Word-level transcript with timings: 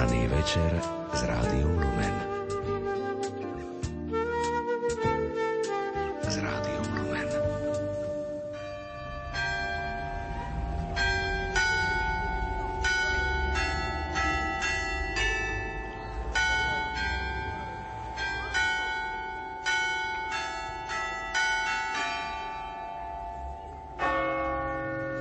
Požehnaný 0.00 0.32
večer 0.32 0.72
z 1.12 1.20
Rádiom 1.28 1.76
Lumen. 1.76 2.16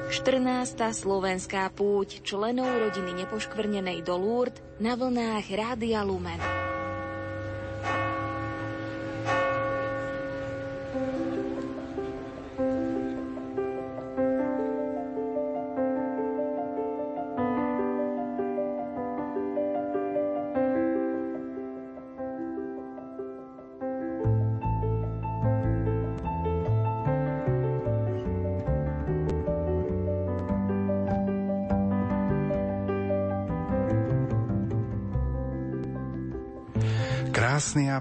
14. 0.09 0.95
slovenská 0.95 1.67
púť 1.75 2.23
členov 2.23 2.69
rodiny 2.79 3.27
nepoškvrnenej 3.27 4.07
do 4.07 4.15
Lourdes 4.15 4.68
na 4.79 4.95
vlnách 4.95 5.51
Rádia 5.51 6.03
Lumen. 6.03 6.58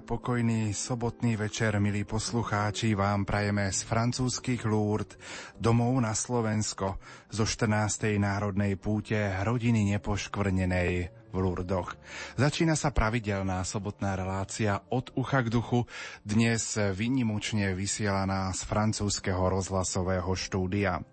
Pokojný 0.09 0.73
sobotný 0.73 1.37
večer, 1.37 1.77
milí 1.85 2.09
poslucháči, 2.09 2.97
vám 2.97 3.29
prajeme 3.29 3.69
z 3.69 3.85
francúzskych 3.85 4.65
Lourdes 4.65 5.21
domov 5.61 6.01
na 6.01 6.17
Slovensko 6.17 6.97
zo 7.29 7.45
14. 7.45 8.17
národnej 8.17 8.81
púte 8.81 9.21
rodiny 9.45 9.85
nepoškvrnenej 9.93 10.93
v 11.29 11.37
Lurdoch. 11.37 12.01
Začína 12.41 12.73
sa 12.73 12.89
pravidelná 12.89 13.61
sobotná 13.69 14.17
relácia 14.17 14.81
od 14.89 15.13
ucha 15.13 15.45
k 15.45 15.53
duchu, 15.53 15.85
dnes 16.25 16.81
vynimočne 16.97 17.77
vysielaná 17.77 18.49
z 18.57 18.65
francúzského 18.65 19.45
rozhlasového 19.61 20.33
štúdia. 20.33 21.05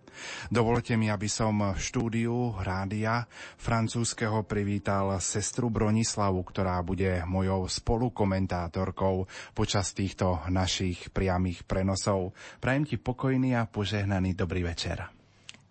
Dovolte 0.48 0.96
mi, 0.96 1.12
aby 1.12 1.28
som 1.28 1.58
v 1.60 1.80
štúdiu 1.80 2.56
rádia 2.62 3.26
francúzského 3.58 4.46
privítal 4.46 5.18
sestru 5.20 5.74
Bronislavu, 5.74 6.42
ktorá 6.46 6.80
bude 6.86 7.26
mojou 7.26 7.68
spolukomentátorkou 7.68 9.26
počas 9.58 9.92
týchto 9.98 10.46
našich 10.48 11.10
priamých 11.10 11.66
prenosov. 11.66 12.38
Prajem 12.62 12.86
ti 12.86 12.96
pokojný 13.02 13.58
a 13.58 13.68
požehnaný 13.68 14.38
dobrý 14.38 14.64
večer. 14.64 15.25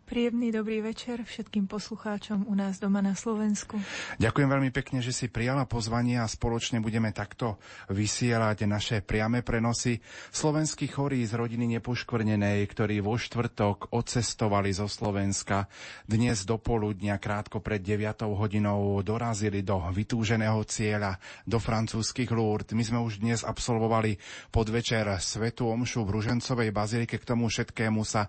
Príjemný 0.04 0.52
dobrý 0.52 0.84
večer 0.84 1.24
všetkým 1.24 1.64
poslucháčom 1.64 2.44
u 2.44 2.52
nás 2.52 2.76
doma 2.76 3.00
na 3.00 3.16
Slovensku. 3.16 3.80
Ďakujem 4.20 4.48
veľmi 4.52 4.68
pekne, 4.68 5.00
že 5.00 5.16
si 5.16 5.32
prijala 5.32 5.64
pozvanie 5.64 6.20
a 6.20 6.28
spoločne 6.28 6.76
budeme 6.84 7.08
takto 7.08 7.56
vysielať 7.88 8.68
naše 8.68 9.00
priame 9.00 9.40
prenosy. 9.40 10.04
Slovenskí 10.28 10.92
chorí 10.92 11.24
z 11.24 11.40
rodiny 11.40 11.80
nepoškvrnenej, 11.80 12.68
ktorí 12.68 13.00
vo 13.00 13.16
štvrtok 13.16 13.96
odcestovali 13.96 14.76
zo 14.76 14.92
Slovenska, 14.92 15.72
dnes 16.04 16.44
do 16.44 16.60
poludnia 16.60 17.16
krátko 17.16 17.64
pred 17.64 17.80
9 17.80 18.28
hodinou 18.28 19.00
dorazili 19.00 19.64
do 19.64 19.88
vytúženého 19.88 20.60
cieľa, 20.68 21.16
do 21.48 21.56
francúzskych 21.56 22.28
Lourdes. 22.28 22.76
My 22.76 22.84
sme 22.84 23.00
už 23.00 23.24
dnes 23.24 23.40
absolvovali 23.40 24.20
podvečer 24.52 25.08
Svetu 25.16 25.64
Omšu 25.64 26.04
v 26.04 26.20
Ružencovej 26.20 26.76
bazilike. 26.76 27.16
K 27.16 27.24
tomu 27.24 27.48
všetkému 27.48 28.04
sa 28.04 28.28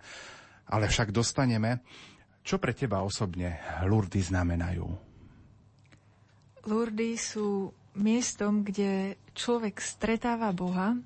ale 0.70 0.90
však 0.90 1.14
dostaneme. 1.14 1.82
Čo 2.46 2.62
pre 2.62 2.78
teba 2.78 3.02
osobne 3.02 3.58
Lurdy 3.86 4.22
znamenajú? 4.22 4.86
Lurdy 6.66 7.18
sú 7.18 7.74
miestom, 7.98 8.62
kde 8.62 9.18
človek 9.34 9.82
stretáva 9.82 10.54
Boha, 10.54 10.98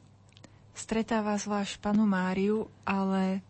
stretáva 0.75 1.36
zvlášť 1.36 1.80
panu 1.80 2.03
Máriu, 2.08 2.68
ale 2.84 3.44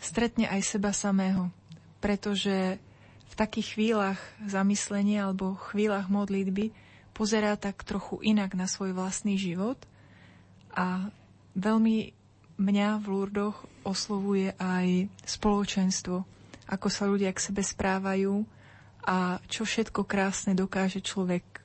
stretne 0.00 0.48
aj 0.48 0.60
seba 0.64 0.92
samého. 0.92 1.48
Pretože 2.00 2.76
v 3.32 3.34
takých 3.36 3.76
chvíľach 3.76 4.20
zamyslenia 4.44 5.28
alebo 5.28 5.56
chvíľach 5.72 6.12
modlitby 6.12 6.72
pozerá 7.16 7.56
tak 7.56 7.80
trochu 7.84 8.20
inak 8.20 8.52
na 8.52 8.68
svoj 8.68 8.92
vlastný 8.92 9.40
život 9.40 9.80
a 10.72 11.12
veľmi 11.56 12.12
mňa 12.60 12.88
v 13.00 13.06
Lurdoch 13.08 13.64
oslovuje 13.82 14.54
aj 14.58 15.10
spoločenstvo, 15.26 16.16
ako 16.70 16.88
sa 16.88 17.04
ľudia 17.06 17.30
k 17.34 17.44
sebe 17.52 17.62
správajú 17.62 18.42
a 19.02 19.42
čo 19.50 19.66
všetko 19.66 20.06
krásne 20.06 20.54
dokáže 20.54 21.02
človek 21.02 21.62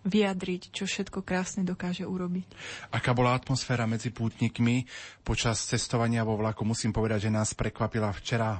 vyjadriť, 0.00 0.72
čo 0.72 0.88
všetko 0.88 1.20
krásne 1.20 1.66
dokáže 1.66 2.08
urobiť. 2.08 2.46
Aká 2.94 3.12
bola 3.12 3.36
atmosféra 3.36 3.84
medzi 3.84 4.08
pútnikmi 4.08 4.88
počas 5.20 5.60
cestovania 5.68 6.24
vo 6.24 6.40
vlaku? 6.40 6.64
Musím 6.64 6.94
povedať, 6.94 7.28
že 7.28 7.34
nás 7.34 7.52
prekvapila 7.52 8.08
včera 8.16 8.56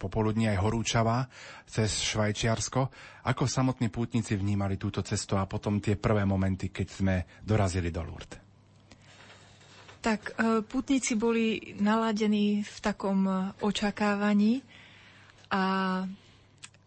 popoludní 0.00 0.50
aj 0.50 0.58
horúčava 0.58 1.28
cez 1.68 2.02
Švajčiarsko. 2.02 2.80
Ako 3.28 3.46
samotní 3.46 3.92
pútnici 3.92 4.34
vnímali 4.34 4.74
túto 4.74 5.04
cestu 5.04 5.38
a 5.38 5.46
potom 5.46 5.78
tie 5.78 5.94
prvé 5.94 6.26
momenty, 6.26 6.74
keď 6.74 6.86
sme 6.88 7.14
dorazili 7.44 7.92
do 7.94 8.02
Lourdes? 8.02 8.51
Tak 10.02 10.34
e, 10.34 10.66
putníci 10.66 11.14
boli 11.14 11.78
naladení 11.78 12.66
v 12.66 12.76
takom 12.82 13.22
e, 13.22 13.34
očakávaní 13.62 14.66
a 15.46 15.62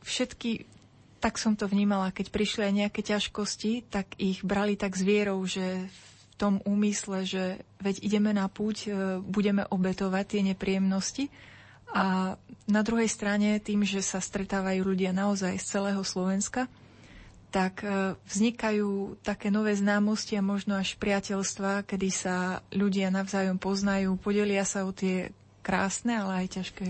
všetky, 0.04 0.68
tak 1.24 1.40
som 1.40 1.56
to 1.56 1.72
vnímala, 1.72 2.12
keď 2.12 2.28
prišli 2.28 2.68
aj 2.68 2.74
nejaké 2.76 3.02
ťažkosti, 3.08 3.88
tak 3.88 4.20
ich 4.20 4.44
brali 4.44 4.76
tak 4.76 5.00
s 5.00 5.02
vierou, 5.08 5.40
že 5.48 5.88
v 5.88 6.34
tom 6.36 6.60
úmysle, 6.68 7.24
že 7.24 7.64
veď 7.80 8.04
ideme 8.04 8.36
na 8.36 8.52
púť, 8.52 8.78
e, 8.86 8.90
budeme 9.24 9.64
obetovať 9.64 10.26
tie 10.36 10.42
nepríjemnosti. 10.52 11.32
A 11.96 12.36
na 12.68 12.82
druhej 12.84 13.08
strane 13.08 13.64
tým, 13.64 13.88
že 13.88 14.04
sa 14.04 14.20
stretávajú 14.20 14.84
ľudia 14.84 15.16
naozaj 15.16 15.56
z 15.56 15.66
celého 15.80 16.04
Slovenska, 16.04 16.68
tak 17.50 17.86
e, 17.86 18.16
vznikajú 18.28 19.20
také 19.24 19.50
nové 19.50 19.74
známosti 19.76 20.36
a 20.36 20.44
možno 20.44 20.76
až 20.76 21.00
priateľstva, 21.00 21.88
kedy 21.88 22.10
sa 22.12 22.66
ľudia 22.74 23.10
navzájom 23.10 23.58
poznajú, 23.58 24.20
podelia 24.20 24.68
sa 24.68 24.84
o 24.84 24.92
tie 24.92 25.32
krásne, 25.66 26.14
ale 26.20 26.46
aj 26.46 26.62
ťažké 26.62 26.88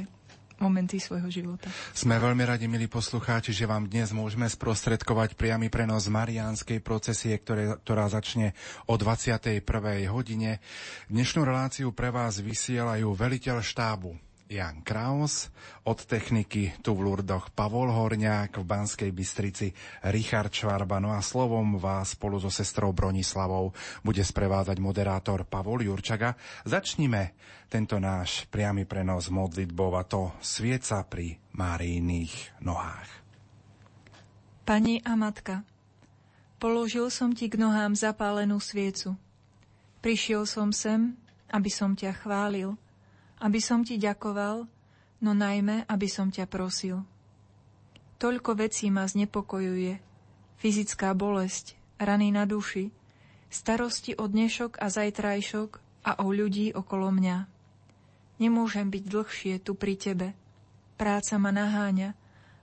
momenty 0.60 1.00
svojho 1.04 1.28
života. 1.28 1.68
Sme 1.92 2.16
veľmi 2.16 2.44
radi, 2.48 2.66
milí 2.72 2.88
poslucháči, 2.88 3.52
že 3.52 3.68
vám 3.68 3.92
dnes 3.92 4.16
môžeme 4.16 4.48
sprostredkovať 4.48 5.36
priamy 5.36 5.68
prenos 5.68 6.08
Mariánskej 6.08 6.80
procesie, 6.80 7.36
ktoré, 7.36 7.76
ktorá 7.84 8.08
začne 8.08 8.56
o 8.88 8.96
21. 8.96 9.60
hodine. 10.08 10.64
Dnešnú 11.12 11.44
reláciu 11.44 11.92
pre 11.92 12.12
vás 12.12 12.40
vysielajú 12.40 13.12
veliteľ 13.12 13.60
štábu 13.60 14.16
Jan 14.45 14.85
Kraus, 14.85 15.50
od 15.89 16.06
techniky 16.06 16.78
tu 16.85 16.94
v 16.94 17.01
Lurdoch 17.01 17.50
Pavol 17.50 17.89
Horňák, 17.89 18.61
v 18.61 18.66
Banskej 18.66 19.09
Bystrici 19.09 19.73
Richard 20.13 20.53
Švarba, 20.53 21.01
no 21.01 21.17
a 21.17 21.22
slovom 21.25 21.81
vás 21.81 22.13
spolu 22.13 22.38
so 22.38 22.53
sestrou 22.53 22.94
Bronislavou 22.94 23.73
bude 24.06 24.22
sprevádzať 24.22 24.78
moderátor 24.78 25.50
Pavol 25.50 25.81
Jurčaga. 25.81 26.38
Začnime 26.61 27.33
tento 27.73 27.97
náš 27.97 28.45
priamy 28.53 28.85
prenos 28.85 29.33
modlitbou 29.33 29.97
a 29.97 30.06
to 30.06 30.29
svieca 30.38 31.01
pri 31.09 31.41
Márijných 31.57 32.62
nohách. 32.62 33.09
Pani 34.62 35.01
a 35.01 35.18
matka, 35.18 35.65
položil 36.62 37.09
som 37.09 37.33
ti 37.33 37.50
k 37.50 37.57
nohám 37.57 37.98
zapálenú 37.98 38.62
sviecu. 38.62 39.18
Prišiel 40.06 40.45
som 40.45 40.69
sem, 40.69 41.18
aby 41.50 41.74
som 41.74 41.98
ťa 41.98 42.13
chválil– 42.21 42.77
aby 43.44 43.60
som 43.60 43.84
ti 43.84 44.00
ďakoval, 44.00 44.68
no 45.24 45.32
najmä, 45.34 45.84
aby 45.90 46.08
som 46.08 46.32
ťa 46.32 46.48
prosil. 46.48 47.04
Toľko 48.16 48.56
vecí 48.56 48.88
ma 48.88 49.04
znepokojuje. 49.04 50.00
Fyzická 50.56 51.12
bolesť, 51.12 51.76
rany 52.00 52.32
na 52.32 52.48
duši, 52.48 52.88
starosti 53.52 54.16
o 54.16 54.26
dnešok 54.32 54.80
a 54.80 54.88
zajtrajšok 54.88 55.70
a 56.08 56.12
o 56.24 56.32
ľudí 56.32 56.72
okolo 56.72 57.12
mňa. 57.12 57.38
Nemôžem 58.40 58.88
byť 58.88 59.04
dlhšie 59.04 59.54
tu 59.60 59.76
pri 59.76 60.00
tebe. 60.00 60.28
Práca 60.96 61.36
ma 61.36 61.52
naháňa 61.52 62.16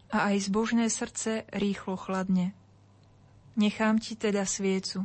a 0.09 0.33
aj 0.33 0.49
zbožné 0.49 0.89
srdce 0.89 1.45
rýchlo 1.53 2.01
chladne. 2.01 2.57
Nechám 3.61 4.01
ti 4.01 4.17
teda 4.17 4.49
sviecu. 4.49 5.05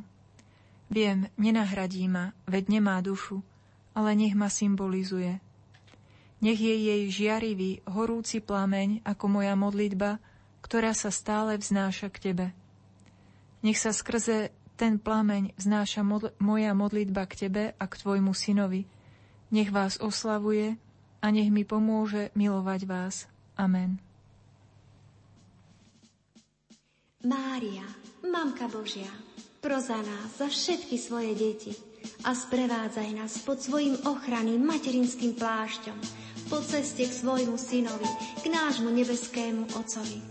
Viem, 0.88 1.28
nenahradí 1.36 2.08
ma, 2.08 2.31
veď 2.48 2.80
nemá 2.80 3.04
dušu, 3.04 3.44
ale 3.92 4.16
nech 4.16 4.31
ma 4.31 4.48
symbolizuje– 4.48 5.44
nech 6.38 6.60
je 6.62 6.75
jej 6.75 7.04
žiarivý, 7.10 7.81
horúci 7.89 8.42
plameň 8.42 9.01
ako 9.01 9.25
moja 9.25 9.57
modlitba, 9.57 10.22
ktorá 10.62 10.94
sa 10.94 11.10
stále 11.10 11.57
vznáša 11.57 12.13
k 12.13 12.18
Tebe. 12.30 12.48
Nech 13.66 13.81
sa 13.81 13.89
skrze 13.89 14.54
ten 14.78 15.01
plameň 15.01 15.57
vznáša 15.57 16.06
modl- 16.06 16.34
moja 16.38 16.78
modlitba 16.78 17.25
k 17.25 17.48
Tebe 17.48 17.63
a 17.74 17.86
k 17.89 17.94
Tvojmu 17.98 18.38
synovi. 18.38 18.86
Nech 19.50 19.74
vás 19.74 19.98
oslavuje 19.98 20.78
a 21.24 21.25
nech 21.34 21.50
mi 21.50 21.66
pomôže 21.66 22.30
milovať 22.38 22.81
vás. 22.86 23.25
Amen. 23.57 23.98
Mária, 27.25 27.83
Mamka 28.22 28.69
Božia, 28.69 29.10
proza 29.57 29.98
nás 29.98 30.38
za 30.38 30.45
všetky 30.45 31.01
svoje 31.01 31.33
deti 31.33 31.74
a 32.22 32.38
sprevádzaj 32.38 33.10
nás 33.18 33.42
pod 33.42 33.57
svojim 33.57 33.98
ochranným 34.06 34.62
materinským 34.62 35.33
plášťom 35.33 36.26
po 36.47 36.63
ceste 36.63 37.03
k 37.03 37.11
svojmu 37.11 37.59
synovi, 37.59 38.07
k 38.39 38.47
nášmu 38.47 38.88
nebeskému 38.88 39.67
Ocovi. 39.75 40.23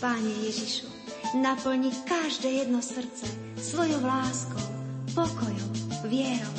Páne 0.00 0.32
Ježišu, 0.48 0.88
naplni 1.36 1.92
každé 2.08 2.64
jedno 2.64 2.80
srdce 2.80 3.28
svojou 3.60 4.00
láskou, 4.00 4.64
pokojom, 5.12 5.72
vierou 6.08 6.54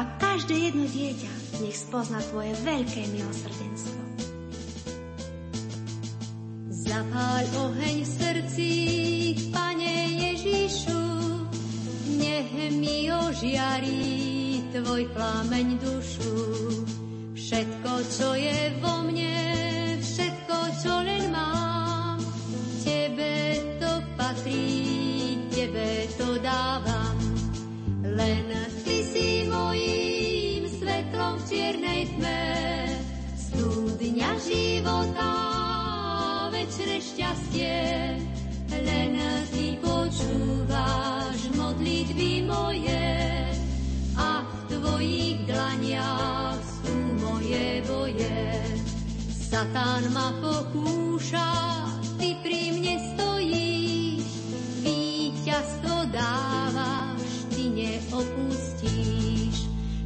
a 0.00 0.08
každé 0.16 0.72
jedno 0.72 0.88
dieťa 0.88 1.32
nech 1.60 1.76
spozna 1.76 2.24
Tvoje 2.32 2.56
veľké 2.64 3.02
milosrdenstvo. 3.12 4.00
Zapáľ 6.72 7.44
oheň 7.68 7.96
v 8.00 8.10
srdci, 8.10 8.68
Pane 9.52 9.94
Ježišu, 10.14 11.04
nech 12.16 12.50
mi 12.72 13.12
ožiarí 13.12 14.02
Tvoj 14.72 15.04
plameň 15.12 15.66
dušu. 15.78 16.34
Všetko, 17.44 17.92
čo 18.08 18.28
je 18.40 18.72
vo 18.80 19.04
mne, 19.04 19.36
všetko, 20.00 20.56
čo 20.80 20.94
len 21.04 21.28
mám, 21.28 22.16
Tebe 22.80 23.60
to 23.76 24.00
patrí, 24.16 24.64
Tebe 25.52 26.08
to 26.16 26.40
dávam. 26.40 27.20
Len 28.00 28.48
Ty 28.80 28.96
si 29.04 29.44
mojím 29.44 30.72
svetlom 30.72 31.36
v 31.36 31.44
čiernej 31.44 32.02
tme, 32.16 32.44
studňa 33.36 34.30
života 34.40 35.32
večné 36.48 36.96
šťastie, 36.96 37.76
len 38.72 39.12
ty 39.52 39.76
počúvaš 39.84 41.44
modlitby 41.52 42.48
moje 42.48 43.03
boje. 48.14 48.62
Satan 49.50 50.02
ma 50.14 50.30
pokúša, 50.42 51.50
ty 52.18 52.38
pri 52.42 52.60
mne 52.78 52.96
stojíš, 53.14 54.26
víťazstvo 54.82 55.96
dávaš, 56.10 57.22
ty 57.54 57.70
neopustíš. 57.70 59.56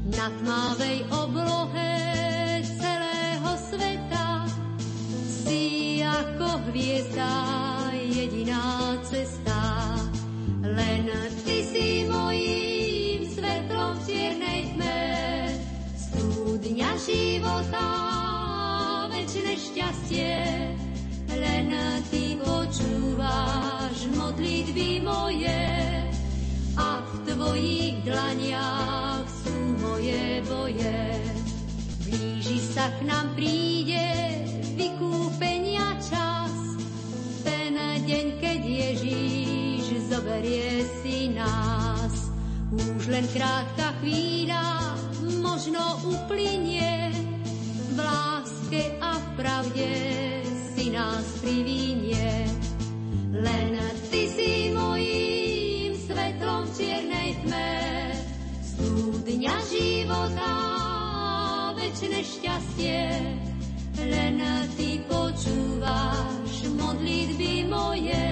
Na 0.08 0.32
tmavej 0.40 1.05
oblohe 1.14 1.94
celého 2.64 3.52
sveta 3.70 4.49
ako 6.08 6.72
hviezda 6.72 7.31
jediná 7.94 8.96
cesta. 9.05 9.60
Len 10.64 11.06
ty 11.44 11.56
si 11.62 12.08
mojím 12.08 12.48
života, 17.08 17.88
večné 19.08 19.56
šťastie. 19.56 20.37
Len 21.32 21.69
ty 22.12 22.37
počúvaš 22.37 23.96
modlitby 24.12 25.00
moje 25.00 25.64
a 26.76 27.00
v 27.00 27.12
tvojich 27.25 27.96
dlaniach 28.05 29.25
sú 29.25 29.56
moje 29.81 30.44
boje. 30.44 31.00
Blíži 32.05 32.58
sa 32.60 32.93
k 33.00 33.08
nám 33.08 33.32
príde 33.32 34.05
vykúpenia 34.76 35.96
čas, 36.05 36.52
ten 37.44 37.76
deň, 38.05 38.26
keď 38.40 38.60
Ježíš 38.60 40.12
zoberie 40.12 40.84
si 41.00 41.32
nás. 41.32 42.28
Už 42.69 43.08
len 43.08 43.25
krátka 43.32 43.96
chvíľa 44.05 44.88
možno 45.58 46.14
uplynie, 46.14 47.10
v 47.90 47.99
láske 47.99 48.94
a 49.02 49.19
v 49.19 49.26
pravde 49.34 49.90
si 50.70 50.94
nás 50.94 51.26
privinie. 51.43 52.46
Len 53.34 53.75
ty 54.06 54.31
si 54.31 54.70
mojím 54.70 55.99
svetlom 55.99 56.62
v 56.62 56.70
čiernej 56.78 57.31
tme, 57.43 57.75
studňa 58.62 59.56
života, 59.66 60.55
večné 61.75 62.22
šťastie, 62.22 63.02
len 63.99 64.38
ty 64.78 65.02
počúvaš 65.10 66.70
modlitby 66.70 67.66
moje 67.66 68.31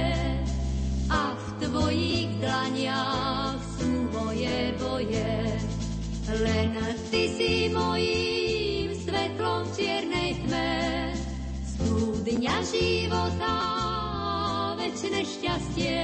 a 1.11 1.35
v 1.35 1.47
tvojich 1.59 2.39
dlaniach 2.39 3.59
sú 3.83 4.15
moje 4.15 4.79
boje. 4.79 5.46
Len 6.27 6.75
ty 7.07 7.31
si 7.31 7.71
mojím 7.71 8.91
svetlom 8.99 9.63
v 9.63 9.71
čiernej 9.79 10.31
tme, 10.43 10.75
studňa 11.63 12.57
života, 12.67 13.55
večné 14.75 15.23
šťastie. 15.23 16.03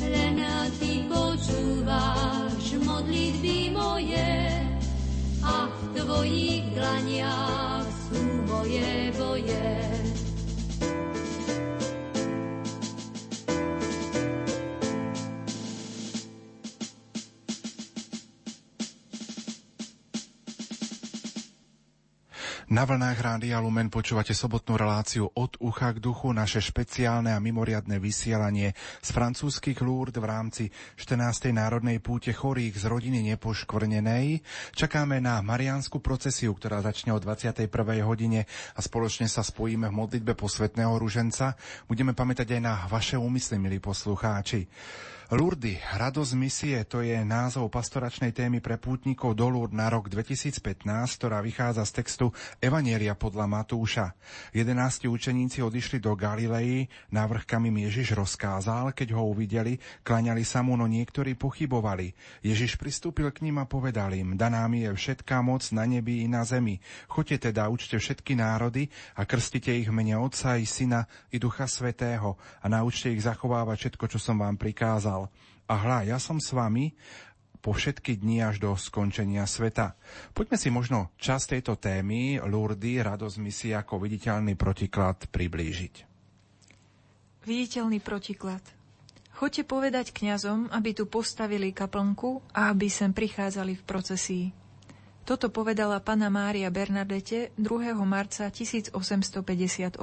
Len 0.00 0.40
ty 0.80 1.04
počúvaš 1.12 2.72
modlitby 2.80 3.76
moje 3.76 4.32
a 5.44 5.68
v 5.68 5.80
tvojich 5.92 6.64
dlaniach 6.72 7.84
sú 8.08 8.24
moje 8.48 9.12
boje. 9.12 10.07
Na 22.78 22.86
vlnách 22.86 23.18
Rádia 23.18 23.58
Lumen 23.58 23.90
počúvate 23.90 24.30
sobotnú 24.38 24.78
reláciu 24.78 25.26
od 25.34 25.58
ucha 25.58 25.90
k 25.90 25.98
duchu, 25.98 26.30
naše 26.30 26.62
špeciálne 26.62 27.34
a 27.34 27.42
mimoriadne 27.42 27.98
vysielanie 27.98 28.70
z 29.02 29.08
francúzskych 29.10 29.82
lúrd 29.82 30.14
v 30.14 30.22
rámci 30.22 30.70
14. 30.94 31.50
národnej 31.50 31.98
púte 31.98 32.30
chorých 32.30 32.78
z 32.78 32.86
rodiny 32.86 33.34
nepoškvrnenej. 33.34 34.46
Čakáme 34.78 35.18
na 35.18 35.42
mariánsku 35.42 35.98
procesiu, 35.98 36.54
ktorá 36.54 36.78
začne 36.78 37.10
o 37.10 37.18
21. 37.18 37.66
hodine 38.06 38.46
a 38.46 38.78
spoločne 38.78 39.26
sa 39.26 39.42
spojíme 39.42 39.90
v 39.90 39.98
modlitbe 39.98 40.38
posvetného 40.38 41.02
ruženca. 41.02 41.58
Budeme 41.90 42.14
pamätať 42.14 42.46
aj 42.46 42.60
na 42.62 42.86
vaše 42.86 43.18
úmysly, 43.18 43.58
milí 43.58 43.82
poslucháči. 43.82 44.70
Lurdy, 45.28 45.76
radosť 45.76 46.32
misie, 46.40 46.80
to 46.88 47.04
je 47.04 47.12
názov 47.20 47.68
pastoračnej 47.68 48.32
témy 48.32 48.64
pre 48.64 48.80
pútnikov 48.80 49.36
do 49.36 49.44
Lurd 49.52 49.76
na 49.76 49.92
rok 49.92 50.08
2015, 50.08 50.88
ktorá 51.20 51.44
vychádza 51.44 51.84
z 51.84 52.00
textu 52.00 52.26
Evanielia 52.64 53.12
podľa 53.12 53.44
Matúša. 53.44 54.16
Jedenácti 54.56 55.04
učeníci 55.04 55.60
odišli 55.60 56.00
do 56.00 56.16
Galilei, 56.16 56.88
návrh 57.12 57.44
kam 57.44 57.68
im 57.68 57.76
Ježiš 57.76 58.16
rozkázal, 58.16 58.96
keď 58.96 59.20
ho 59.20 59.28
uvideli, 59.28 59.76
klaňali 60.00 60.40
sa 60.48 60.64
mu, 60.64 60.80
no 60.80 60.88
niektorí 60.88 61.36
pochybovali. 61.36 62.16
Ježiš 62.40 62.80
pristúpil 62.80 63.28
k 63.28 63.44
ním 63.44 63.60
a 63.60 63.68
povedal 63.68 64.16
im, 64.16 64.32
daná 64.32 64.64
mi 64.64 64.88
je 64.88 64.96
všetká 64.96 65.44
moc 65.44 65.60
na 65.76 65.84
nebi 65.84 66.24
i 66.24 66.26
na 66.32 66.48
zemi. 66.48 66.80
Choďte 67.04 67.52
teda, 67.52 67.68
učte 67.68 68.00
všetky 68.00 68.32
národy 68.32 68.88
a 69.12 69.28
krstite 69.28 69.76
ich 69.76 69.92
mene 69.92 70.16
Otca 70.16 70.56
i 70.56 70.64
Syna 70.64 71.04
i 71.28 71.36
Ducha 71.36 71.68
Svetého 71.68 72.40
a 72.64 72.66
naučte 72.72 73.12
ich 73.12 73.20
zachovávať 73.20 73.76
všetko, 73.92 74.04
čo 74.08 74.16
som 74.16 74.40
vám 74.40 74.56
prikázal 74.56 75.17
povedal, 75.26 75.48
a 75.68 75.74
hľa, 75.76 75.98
ja 76.08 76.16
som 76.16 76.40
s 76.40 76.56
vami 76.56 76.96
po 77.60 77.76
všetky 77.76 78.16
dni 78.16 78.40
až 78.48 78.56
do 78.64 78.72
skončenia 78.72 79.44
sveta. 79.44 79.92
Poďme 80.32 80.56
si 80.56 80.72
možno 80.72 81.12
čas 81.20 81.44
tejto 81.44 81.76
témy 81.76 82.40
Lurdy, 82.40 83.04
radosť 83.04 83.36
misie 83.36 83.76
ako 83.76 84.00
viditeľný 84.00 84.56
protiklad 84.56 85.28
priblížiť. 85.28 85.94
Viditeľný 87.44 88.00
protiklad. 88.00 88.64
Choďte 89.36 89.68
povedať 89.68 90.16
kňazom, 90.16 90.72
aby 90.72 90.96
tu 90.96 91.04
postavili 91.04 91.70
kaplnku 91.76 92.42
a 92.56 92.72
aby 92.72 92.88
sem 92.88 93.12
prichádzali 93.12 93.76
v 93.78 93.86
procesii. 93.86 94.46
Toto 95.28 95.52
povedala 95.52 96.00
pana 96.00 96.32
Mária 96.32 96.72
Bernadete 96.72 97.52
2. 97.60 97.92
marca 98.08 98.48
1858. 98.48 100.00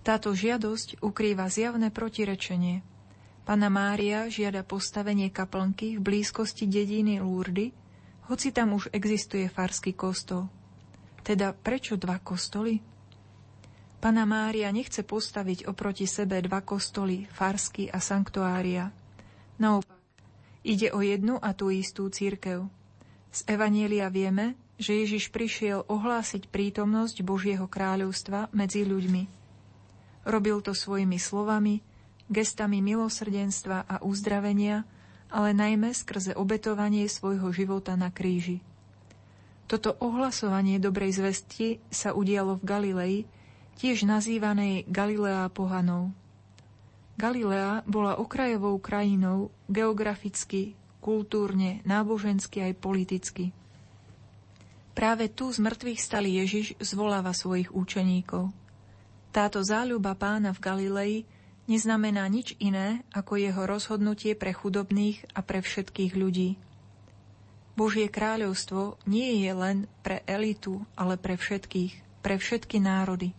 Táto 0.00 0.28
žiadosť 0.30 1.02
ukrýva 1.02 1.50
zjavné 1.50 1.90
protirečenie– 1.90 2.86
Pana 3.50 3.66
Mária 3.66 4.30
žiada 4.30 4.62
postavenie 4.62 5.26
kaplnky 5.26 5.98
v 5.98 6.06
blízkosti 6.06 6.70
dediny 6.70 7.18
Lúrdy, 7.18 7.74
hoci 8.30 8.54
tam 8.54 8.78
už 8.78 8.94
existuje 8.94 9.50
farský 9.50 9.90
kostol. 9.90 10.46
Teda 11.26 11.50
prečo 11.50 11.98
dva 11.98 12.22
kostoly? 12.22 12.78
Pana 13.98 14.22
Mária 14.22 14.70
nechce 14.70 15.02
postaviť 15.02 15.66
oproti 15.66 16.06
sebe 16.06 16.38
dva 16.46 16.62
kostoly, 16.62 17.26
farsky 17.26 17.90
a 17.90 17.98
sanktuária. 17.98 18.94
Naopak, 19.58 19.98
ide 20.62 20.94
o 20.94 21.02
jednu 21.02 21.34
a 21.42 21.50
tú 21.50 21.74
istú 21.74 22.06
církev. 22.06 22.70
Z 23.34 23.50
Evanielia 23.50 24.14
vieme, 24.14 24.54
že 24.78 24.94
Ježiš 24.94 25.34
prišiel 25.34 25.90
ohlásiť 25.90 26.46
prítomnosť 26.46 27.26
Božieho 27.26 27.66
kráľovstva 27.66 28.46
medzi 28.54 28.86
ľuďmi. 28.86 29.26
Robil 30.30 30.62
to 30.62 30.70
svojimi 30.70 31.18
slovami, 31.18 31.89
gestami 32.30 32.78
milosrdenstva 32.78 33.84
a 33.84 33.96
uzdravenia, 34.06 34.86
ale 35.30 35.50
najmä 35.50 35.90
skrze 35.90 36.38
obetovanie 36.38 37.10
svojho 37.10 37.50
života 37.50 37.98
na 37.98 38.14
kríži. 38.14 38.62
Toto 39.70 39.94
ohlasovanie 40.02 40.82
dobrej 40.82 41.18
zvesti 41.22 41.78
sa 41.90 42.10
udialo 42.10 42.58
v 42.58 42.66
Galilei, 42.66 43.16
tiež 43.78 44.02
nazývanej 44.02 44.86
Galilea 44.90 45.46
pohanov. 45.50 46.10
Galilea 47.14 47.86
bola 47.86 48.18
okrajovou 48.18 48.82
krajinou 48.82 49.54
geograficky, 49.70 50.74
kultúrne, 50.98 51.84
nábožensky 51.86 52.66
aj 52.66 52.72
politicky. 52.82 53.44
Práve 54.90 55.30
tu 55.30 55.54
z 55.54 55.62
mŕtvych 55.62 56.00
stali 56.02 56.42
Ježiš 56.42 56.74
zvoláva 56.82 57.30
svojich 57.30 57.70
učeníkov. 57.70 58.50
Táto 59.30 59.62
záľuba 59.62 60.18
pána 60.18 60.50
v 60.50 60.60
Galilei 60.60 61.16
neznamená 61.70 62.26
nič 62.26 62.58
iné 62.58 63.06
ako 63.14 63.38
jeho 63.38 63.62
rozhodnutie 63.62 64.34
pre 64.34 64.50
chudobných 64.50 65.22
a 65.38 65.46
pre 65.46 65.62
všetkých 65.62 66.18
ľudí. 66.18 66.58
Božie 67.78 68.10
kráľovstvo 68.10 68.98
nie 69.06 69.46
je 69.46 69.52
len 69.54 69.86
pre 70.02 70.26
elitu, 70.26 70.82
ale 70.98 71.14
pre 71.14 71.38
všetkých, 71.38 72.20
pre 72.26 72.34
všetky 72.36 72.82
národy. 72.82 73.30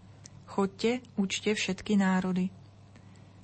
Chodte, 0.48 1.04
učte 1.20 1.52
všetky 1.52 2.00
národy. 2.00 2.48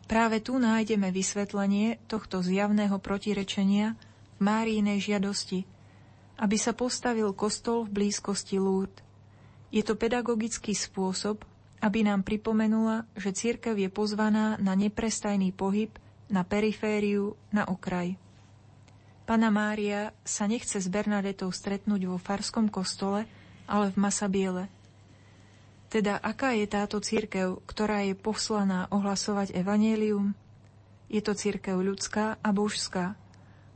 Práve 0.07 0.39
tu 0.39 0.55
nájdeme 0.55 1.11
vysvetlenie 1.11 1.99
tohto 2.07 2.39
zjavného 2.39 2.95
protirečenia 3.03 3.99
v 4.35 4.39
Márínej 4.39 5.03
žiadosti, 5.03 5.67
aby 6.39 6.55
sa 6.55 6.71
postavil 6.71 7.35
kostol 7.35 7.83
v 7.83 8.07
blízkosti 8.07 8.55
Lúrd. 8.55 9.03
Je 9.67 9.83
to 9.83 9.99
pedagogický 9.99 10.71
spôsob, 10.71 11.43
aby 11.81 11.99
nám 12.01 12.25
pripomenula, 12.25 13.05
že 13.13 13.33
církev 13.33 13.77
je 13.77 13.89
pozvaná 13.91 14.57
na 14.57 14.73
neprestajný 14.73 15.53
pohyb, 15.53 15.93
na 16.27 16.41
perifériu, 16.43 17.37
na 17.53 17.69
okraj. 17.69 18.17
Pana 19.27 19.51
Mária 19.51 20.15
sa 20.23 20.47
nechce 20.47 20.79
s 20.79 20.87
Bernadetou 20.87 21.51
stretnúť 21.51 22.07
vo 22.07 22.15
farskom 22.15 22.71
kostole, 22.71 23.27
ale 23.67 23.91
v 23.91 23.99
Masabiele. 23.99 24.71
Teda 25.87 26.19
aká 26.19 26.55
je 26.55 26.67
táto 26.67 26.99
církev, 26.99 27.63
ktorá 27.63 28.03
je 28.07 28.15
poslaná 28.15 28.87
ohlasovať 28.91 29.55
evanelium? 29.55 30.35
Je 31.07 31.23
to 31.23 31.31
církev 31.31 31.79
ľudská 31.79 32.39
a 32.43 32.49
božská, 32.51 33.15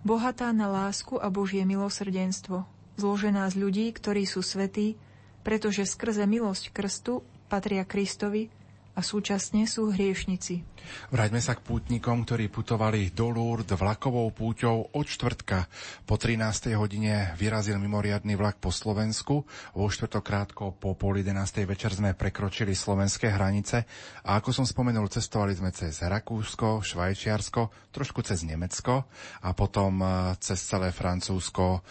bohatá 0.03 0.51
na 0.51 0.67
lásku 0.67 1.15
a 1.15 1.31
Božie 1.31 1.63
milosrdenstvo, 1.63 2.67
zložená 3.00 3.48
z 3.48 3.55
ľudí, 3.60 3.86
ktorí 3.96 4.27
sú 4.27 4.43
svetí, 4.43 5.00
pretože 5.41 5.88
skrze 5.88 6.27
milosť 6.27 6.75
krstu 6.75 7.24
patria 7.51 7.84
Kristovi 7.84 8.48
a 8.96 9.03
súčasne 9.03 9.67
sú 9.67 9.91
hriešnici. 9.91 10.63
Vráťme 11.12 11.39
sa 11.39 11.55
k 11.55 11.63
pútnikom, 11.63 12.24
ktorí 12.24 12.51
putovali 12.51 13.12
do 13.12 13.31
Lourdes 13.31 13.75
vlakovou 13.75 14.27
púťou 14.31 14.91
od 14.96 15.05
čtvrtka. 15.08 15.67
Po 16.03 16.15
13. 16.20 16.75
hodine 16.75 17.31
vyrazil 17.39 17.79
mimoriadný 17.79 18.36
vlak 18.36 18.60
po 18.60 18.72
Slovensku. 18.72 19.48
Vo 19.75 19.88
štvrtokrátko 19.88 20.75
po 20.75 20.96
pol 20.96 21.24
11. 21.24 21.63
večer 21.67 21.96
sme 21.96 22.15
prekročili 22.15 22.75
slovenské 22.75 23.31
hranice 23.31 23.88
a 24.27 24.39
ako 24.39 24.51
som 24.51 24.67
spomenul, 24.67 25.08
cestovali 25.08 25.55
sme 25.55 25.72
cez 25.72 26.03
Rakúsko, 26.03 26.84
Švajčiarsko, 26.84 27.91
trošku 27.96 28.24
cez 28.27 28.43
Nemecko 28.43 29.08
a 29.43 29.55
potom 29.55 30.03
eh, 30.03 30.12
cez 30.39 30.60
celé 30.60 30.91
Francúzsko 30.91 31.84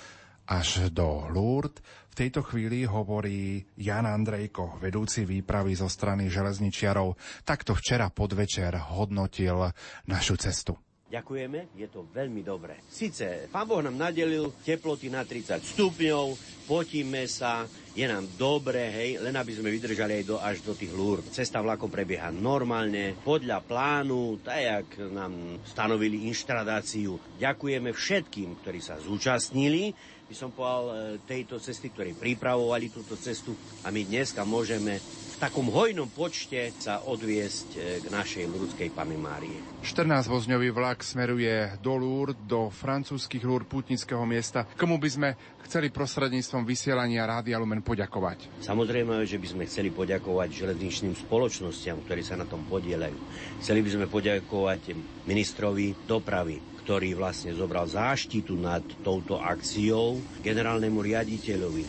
až 0.51 0.91
do 0.91 1.31
Lourdes 1.31 1.81
tejto 2.15 2.41
chvíli 2.43 2.85
hovorí 2.85 3.63
Jan 3.79 4.07
Andrejko, 4.07 4.79
vedúci 4.83 5.25
výpravy 5.25 5.79
zo 5.79 5.87
strany 5.87 6.29
železničiarov. 6.29 7.17
Takto 7.47 7.73
včera 7.77 8.11
podvečer 8.11 8.75
hodnotil 8.95 9.71
našu 10.07 10.37
cestu. 10.37 10.77
Ďakujeme, 11.11 11.75
je 11.75 11.91
to 11.91 12.07
veľmi 12.07 12.47
dobré. 12.47 12.79
Sice 12.87 13.51
pán 13.51 13.67
Boh 13.67 13.83
nám 13.83 13.99
nadelil 13.99 14.55
teploty 14.63 15.11
na 15.11 15.27
30 15.27 15.59
stupňov, 15.59 16.39
potíme 16.71 17.27
sa, 17.27 17.67
je 17.99 18.07
nám 18.07 18.31
dobre, 18.39 18.79
hej, 18.79 19.11
len 19.19 19.35
aby 19.35 19.51
sme 19.51 19.75
vydržali 19.75 20.23
aj 20.23 20.25
do, 20.31 20.39
až 20.39 20.63
do 20.63 20.71
tých 20.71 20.95
lúr. 20.95 21.19
Cesta 21.35 21.59
vlakom 21.59 21.91
prebieha 21.91 22.31
normálne, 22.31 23.19
podľa 23.27 23.59
plánu, 23.59 24.39
tak 24.39 24.63
jak 24.63 24.87
nám 25.11 25.59
stanovili 25.67 26.31
inštradáciu. 26.31 27.19
Ďakujeme 27.43 27.91
všetkým, 27.91 28.63
ktorí 28.63 28.79
sa 28.79 28.95
zúčastnili 29.03 29.91
by 30.31 30.37
som 30.39 30.55
povedal, 30.55 30.85
e, 30.87 30.95
tejto 31.27 31.59
cesty, 31.59 31.91
ktorí 31.91 32.15
pripravovali 32.15 32.95
túto 32.95 33.19
cestu 33.19 33.51
a 33.83 33.91
my 33.91 34.07
dneska 34.07 34.47
môžeme 34.47 35.03
v 35.03 35.37
takom 35.43 35.67
hojnom 35.67 36.07
počte 36.07 36.71
sa 36.79 37.03
odviesť 37.03 37.69
e, 37.75 37.79
k 37.99 38.07
našej 38.07 38.47
ľudskej 38.47 38.95
Pane 38.95 39.19
Márie. 39.19 39.59
14-vozňový 39.83 40.71
vlak 40.71 41.03
smeruje 41.03 41.75
do 41.83 41.99
Lourdes, 41.99 42.39
do 42.47 42.71
francúzskych 42.71 43.43
Lourdes 43.43 43.67
pútnického 43.67 44.23
miesta. 44.23 44.71
Komu 44.79 45.03
by 45.03 45.11
sme 45.11 45.29
chceli 45.67 45.91
prostredníctvom 45.91 46.63
vysielania 46.63 47.27
Rádia 47.27 47.59
Lumen 47.59 47.83
poďakovať? 47.83 48.63
Samozrejme, 48.63 49.27
že 49.27 49.35
by 49.35 49.47
sme 49.51 49.65
chceli 49.67 49.91
poďakovať 49.91 50.63
železničným 50.63 51.19
spoločnostiam, 51.27 51.99
ktorí 52.07 52.23
sa 52.23 52.39
na 52.39 52.47
tom 52.47 52.63
podielajú. 52.71 53.19
Chceli 53.59 53.83
by 53.83 53.91
sme 53.99 54.07
poďakovať 54.07 54.95
ministrovi 55.27 56.07
dopravy, 56.07 56.80
ktorý 56.91 57.15
vlastne 57.15 57.55
zobral 57.55 57.87
záštitu 57.87 58.59
nad 58.59 58.83
touto 59.07 59.39
akciou 59.39 60.19
generálnemu 60.43 60.99
riaditeľovi 60.99 61.85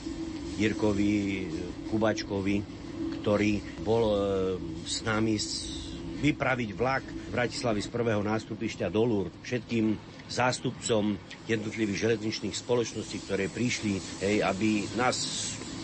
Jirkovi 0.62 1.14
Kubačkovi, 1.90 2.62
ktorý 3.18 3.82
bol 3.82 4.04
e, 4.06 4.18
s 4.86 5.02
nami 5.02 5.42
vypraviť 6.22 6.70
vlak 6.78 7.02
Bratislavy 7.34 7.82
z 7.82 7.90
prvého 7.90 8.22
nástupišťa 8.22 8.94
do 8.94 9.02
Lúr 9.02 9.34
všetkým 9.42 9.98
zástupcom 10.30 11.18
jednotlivých 11.50 11.98
železničných 11.98 12.54
spoločností, 12.54 13.26
ktoré 13.26 13.50
prišli, 13.50 13.98
hej, 14.22 14.46
aby 14.46 14.86
nás 15.02 15.18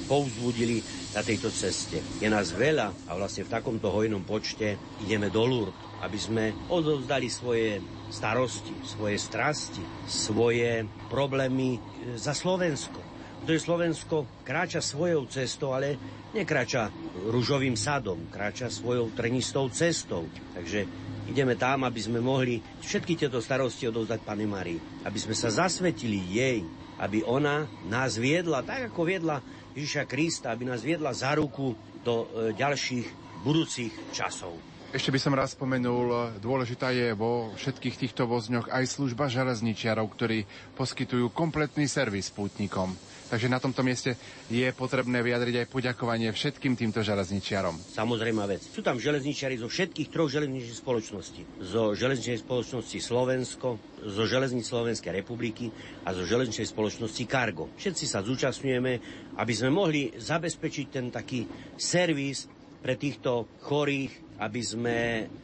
povzbudili 0.06 0.86
na 1.18 1.26
tejto 1.26 1.50
ceste. 1.50 2.06
Je 2.22 2.30
nás 2.30 2.54
veľa 2.54 3.10
a 3.10 3.18
vlastne 3.18 3.50
v 3.50 3.54
takomto 3.58 3.90
hojnom 3.90 4.22
počte 4.22 4.78
ideme 5.02 5.34
do 5.34 5.42
Lúr, 5.42 5.74
aby 6.02 6.18
sme 6.20 6.54
odovzdali 6.70 7.28
svoje 7.30 7.82
starosti, 8.14 8.74
svoje 8.86 9.18
strasti, 9.18 9.82
svoje 10.06 10.86
problémy 11.10 11.78
e, 11.78 11.80
za 12.16 12.32
Slovensko. 12.38 13.00
To 13.48 13.56
je 13.56 13.64
Slovensko 13.64 14.44
kráča 14.44 14.84
svojou 14.84 15.24
cestou, 15.32 15.72
ale 15.72 15.96
nekráča 16.36 16.92
rúžovým 17.32 17.80
sadom, 17.80 18.28
kráča 18.28 18.68
svojou 18.68 19.14
trnistou 19.16 19.72
cestou. 19.72 20.28
Takže 20.52 20.84
ideme 21.32 21.56
tam, 21.56 21.88
aby 21.88 22.00
sme 22.02 22.20
mohli 22.20 22.60
všetky 22.84 23.16
tieto 23.16 23.40
starosti 23.40 23.88
odovzdať 23.88 24.20
Pane 24.26 24.46
Marii. 24.46 24.80
Aby 25.08 25.20
sme 25.22 25.36
sa 25.38 25.48
zasvetili 25.48 26.20
jej, 26.28 26.60
aby 27.00 27.24
ona 27.24 27.70
nás 27.88 28.20
viedla, 28.20 28.66
tak 28.66 28.92
ako 28.92 29.08
viedla 29.08 29.40
Ježiša 29.78 30.10
Krista, 30.10 30.52
aby 30.52 30.68
nás 30.68 30.82
viedla 30.82 31.14
za 31.14 31.38
ruku 31.38 31.78
do 32.04 32.28
e, 32.28 32.52
ďalších 32.58 33.08
budúcich 33.46 33.94
časov. 34.12 34.77
Ešte 34.88 35.12
by 35.12 35.20
som 35.20 35.36
raz 35.36 35.52
spomenul, 35.52 36.40
dôležitá 36.40 36.96
je 36.96 37.12
vo 37.12 37.52
všetkých 37.60 38.08
týchto 38.08 38.24
vozňoch 38.24 38.72
aj 38.72 38.88
služba 38.88 39.28
železničiarov, 39.28 40.08
ktorí 40.16 40.48
poskytujú 40.80 41.28
kompletný 41.36 41.92
servis 41.92 42.32
pútnikom. 42.32 42.96
Takže 43.28 43.52
na 43.52 43.60
tomto 43.60 43.84
mieste 43.84 44.16
je 44.48 44.64
potrebné 44.72 45.20
vyjadriť 45.20 45.56
aj 45.60 45.68
poďakovanie 45.68 46.32
všetkým 46.32 46.80
týmto 46.80 47.04
železničiarom. 47.04 47.76
Samozrejme 48.00 48.40
vec. 48.48 48.64
Sú 48.64 48.80
tam 48.80 48.96
železničiari 48.96 49.60
zo 49.60 49.68
všetkých 49.68 50.08
troch 50.08 50.32
železničných 50.32 50.80
spoločností. 50.80 51.42
Zo 51.68 51.92
železničnej 51.92 52.48
spoločnosti 52.48 52.98
Slovensko, 53.04 53.76
zo 54.08 54.24
železnic 54.24 54.64
Slovenskej 54.64 55.12
republiky 55.12 55.68
a 56.08 56.16
zo 56.16 56.24
železničnej 56.24 56.72
spoločnosti 56.72 57.28
Cargo. 57.28 57.68
Všetci 57.76 58.08
sa 58.08 58.24
zúčastňujeme, 58.24 58.94
aby 59.36 59.52
sme 59.52 59.68
mohli 59.68 60.16
zabezpečiť 60.16 60.86
ten 60.88 61.12
taký 61.12 61.44
servis 61.76 62.48
pre 62.80 62.96
týchto 62.96 63.60
chorých 63.68 64.27
aby 64.38 64.62
sme 64.62 64.98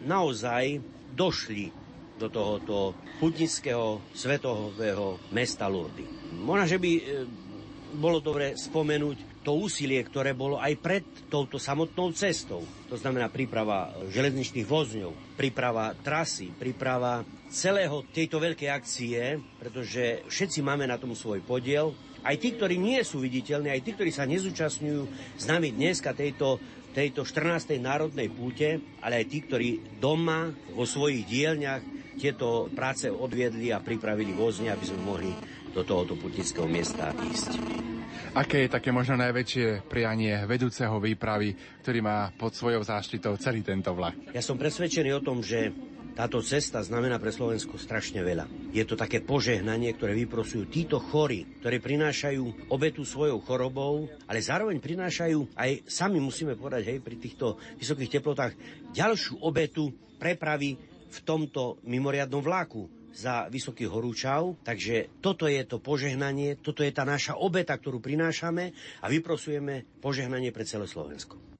naozaj 0.05 0.81
došli 1.13 1.69
do 2.17 2.29
tohoto 2.29 2.93
putnického 3.17 4.01
svetového 4.13 5.17
mesta 5.33 5.65
Lourdes. 5.65 6.05
Možno, 6.33 6.65
že 6.69 6.77
by 6.77 6.91
e, 6.93 7.03
bolo 7.97 8.21
dobre 8.21 8.53
spomenúť 8.57 9.43
to 9.43 9.59
úsilie, 9.59 9.99
ktoré 9.99 10.31
bolo 10.31 10.55
aj 10.55 10.73
pred 10.79 11.03
touto 11.27 11.59
samotnou 11.59 12.15
cestou. 12.15 12.63
To 12.87 12.95
znamená 12.95 13.27
príprava 13.27 13.91
železničných 14.07 14.63
vozňov, 14.63 15.35
príprava 15.35 15.91
trasy, 15.99 16.47
príprava 16.55 17.27
celého 17.51 18.07
tejto 18.15 18.39
veľkej 18.39 18.69
akcie, 18.71 19.37
pretože 19.59 20.23
všetci 20.31 20.63
máme 20.63 20.87
na 20.87 20.95
tom 20.95 21.11
svoj 21.11 21.43
podiel. 21.43 21.91
Aj 22.23 22.39
tí, 22.39 22.55
ktorí 22.55 22.79
nie 22.79 23.03
sú 23.03 23.19
viditeľní, 23.19 23.67
aj 23.67 23.83
tí, 23.83 23.91
ktorí 23.99 24.15
sa 24.15 24.23
nezúčastňujú 24.23 25.01
s 25.35 25.43
nami 25.43 25.75
dneska 25.75 26.15
tejto 26.15 26.55
tejto 26.93 27.25
14. 27.25 27.81
národnej 27.81 28.29
púte, 28.29 28.77
ale 29.01 29.25
aj 29.25 29.25
tí, 29.25 29.37
ktorí 29.41 29.69
doma 29.97 30.53
vo 30.71 30.85
svojich 30.85 31.25
dielňach 31.25 31.83
tieto 32.15 32.69
práce 32.69 33.09
odviedli 33.09 33.73
a 33.73 33.81
pripravili 33.81 34.31
vozne, 34.37 34.69
aby 34.69 34.85
sme 34.85 35.01
mohli 35.01 35.33
do 35.73 35.81
tohoto 35.81 36.13
putnického 36.13 36.69
miesta 36.69 37.09
ísť. 37.17 37.57
Aké 38.33 38.65
je 38.65 38.73
také 38.73 38.89
možno 38.89 39.17
najväčšie 39.17 39.89
prianie 39.89 40.45
vedúceho 40.45 40.97
výpravy, 40.97 41.53
ktorý 41.81 41.99
má 42.01 42.29
pod 42.33 42.53
svojou 42.53 42.81
záštitou 42.81 43.37
celý 43.37 43.65
tento 43.65 43.93
vlak? 43.93 44.33
Ja 44.33 44.41
som 44.41 44.57
presvedčený 44.57 45.13
o 45.17 45.21
tom, 45.21 45.41
že 45.41 45.73
táto 46.13 46.45
cesta 46.45 46.77
znamená 46.85 47.17
pre 47.17 47.33
Slovensko 47.33 47.81
strašne 47.81 48.21
veľa. 48.21 48.45
Je 48.69 48.85
to 48.85 48.93
také 48.93 49.25
požehnanie, 49.25 49.97
ktoré 49.97 50.13
vyprosujú 50.13 50.69
títo 50.69 51.01
chorí, 51.01 51.57
ktorí 51.57 51.81
prinášajú 51.81 52.69
obetu 52.69 53.01
svojou 53.01 53.41
chorobou, 53.41 54.05
ale 54.29 54.37
zároveň 54.37 54.77
prinášajú 54.77 55.57
aj, 55.57 55.89
sami 55.89 56.21
musíme 56.21 56.53
povedať, 56.53 56.93
hej, 56.93 56.99
pri 57.01 57.17
týchto 57.17 57.57
vysokých 57.81 58.21
teplotách, 58.21 58.53
ďalšiu 58.93 59.41
obetu 59.41 59.89
prepravy 60.21 60.77
v 61.09 61.19
tomto 61.25 61.81
mimoriadnom 61.85 62.45
vláku 62.45 62.85
za 63.13 63.45
vysoký 63.49 63.85
horúčav. 63.85 64.57
Takže 64.65 65.21
toto 65.21 65.45
je 65.45 65.61
to 65.65 65.77
požehnanie, 65.77 66.57
toto 66.61 66.81
je 66.81 66.89
tá 66.89 67.05
naša 67.05 67.37
obeta, 67.37 67.77
ktorú 67.77 68.01
prinášame 68.01 68.73
a 69.01 69.05
vyprosujeme 69.09 70.01
požehnanie 70.01 70.49
pre 70.49 70.65
celé 70.65 70.89
Slovensko. 70.89 71.52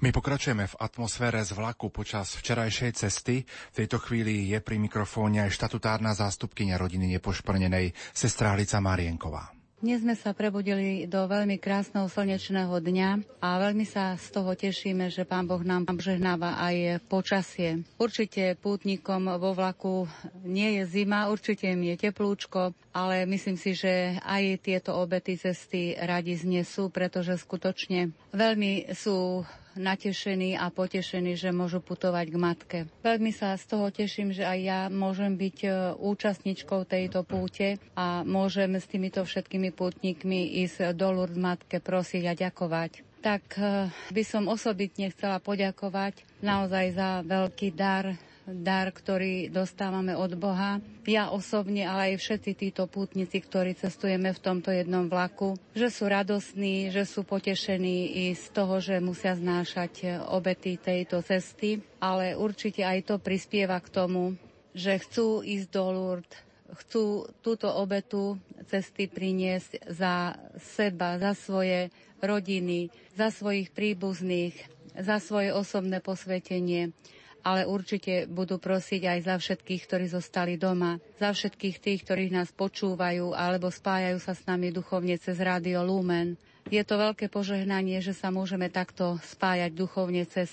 My 0.00 0.10
pokračujeme 0.10 0.68
v 0.68 0.78
atmosfére 0.80 1.42
z 1.42 1.52
vlaku 1.56 1.92
počas 1.92 2.34
včerajšej 2.38 2.92
cesty. 2.96 3.44
V 3.44 3.74
tejto 3.84 4.00
chvíli 4.00 4.50
je 4.52 4.58
pri 4.62 4.80
mikrofóne 4.80 5.44
aj 5.44 5.54
štatutárna 5.54 6.12
zástupkynia 6.16 6.80
rodiny 6.80 7.18
nepošprnenej 7.18 7.92
sestra 8.12 8.52
Alica 8.56 8.80
Marienková. 8.80 9.62
Dnes 9.82 9.98
sme 9.98 10.14
sa 10.14 10.30
prebudili 10.30 11.10
do 11.10 11.26
veľmi 11.26 11.58
krásneho 11.58 12.06
slnečného 12.06 12.70
dňa 12.70 13.42
a 13.42 13.58
veľmi 13.58 13.82
sa 13.82 14.14
z 14.14 14.30
toho 14.30 14.54
tešíme, 14.54 15.10
že 15.10 15.26
Pán 15.26 15.50
Boh 15.50 15.58
nám 15.58 15.90
žehnáva 15.98 16.54
aj 16.54 17.02
počasie. 17.10 17.82
Určite 17.98 18.54
pútnikom 18.62 19.26
vo 19.42 19.50
vlaku 19.50 20.06
nie 20.46 20.78
je 20.78 20.86
zima, 20.86 21.26
určite 21.34 21.66
im 21.66 21.82
je 21.82 21.98
teplúčko, 21.98 22.78
ale 22.94 23.26
myslím 23.26 23.58
si, 23.58 23.74
že 23.74 24.22
aj 24.22 24.62
tieto 24.62 24.94
obety 24.94 25.34
cesty 25.34 25.98
radi 25.98 26.38
znesú, 26.38 26.86
pretože 26.86 27.34
skutočne 27.42 28.14
veľmi 28.30 28.94
sú 28.94 29.42
natešení 29.76 30.58
a 30.58 30.68
potešení, 30.68 31.36
že 31.36 31.54
môžu 31.54 31.80
putovať 31.80 32.26
k 32.28 32.36
matke. 32.36 32.78
Veľmi 33.04 33.32
sa 33.32 33.56
z 33.56 33.64
toho 33.68 33.88
teším, 33.88 34.32
že 34.32 34.44
aj 34.44 34.58
ja 34.60 34.80
môžem 34.92 35.36
byť 35.36 35.56
e, 35.64 35.68
účastničkou 36.00 36.84
tejto 36.84 37.24
púte 37.24 37.80
a 37.96 38.26
môžem 38.26 38.76
s 38.76 38.88
týmito 38.88 39.22
všetkými 39.22 39.72
pútnikmi 39.72 40.62
ísť 40.64 40.96
do 40.96 41.08
Lourdes 41.12 41.40
matke 41.40 41.80
prosiť 41.80 42.22
a 42.28 42.34
ďakovať 42.34 43.12
tak 43.22 43.54
e, 43.54 43.86
by 44.10 44.22
som 44.26 44.50
osobitne 44.50 45.14
chcela 45.14 45.38
poďakovať 45.38 46.26
naozaj 46.42 46.86
za 46.98 47.22
veľký 47.22 47.70
dar 47.70 48.18
dar, 48.46 48.90
ktorý 48.90 49.50
dostávame 49.50 50.18
od 50.18 50.34
Boha. 50.34 50.82
Ja 51.06 51.30
osobne, 51.30 51.86
ale 51.86 52.14
aj 52.14 52.22
všetci 52.22 52.50
títo 52.58 52.90
pútnici, 52.90 53.38
ktorí 53.38 53.78
cestujeme 53.78 54.34
v 54.34 54.42
tomto 54.42 54.74
jednom 54.74 55.06
vlaku, 55.06 55.54
že 55.74 55.90
sú 55.90 56.10
radosní, 56.10 56.90
že 56.90 57.06
sú 57.06 57.22
potešení 57.22 58.28
i 58.28 58.34
z 58.34 58.44
toho, 58.50 58.82
že 58.82 58.98
musia 58.98 59.38
znášať 59.38 60.26
obety 60.30 60.78
tejto 60.78 61.22
cesty, 61.22 61.82
ale 62.02 62.34
určite 62.34 62.82
aj 62.82 63.14
to 63.14 63.16
prispieva 63.22 63.78
k 63.78 63.92
tomu, 63.92 64.34
že 64.74 64.98
chcú 64.98 65.44
ísť 65.44 65.68
do 65.70 65.84
Lourdes, 65.92 66.34
chcú 66.72 67.28
túto 67.44 67.68
obetu 67.68 68.40
cesty 68.66 69.06
priniesť 69.06 69.92
za 69.92 70.34
seba, 70.56 71.20
za 71.20 71.36
svoje 71.36 71.92
rodiny, 72.24 72.88
za 73.12 73.28
svojich 73.28 73.74
príbuzných, 73.76 74.56
za 74.96 75.20
svoje 75.20 75.52
osobné 75.52 76.00
posvetenie 76.00 76.96
ale 77.42 77.66
určite 77.66 78.30
budú 78.30 78.58
prosiť 78.58 79.02
aj 79.06 79.18
za 79.26 79.36
všetkých, 79.38 79.82
ktorí 79.86 80.06
zostali 80.10 80.54
doma, 80.58 80.98
za 81.18 81.34
všetkých 81.34 81.76
tých, 81.82 82.00
ktorí 82.06 82.30
nás 82.30 82.54
počúvajú 82.54 83.34
alebo 83.34 83.70
spájajú 83.70 84.18
sa 84.22 84.32
s 84.34 84.46
nami 84.46 84.70
duchovne 84.70 85.18
cez 85.18 85.38
Rádio 85.38 85.82
Lumen. 85.82 86.38
Je 86.70 86.80
to 86.86 86.94
veľké 86.94 87.26
požehnanie, 87.26 87.98
že 87.98 88.14
sa 88.14 88.30
môžeme 88.30 88.70
takto 88.70 89.18
spájať 89.34 89.74
duchovne 89.74 90.22
cez 90.30 90.48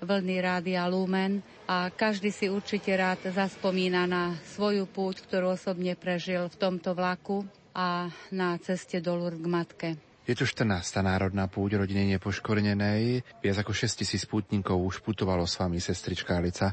vlny 0.00 0.40
Rádia 0.40 0.88
Lumen 0.88 1.44
a 1.68 1.92
každý 1.92 2.32
si 2.32 2.48
určite 2.48 2.90
rád 2.96 3.28
zaspomína 3.28 4.08
na 4.08 4.34
svoju 4.56 4.88
púť, 4.88 5.22
ktorú 5.28 5.54
osobne 5.54 5.94
prežil 5.94 6.48
v 6.48 6.56
tomto 6.56 6.96
vlaku 6.96 7.44
a 7.76 8.08
na 8.32 8.56
ceste 8.58 8.98
do 8.98 9.12
Lourdes 9.16 9.44
k 9.44 9.46
matke. 9.46 9.90
Je 10.22 10.38
to 10.38 10.46
14. 10.46 10.78
národná 11.02 11.50
púť 11.50 11.82
rodiny 11.82 12.14
nepoškornenej. 12.14 13.26
Viac 13.42 13.56
ako 13.58 13.74
6 13.74 14.06
tisíc 14.06 14.22
pútnikov 14.22 14.78
už 14.78 15.02
putovalo 15.02 15.42
s 15.50 15.58
vami, 15.58 15.82
sestrička 15.82 16.38
Alica. 16.38 16.70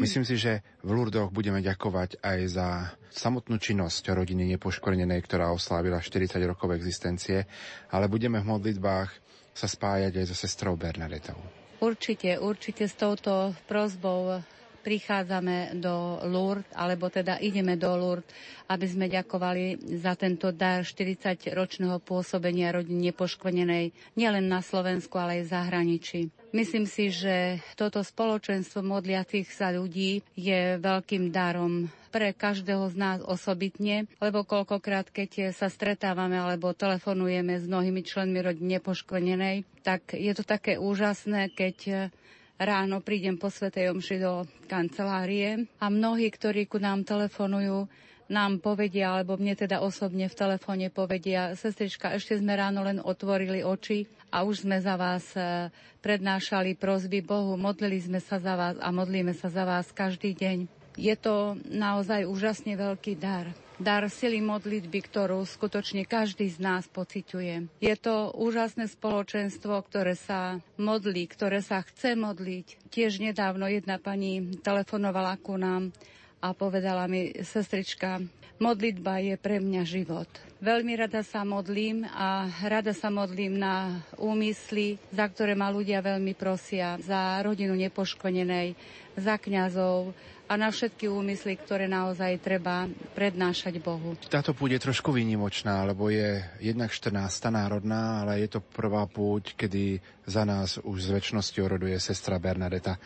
Myslím 0.00 0.24
si, 0.24 0.40
že 0.40 0.64
v 0.80 0.96
Lurdoch 0.96 1.28
budeme 1.28 1.60
ďakovať 1.60 2.24
aj 2.24 2.38
za 2.48 2.68
samotnú 3.12 3.60
činnosť 3.60 4.16
rodiny 4.16 4.48
nepoškornenej, 4.56 5.20
ktorá 5.28 5.52
oslávila 5.52 6.00
40 6.00 6.40
rokov 6.48 6.72
existencie, 6.72 7.44
ale 7.92 8.08
budeme 8.08 8.40
v 8.40 8.48
modlitbách 8.56 9.10
sa 9.52 9.68
spájať 9.68 10.16
aj 10.16 10.24
so 10.32 10.36
sestrou 10.36 10.72
Bernadetou. 10.80 11.36
Určite, 11.84 12.40
určite 12.40 12.88
s 12.88 12.96
touto 12.96 13.52
prozbou 13.68 14.40
prichádzame 14.86 15.82
do 15.82 16.22
Lourdes, 16.30 16.70
alebo 16.78 17.10
teda 17.10 17.42
ideme 17.42 17.74
do 17.74 17.90
Lourdes, 17.90 18.30
aby 18.70 18.86
sme 18.86 19.10
ďakovali 19.10 19.82
za 19.98 20.14
tento 20.14 20.54
dar 20.54 20.86
40-ročného 20.86 21.98
pôsobenia 21.98 22.70
rodiny 22.70 23.10
nepoškvrnenej 23.10 23.90
nielen 24.14 24.46
na 24.46 24.62
Slovensku, 24.62 25.18
ale 25.18 25.42
aj 25.42 25.42
v 25.42 25.52
zahraničí. 25.52 26.20
Myslím 26.54 26.86
si, 26.86 27.10
že 27.10 27.58
toto 27.74 28.06
spoločenstvo 28.06 28.86
modliacich 28.86 29.50
sa 29.50 29.74
ľudí 29.74 30.22
je 30.38 30.78
veľkým 30.78 31.34
darom 31.34 31.90
pre 32.14 32.32
každého 32.32 32.88
z 32.88 32.96
nás 32.96 33.18
osobitne, 33.20 34.08
lebo 34.22 34.46
koľkokrát, 34.46 35.12
keď 35.12 35.52
sa 35.52 35.68
stretávame 35.68 36.38
alebo 36.40 36.72
telefonujeme 36.72 37.60
s 37.60 37.68
mnohými 37.68 38.00
členmi 38.00 38.40
rodiny 38.40 38.78
nepoškvrnenej, 38.80 39.68
tak 39.84 40.16
je 40.16 40.32
to 40.32 40.46
také 40.46 40.80
úžasné, 40.80 41.52
keď 41.52 42.08
ráno 42.56 43.04
prídem 43.04 43.36
po 43.36 43.52
Svetej 43.52 43.92
Omši 43.92 44.16
do 44.20 44.48
kancelárie 44.64 45.68
a 45.76 45.92
mnohí, 45.92 46.28
ktorí 46.32 46.64
ku 46.64 46.80
nám 46.80 47.04
telefonujú, 47.04 47.88
nám 48.26 48.58
povedia, 48.58 49.14
alebo 49.14 49.38
mne 49.38 49.54
teda 49.54 49.78
osobne 49.78 50.26
v 50.26 50.34
telefóne 50.34 50.90
povedia, 50.90 51.54
sestrička, 51.54 52.16
ešte 52.16 52.40
sme 52.40 52.58
ráno 52.58 52.82
len 52.82 52.98
otvorili 52.98 53.62
oči 53.62 54.10
a 54.34 54.42
už 54.42 54.66
sme 54.66 54.82
za 54.82 54.98
vás 54.98 55.22
e, 55.38 55.70
prednášali 56.02 56.74
prozby 56.74 57.22
Bohu, 57.22 57.54
modlili 57.54 58.02
sme 58.02 58.18
sa 58.18 58.42
za 58.42 58.58
vás 58.58 58.74
a 58.82 58.88
modlíme 58.90 59.30
sa 59.30 59.46
za 59.46 59.62
vás 59.62 59.94
každý 59.94 60.34
deň. 60.34 60.66
Je 60.98 61.14
to 61.14 61.54
naozaj 61.70 62.26
úžasne 62.26 62.74
veľký 62.74 63.14
dar 63.20 63.46
dar 63.76 64.08
sily 64.08 64.40
modlitby, 64.40 65.04
ktorú 65.04 65.44
skutočne 65.44 66.08
každý 66.08 66.48
z 66.48 66.58
nás 66.60 66.84
pociťuje. 66.88 67.80
Je 67.80 67.96
to 67.96 68.32
úžasné 68.36 68.88
spoločenstvo, 68.88 69.76
ktoré 69.84 70.16
sa 70.16 70.60
modlí, 70.80 71.28
ktoré 71.28 71.60
sa 71.60 71.84
chce 71.84 72.16
modliť. 72.16 72.88
Tiež 72.88 73.20
nedávno 73.20 73.68
jedna 73.68 74.00
pani 74.00 74.56
telefonovala 74.64 75.36
ku 75.40 75.60
nám 75.60 75.92
a 76.40 76.52
povedala 76.52 77.08
mi, 77.08 77.32
sestrička, 77.40 78.20
modlitba 78.56 79.20
je 79.20 79.34
pre 79.36 79.60
mňa 79.60 79.82
život. 79.84 80.28
Veľmi 80.56 80.96
rada 80.96 81.20
sa 81.20 81.44
modlím 81.44 82.08
a 82.08 82.48
rada 82.64 82.96
sa 82.96 83.12
modlím 83.12 83.60
na 83.60 84.00
úmysly, 84.16 84.96
za 85.12 85.28
ktoré 85.28 85.52
ma 85.52 85.68
ľudia 85.68 86.00
veľmi 86.00 86.32
prosia, 86.32 86.96
za 87.04 87.36
rodinu 87.44 87.76
nepoškodenej, 87.76 88.72
za 89.20 89.36
kňazov, 89.36 90.16
a 90.46 90.54
na 90.54 90.70
všetky 90.70 91.10
úmysly, 91.10 91.58
ktoré 91.58 91.90
naozaj 91.90 92.38
treba 92.38 92.86
prednášať 93.18 93.82
Bohu. 93.82 94.14
Táto 94.30 94.54
púť 94.54 94.78
je 94.78 94.84
trošku 94.90 95.10
výnimočná, 95.10 95.82
lebo 95.82 96.06
je 96.06 96.38
jednak 96.62 96.94
14. 96.94 97.26
národná, 97.50 98.22
ale 98.22 98.46
je 98.46 98.58
to 98.58 98.60
prvá 98.62 99.04
púť, 99.10 99.58
kedy 99.58 99.98
za 100.26 100.42
nás 100.42 100.82
už 100.82 101.06
z 101.06 101.10
väčšnosti 101.14 101.58
oroduje 101.62 101.94
sestra 102.02 102.42
Bernadeta. 102.42 102.98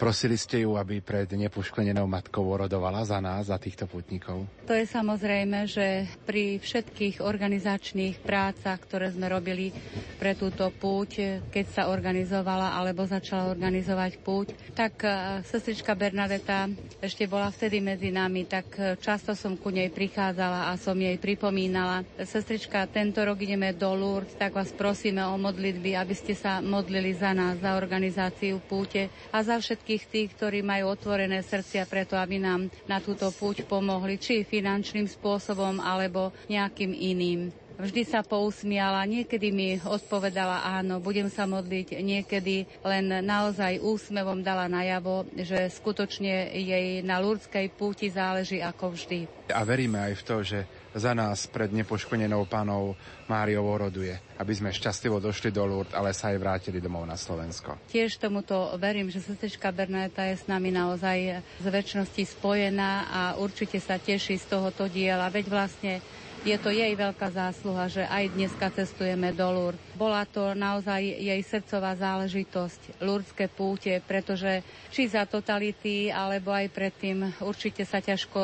Prosili 0.00 0.34
ste 0.34 0.64
ju, 0.66 0.74
aby 0.80 0.98
pred 0.98 1.30
nepošklenenou 1.30 2.08
matkou 2.10 2.42
orodovala 2.48 3.06
za 3.06 3.22
nás, 3.22 3.52
za 3.52 3.60
týchto 3.60 3.86
putníkov? 3.86 4.48
To 4.66 4.74
je 4.74 4.82
samozrejme, 4.88 5.68
že 5.68 6.10
pri 6.26 6.58
všetkých 6.58 7.22
organizačných 7.22 8.18
prácach, 8.24 8.82
ktoré 8.82 9.12
sme 9.12 9.30
robili 9.30 9.70
pre 10.18 10.34
túto 10.34 10.66
púť, 10.74 11.44
keď 11.52 11.66
sa 11.70 11.82
organizovala 11.92 12.74
alebo 12.74 13.06
začala 13.06 13.52
organizovať 13.52 14.12
púť, 14.24 14.56
tak 14.74 15.06
e, 15.06 15.44
sestrička 15.46 15.94
Bernadeta 15.94 16.66
ešte 16.98 17.28
bola 17.30 17.52
vtedy 17.52 17.78
medzi 17.78 18.10
nami, 18.10 18.48
tak 18.48 18.66
e, 18.80 18.98
často 18.98 19.36
som 19.36 19.54
ku 19.54 19.70
nej 19.70 19.92
prichádzala 19.92 20.72
a 20.72 20.80
som 20.80 20.96
jej 20.96 21.14
pripomínala. 21.20 22.02
Sestrička, 22.18 22.88
tento 22.90 23.22
rok 23.22 23.38
ideme 23.38 23.70
do 23.76 23.92
Lourdes, 23.92 24.34
tak 24.34 24.56
vás 24.56 24.72
prosíme 24.74 25.22
o 25.28 25.38
modlitby, 25.38 25.94
aby 25.94 26.14
ste 26.16 26.34
sa 26.34 26.61
modlili 26.62 27.12
za 27.12 27.34
nás, 27.34 27.58
za 27.58 27.74
organizáciu 27.74 28.62
púte 28.62 29.10
a 29.34 29.42
za 29.42 29.58
všetkých 29.58 30.02
tých, 30.08 30.28
ktorí 30.38 30.62
majú 30.62 30.94
otvorené 30.94 31.42
srdcia 31.42 31.84
preto, 31.90 32.14
aby 32.14 32.38
nám 32.38 32.70
na 32.86 33.02
túto 33.02 33.28
púť 33.34 33.66
pomohli, 33.66 34.16
či 34.16 34.46
finančným 34.46 35.10
spôsobom, 35.10 35.82
alebo 35.82 36.30
nejakým 36.46 36.94
iným. 36.94 37.50
vždy 37.82 38.02
sa 38.06 38.22
pousmiala, 38.22 39.02
niekedy 39.10 39.50
mi 39.50 39.74
odpovedala 39.82 40.62
áno, 40.62 41.02
budem 41.02 41.26
sa 41.26 41.50
modliť, 41.50 41.98
niekedy 41.98 42.66
len 42.86 43.26
naozaj 43.26 43.82
úsmevom 43.82 44.44
dala 44.44 44.70
najavo, 44.70 45.26
že 45.34 45.66
skutočne 45.66 46.54
jej 46.54 47.02
na 47.02 47.18
Lurdskej 47.18 47.74
púti 47.74 48.06
záleží 48.06 48.62
ako 48.62 48.94
vždy. 48.94 49.50
A 49.50 49.66
veríme 49.66 49.98
aj 49.98 50.14
v 50.14 50.22
to, 50.22 50.36
že 50.46 50.58
za 50.94 51.12
nás 51.16 51.48
pred 51.48 51.72
nepoškodenou 51.72 52.44
pánou 52.44 52.96
Máriou 53.28 53.64
oroduje, 53.64 54.12
aby 54.36 54.52
sme 54.52 54.74
šťastlivo 54.74 55.16
došli 55.16 55.48
do 55.48 55.64
Lourdes, 55.64 55.96
ale 55.96 56.12
sa 56.12 56.28
aj 56.32 56.38
vrátili 56.40 56.78
domov 56.84 57.08
na 57.08 57.16
Slovensko. 57.16 57.80
Tiež 57.88 58.20
tomuto 58.20 58.72
verím, 58.76 59.08
že 59.08 59.24
sestrička 59.24 59.72
Bernadeta 59.72 60.28
je 60.28 60.36
s 60.36 60.44
nami 60.44 60.68
naozaj 60.68 61.40
z 61.40 61.66
väčšnosti 61.66 62.22
spojená 62.36 62.92
a 63.08 63.20
určite 63.40 63.80
sa 63.80 63.96
teší 63.96 64.36
z 64.36 64.46
tohoto 64.52 64.84
diela. 64.90 65.32
Veď 65.32 65.48
vlastne 65.48 66.04
je 66.42 66.58
to 66.58 66.74
jej 66.74 66.90
veľká 66.98 67.30
zásluha, 67.30 67.86
že 67.86 68.02
aj 68.02 68.34
dneska 68.34 68.66
cestujeme 68.74 69.30
do 69.30 69.46
Lourdes. 69.46 69.78
Bola 69.94 70.26
to 70.26 70.58
naozaj 70.58 70.98
jej 70.98 71.38
srdcová 71.46 71.94
záležitosť, 71.94 72.98
Lurdské 72.98 73.46
púte, 73.46 74.02
pretože 74.02 74.66
či 74.90 75.06
za 75.06 75.22
totality, 75.22 76.10
alebo 76.10 76.50
aj 76.50 76.66
predtým 76.74 77.30
určite 77.38 77.86
sa 77.86 78.02
ťažko 78.02 78.40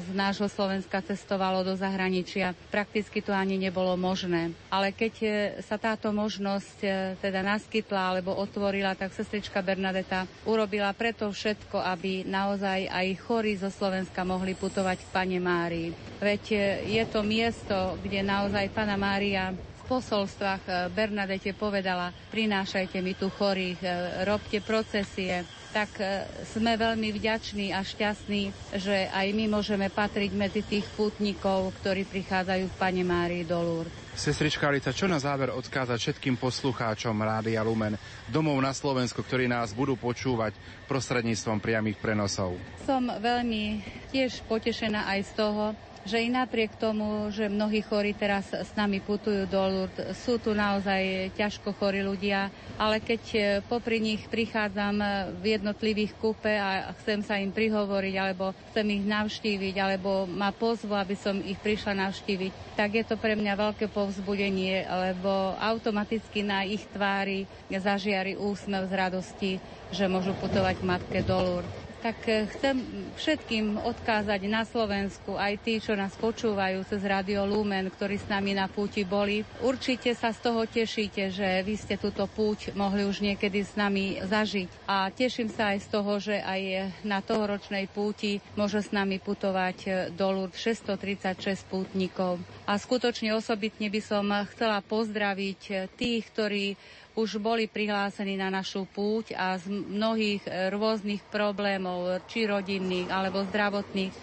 z 0.00 0.08
nášho 0.16 0.48
Slovenska 0.48 1.04
cestovalo 1.04 1.60
do 1.60 1.76
zahraničia. 1.76 2.56
Prakticky 2.72 3.20
to 3.20 3.36
ani 3.36 3.60
nebolo 3.60 3.92
možné. 4.00 4.56
Ale 4.72 4.96
keď 4.96 5.14
e, 5.20 5.28
sa 5.60 5.76
táto 5.76 6.08
možnosť 6.16 6.78
e, 6.80 6.88
teda 7.20 7.44
naskytla 7.44 8.16
alebo 8.16 8.32
otvorila, 8.32 8.96
tak 8.96 9.12
sestrička 9.12 9.60
Bernadeta 9.60 10.24
urobila 10.48 10.88
preto 10.96 11.28
všetko, 11.28 11.76
aby 11.76 12.24
naozaj 12.24 12.88
aj 12.88 13.06
chorí 13.20 13.60
zo 13.60 13.68
Slovenska 13.68 14.24
mohli 14.24 14.56
putovať 14.56 14.98
k 15.04 15.12
Pane 15.12 15.38
Márii. 15.42 15.92
Veď 16.24 16.44
e, 16.50 16.58
je 16.96 17.04
to 17.12 17.20
miesto, 17.34 17.98
kde 17.98 18.22
naozaj 18.22 18.70
Pana 18.70 18.94
Mária 18.94 19.50
v 19.50 19.82
posolstvách 19.90 20.62
eh, 20.70 20.74
Bernadete 20.94 21.50
povedala, 21.50 22.14
prinášajte 22.30 23.02
mi 23.02 23.18
tu 23.18 23.26
chorých, 23.26 23.80
eh, 23.82 24.22
robte 24.22 24.62
procesie, 24.62 25.42
tak 25.74 25.90
eh, 25.98 26.22
sme 26.54 26.78
veľmi 26.78 27.10
vďační 27.10 27.74
a 27.74 27.82
šťastní, 27.82 28.54
že 28.78 29.10
aj 29.10 29.26
my 29.34 29.50
môžeme 29.50 29.90
patriť 29.90 30.30
medzi 30.30 30.62
tých 30.62 30.86
pútnikov, 30.94 31.74
ktorí 31.82 32.06
prichádzajú 32.06 32.70
v 32.70 32.78
Pane 32.78 33.02
Márii 33.02 33.42
do 33.42 33.58
Lourdes. 33.58 34.04
Sestrička 34.14 34.70
Alica, 34.70 34.94
čo 34.94 35.10
na 35.10 35.18
záver 35.18 35.50
odkázať 35.50 35.98
všetkým 35.98 36.38
poslucháčom 36.38 37.18
Rádia 37.18 37.66
Lumen 37.66 37.98
domov 38.30 38.54
na 38.62 38.70
Slovensku, 38.70 39.26
ktorí 39.26 39.50
nás 39.50 39.74
budú 39.74 39.98
počúvať 39.98 40.54
prostredníctvom 40.86 41.58
priamých 41.58 41.98
prenosov? 41.98 42.54
Som 42.86 43.10
veľmi 43.10 43.82
tiež 44.14 44.46
potešená 44.46 45.10
aj 45.10 45.20
z 45.26 45.32
toho, 45.34 45.74
že 46.04 46.20
i 46.20 46.28
napriek 46.28 46.76
tomu, 46.76 47.32
že 47.32 47.48
mnohí 47.48 47.80
chorí 47.80 48.12
teraz 48.12 48.52
s 48.52 48.70
nami 48.76 49.00
putujú 49.00 49.48
do 49.48 49.56
Lourdes, 49.56 50.12
sú 50.20 50.36
tu 50.36 50.52
naozaj 50.52 51.32
ťažko 51.32 51.72
chorí 51.80 52.04
ľudia, 52.04 52.52
ale 52.76 53.00
keď 53.00 53.22
e, 53.32 53.38
popri 53.64 54.04
nich 54.04 54.28
prichádzam 54.28 55.00
e, 55.00 55.06
v 55.40 55.44
jednotlivých 55.56 56.12
kúpe 56.20 56.52
a 56.52 56.92
chcem 57.00 57.24
sa 57.24 57.40
im 57.40 57.48
prihovoriť, 57.48 58.14
alebo 58.20 58.52
chcem 58.70 58.86
ich 58.92 59.04
navštíviť, 59.08 59.74
alebo 59.80 60.28
ma 60.28 60.52
pozvu, 60.52 60.92
aby 60.92 61.16
som 61.16 61.40
ich 61.40 61.56
prišla 61.56 61.96
navštíviť, 61.96 62.76
tak 62.76 63.00
je 63.00 63.04
to 63.08 63.16
pre 63.16 63.32
mňa 63.32 63.56
veľké 63.56 63.88
povzbudenie, 63.88 64.84
lebo 64.84 65.56
automaticky 65.56 66.44
na 66.44 66.68
ich 66.68 66.84
tvári 66.92 67.48
zažiari 67.72 68.36
úsmev 68.36 68.86
z 68.86 68.92
radosti, 68.92 69.52
že 69.88 70.04
môžu 70.04 70.36
putovať 70.36 70.84
matke 70.84 71.24
do 71.24 71.36
Lourdes 71.36 71.83
tak 72.04 72.20
eh, 72.28 72.44
chcem 72.52 72.84
všetkým 73.16 73.80
odkázať 73.80 74.44
na 74.44 74.68
Slovensku, 74.68 75.40
aj 75.40 75.56
tí, 75.64 75.80
čo 75.80 75.96
nás 75.96 76.12
počúvajú 76.20 76.84
cez 76.84 77.00
Radio 77.00 77.48
Lumen, 77.48 77.88
ktorí 77.88 78.20
s 78.20 78.28
nami 78.28 78.52
na 78.52 78.68
púti 78.68 79.08
boli. 79.08 79.40
Určite 79.64 80.12
sa 80.12 80.36
z 80.36 80.44
toho 80.44 80.68
tešíte, 80.68 81.32
že 81.32 81.64
vy 81.64 81.80
ste 81.80 81.96
túto 81.96 82.28
púť 82.28 82.76
mohli 82.76 83.08
už 83.08 83.24
niekedy 83.24 83.64
s 83.64 83.72
nami 83.72 84.20
zažiť. 84.20 84.68
A 84.84 85.08
teším 85.08 85.48
sa 85.48 85.72
aj 85.72 85.78
z 85.80 85.88
toho, 85.88 86.12
že 86.20 86.36
aj 86.44 86.92
na 87.08 87.24
tohoročnej 87.24 87.88
púti 87.88 88.44
môže 88.52 88.84
s 88.84 88.92
nami 88.92 89.16
putovať 89.16 89.78
eh, 89.88 89.92
do 90.12 90.28
Lourdes 90.28 90.60
636 90.60 91.64
pútnikov. 91.72 92.36
A 92.68 92.76
skutočne 92.76 93.32
osobitne 93.32 93.88
by 93.88 94.00
som 94.04 94.28
chcela 94.52 94.84
pozdraviť 94.84 95.60
eh, 95.72 95.76
tých, 95.96 96.28
ktorí 96.28 96.76
už 97.14 97.38
boli 97.38 97.70
prihlásení 97.70 98.34
na 98.34 98.50
našu 98.50 98.90
púť 98.90 99.38
a 99.38 99.54
z 99.54 99.70
mnohých 99.70 100.42
e, 100.46 100.50
rôznych 100.74 101.22
problémov, 101.30 102.26
či 102.26 102.46
rodinných 102.46 103.06
alebo 103.06 103.46
zdravotných, 103.46 104.14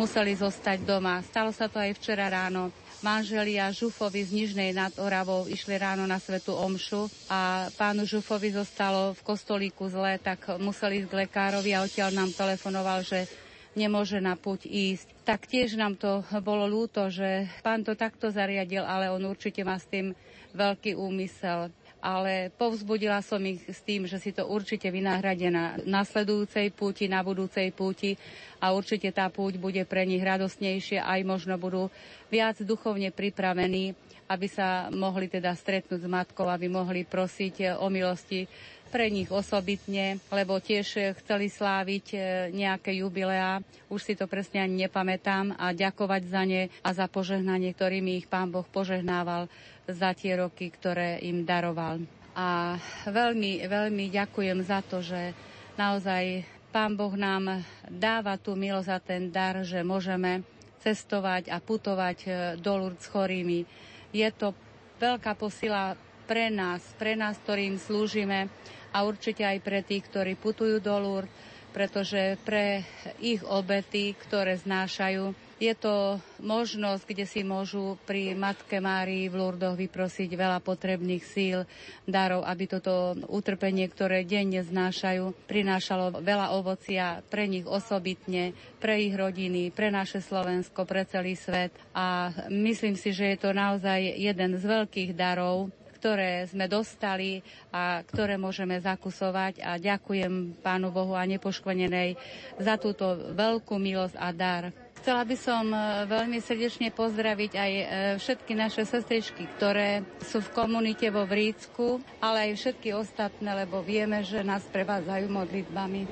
museli 0.00 0.32
zostať 0.32 0.80
doma. 0.80 1.20
Stalo 1.20 1.52
sa 1.52 1.68
to 1.68 1.76
aj 1.76 1.92
včera 2.00 2.32
ráno. 2.32 2.72
Manželia 2.98 3.70
Žufovi 3.70 4.26
z 4.26 4.34
Nižnej 4.34 4.74
nad 4.74 4.90
Oravou 4.98 5.46
išli 5.46 5.78
ráno 5.78 6.02
na 6.02 6.18
svetu 6.18 6.50
omšu 6.50 7.06
a 7.30 7.70
pánu 7.78 8.02
Žufovi 8.02 8.50
zostalo 8.50 9.14
v 9.14 9.22
kostolíku 9.22 9.86
zle, 9.86 10.18
tak 10.18 10.58
museli 10.58 11.04
ísť 11.04 11.08
k 11.12 11.18
lekárovi 11.22 11.78
a 11.78 11.86
odtiaľ 11.86 12.10
nám 12.10 12.34
telefonoval, 12.34 13.06
že 13.06 13.30
nemôže 13.78 14.18
na 14.18 14.34
puť 14.34 14.66
ísť. 14.66 15.06
Tak 15.22 15.46
tiež 15.46 15.78
nám 15.78 15.94
to 15.94 16.26
bolo 16.42 16.66
ľúto, 16.66 17.06
že 17.06 17.46
pán 17.62 17.86
to 17.86 17.94
takto 17.94 18.34
zariadil, 18.34 18.82
ale 18.82 19.14
on 19.14 19.22
určite 19.22 19.62
má 19.62 19.78
s 19.78 19.86
tým 19.86 20.10
veľký 20.50 20.98
úmysel 20.98 21.70
ale 21.98 22.54
povzbudila 22.54 23.18
som 23.20 23.42
ich 23.42 23.62
s 23.66 23.82
tým, 23.82 24.06
že 24.06 24.22
si 24.22 24.30
to 24.30 24.46
určite 24.46 24.86
vynahradia 24.88 25.50
na 25.50 25.74
nasledujúcej 25.82 26.70
púti, 26.70 27.10
na 27.10 27.22
budúcej 27.26 27.74
púti 27.74 28.14
a 28.62 28.70
určite 28.70 29.10
tá 29.10 29.26
púť 29.30 29.58
bude 29.58 29.82
pre 29.82 30.06
nich 30.06 30.22
radosnejšia, 30.22 31.02
aj 31.02 31.20
možno 31.26 31.54
budú 31.58 31.90
viac 32.30 32.58
duchovne 32.62 33.10
pripravení, 33.10 33.98
aby 34.28 34.46
sa 34.46 34.92
mohli 34.92 35.26
teda 35.26 35.56
stretnúť 35.56 36.04
s 36.04 36.08
matkou, 36.08 36.46
aby 36.46 36.68
mohli 36.68 37.02
prosiť 37.02 37.80
o 37.80 37.88
milosti 37.88 38.46
pre 38.88 39.12
nich 39.12 39.28
osobitne, 39.28 40.16
lebo 40.32 40.56
tiež 40.56 41.12
chceli 41.20 41.52
sláviť 41.52 42.06
e, 42.12 42.18
nejaké 42.56 43.04
jubileá, 43.04 43.60
už 43.92 44.00
si 44.00 44.14
to 44.16 44.24
presne 44.24 44.64
ani 44.64 44.88
nepamätám 44.88 45.52
a 45.60 45.76
ďakovať 45.76 46.22
za 46.24 46.42
ne 46.48 46.72
a 46.80 46.90
za 46.96 47.04
požehnanie, 47.04 47.76
ktorými 47.76 48.16
ich 48.16 48.26
pán 48.26 48.48
Boh 48.48 48.64
požehnával 48.64 49.52
za 49.88 50.12
tie 50.12 50.36
roky, 50.36 50.68
ktoré 50.68 51.16
im 51.24 51.48
daroval. 51.48 52.04
A 52.36 52.76
veľmi, 53.08 53.64
veľmi 53.64 54.12
ďakujem 54.12 54.58
za 54.62 54.84
to, 54.84 55.00
že 55.00 55.32
naozaj 55.74 56.44
Pán 56.68 56.94
Boh 56.94 57.16
nám 57.16 57.64
dáva 57.88 58.36
tú 58.36 58.52
milosť 58.52 58.90
a 58.92 58.98
ten 59.00 59.32
dar, 59.32 59.64
že 59.64 59.80
môžeme 59.80 60.44
cestovať 60.84 61.48
a 61.50 61.58
putovať 61.58 62.18
e, 62.22 62.28
do 62.60 62.72
Lourdes 62.76 63.08
chorými. 63.08 63.64
Je 64.12 64.28
to 64.30 64.54
veľká 65.00 65.34
posila 65.34 65.96
pre 66.28 66.52
nás, 66.52 66.84
pre 67.00 67.16
nás, 67.16 67.40
ktorým 67.40 67.80
slúžime 67.80 68.52
a 68.92 69.02
určite 69.02 69.42
aj 69.42 69.58
pre 69.64 69.80
tých, 69.80 70.06
ktorí 70.06 70.36
putujú 70.36 70.78
do 70.78 70.94
Lourdes, 71.00 71.32
pretože 71.78 72.34
pre 72.42 72.82
ich 73.22 73.38
obety, 73.46 74.10
ktoré 74.18 74.58
znášajú, 74.58 75.30
je 75.58 75.74
to 75.74 76.18
možnosť, 76.38 77.02
kde 77.06 77.26
si 77.26 77.42
môžu 77.42 77.98
pri 78.06 78.34
Matke 78.34 78.78
Márii 78.78 79.26
v 79.26 79.38
Lurdoch 79.38 79.74
vyprosiť 79.74 80.30
veľa 80.34 80.58
potrebných 80.62 81.22
síl, 81.22 81.66
darov, 82.06 82.46
aby 82.46 82.66
toto 82.66 83.14
utrpenie, 83.30 83.86
ktoré 83.90 84.22
denne 84.22 84.62
znášajú, 84.62 85.50
prinášalo 85.50 86.22
veľa 86.22 86.54
ovocia 86.54 87.22
pre 87.26 87.50
nich 87.50 87.66
osobitne, 87.66 88.54
pre 88.78 89.02
ich 89.02 89.14
rodiny, 89.14 89.74
pre 89.74 89.90
naše 89.90 90.22
Slovensko, 90.22 90.82
pre 90.86 91.06
celý 91.06 91.34
svet. 91.34 91.74
A 91.90 92.30
myslím 92.50 92.94
si, 92.94 93.10
že 93.10 93.34
je 93.34 93.38
to 93.38 93.50
naozaj 93.50 93.98
jeden 93.98 94.58
z 94.58 94.62
veľkých 94.62 95.14
darov, 95.14 95.70
ktoré 95.98 96.46
sme 96.46 96.70
dostali 96.70 97.42
a 97.74 98.06
ktoré 98.06 98.38
môžeme 98.38 98.78
zakusovať 98.78 99.58
a 99.66 99.82
ďakujem 99.82 100.62
Pánu 100.62 100.94
Bohu 100.94 101.18
a 101.18 101.26
nepoškvenenej 101.26 102.14
za 102.62 102.78
túto 102.78 103.34
veľkú 103.34 103.74
milosť 103.76 104.14
a 104.14 104.30
dar. 104.30 104.64
Chcela 104.98 105.22
by 105.22 105.36
som 105.38 105.64
e, 105.70 105.78
veľmi 106.10 106.42
srdečne 106.42 106.90
pozdraviť 106.90 107.52
aj 107.54 107.72
e, 107.72 107.84
všetky 108.18 108.52
naše 108.58 108.82
sestričky, 108.82 109.46
ktoré 109.56 110.02
sú 110.26 110.42
v 110.42 110.50
komunite 110.50 111.06
vo 111.14 111.22
Vrícku, 111.22 112.02
ale 112.18 112.50
aj 112.50 112.58
všetky 112.58 112.98
ostatné, 112.98 113.62
lebo 113.62 113.78
vieme, 113.78 114.26
že 114.26 114.42
nás 114.42 114.66
prevádzajú 114.66 115.26
modlitbami. 115.30 116.02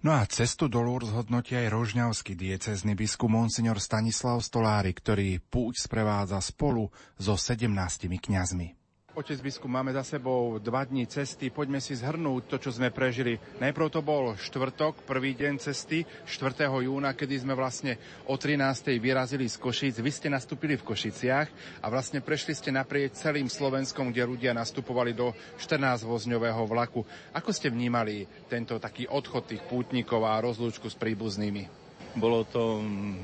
No 0.00 0.16
a 0.16 0.24
cestu 0.24 0.64
do 0.64 0.80
Lourdes 0.80 1.12
zhodnotí 1.12 1.52
aj 1.60 1.76
rožňavský 1.76 2.32
diecezny 2.32 2.96
biskup 2.96 3.28
Monsignor 3.28 3.76
Stanislav 3.76 4.40
Stolári, 4.40 4.96
ktorý 4.96 5.44
púť 5.44 5.84
sprevádza 5.84 6.40
spolu 6.40 6.88
so 7.20 7.36
17 7.36 7.68
kňazmi. 8.08 8.79
Otec 9.10 9.42
biskup, 9.42 9.66
máme 9.66 9.90
za 9.90 10.06
sebou 10.06 10.62
dva 10.62 10.86
dní 10.86 11.02
cesty. 11.02 11.50
Poďme 11.50 11.82
si 11.82 11.98
zhrnúť 11.98 12.46
to, 12.46 12.56
čo 12.62 12.70
sme 12.70 12.94
prežili. 12.94 13.42
Najprv 13.58 13.90
to 13.90 14.06
bol 14.06 14.38
štvrtok, 14.38 15.02
prvý 15.02 15.34
deň 15.34 15.58
cesty, 15.58 16.06
4. 16.30 16.70
júna, 16.70 17.10
kedy 17.18 17.42
sme 17.42 17.58
vlastne 17.58 17.98
o 18.30 18.38
13. 18.38 18.62
vyrazili 19.02 19.50
z 19.50 19.58
Košic. 19.58 19.98
Vy 19.98 20.14
ste 20.14 20.30
nastúpili 20.30 20.78
v 20.78 20.86
Košiciach 20.86 21.48
a 21.82 21.86
vlastne 21.90 22.22
prešli 22.22 22.54
ste 22.54 22.70
naprieč 22.70 23.18
celým 23.18 23.50
Slovenskom, 23.50 24.14
kde 24.14 24.30
ľudia 24.30 24.54
nastupovali 24.54 25.10
do 25.10 25.34
14-vozňového 25.58 26.62
vlaku. 26.70 27.02
Ako 27.34 27.50
ste 27.50 27.66
vnímali 27.66 28.30
tento 28.46 28.78
taký 28.78 29.10
odchod 29.10 29.50
tých 29.50 29.66
pútnikov 29.66 30.22
a 30.22 30.38
rozlúčku 30.38 30.86
s 30.86 30.94
príbuznými? 30.94 31.66
Bolo 32.14 32.46
to 32.46 32.78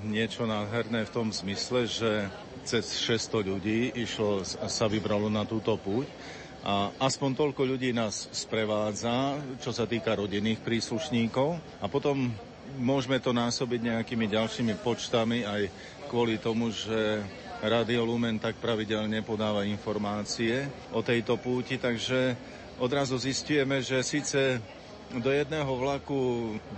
niečo 0.07 0.51
nádherné 0.51 1.07
v 1.07 1.15
tom 1.15 1.31
zmysle, 1.31 1.91
že 1.91 2.27
cez 2.67 2.99
600 2.99 3.47
ľudí 3.47 3.95
išlo, 3.95 4.43
sa 4.45 4.91
vybralo 4.91 5.31
na 5.31 5.47
túto 5.47 5.79
púť. 5.79 6.11
A 6.67 6.91
aspoň 6.99 7.39
toľko 7.39 7.63
ľudí 7.63 7.95
nás 7.95 8.27
sprevádza, 8.35 9.39
čo 9.63 9.71
sa 9.71 9.87
týka 9.87 10.19
rodinných 10.19 10.59
príslušníkov. 10.67 11.63
A 11.79 11.87
potom 11.87 12.35
môžeme 12.75 13.23
to 13.23 13.31
násobiť 13.31 13.81
nejakými 13.87 14.27
ďalšími 14.27 14.75
počtami 14.83 15.47
aj 15.47 15.63
kvôli 16.11 16.43
tomu, 16.43 16.75
že 16.75 17.23
Radio 17.63 18.05
Lumen 18.05 18.43
tak 18.43 18.59
pravidelne 18.59 19.23
podáva 19.23 19.65
informácie 19.65 20.67
o 20.93 21.01
tejto 21.01 21.41
púti, 21.41 21.81
takže 21.81 22.37
odrazu 22.83 23.17
zistujeme, 23.17 23.81
že 23.81 24.05
síce 24.05 24.61
do 25.15 25.31
jedného 25.31 25.71
vlaku 25.79 26.19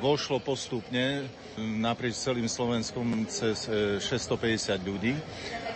vošlo 0.05 0.37
postupne 0.37 1.25
naprieč 1.57 2.21
celým 2.21 2.45
Slovenskom 2.45 3.25
cez 3.25 3.65
650 4.05 4.05
e, 4.05 4.75
ľudí, 4.85 5.15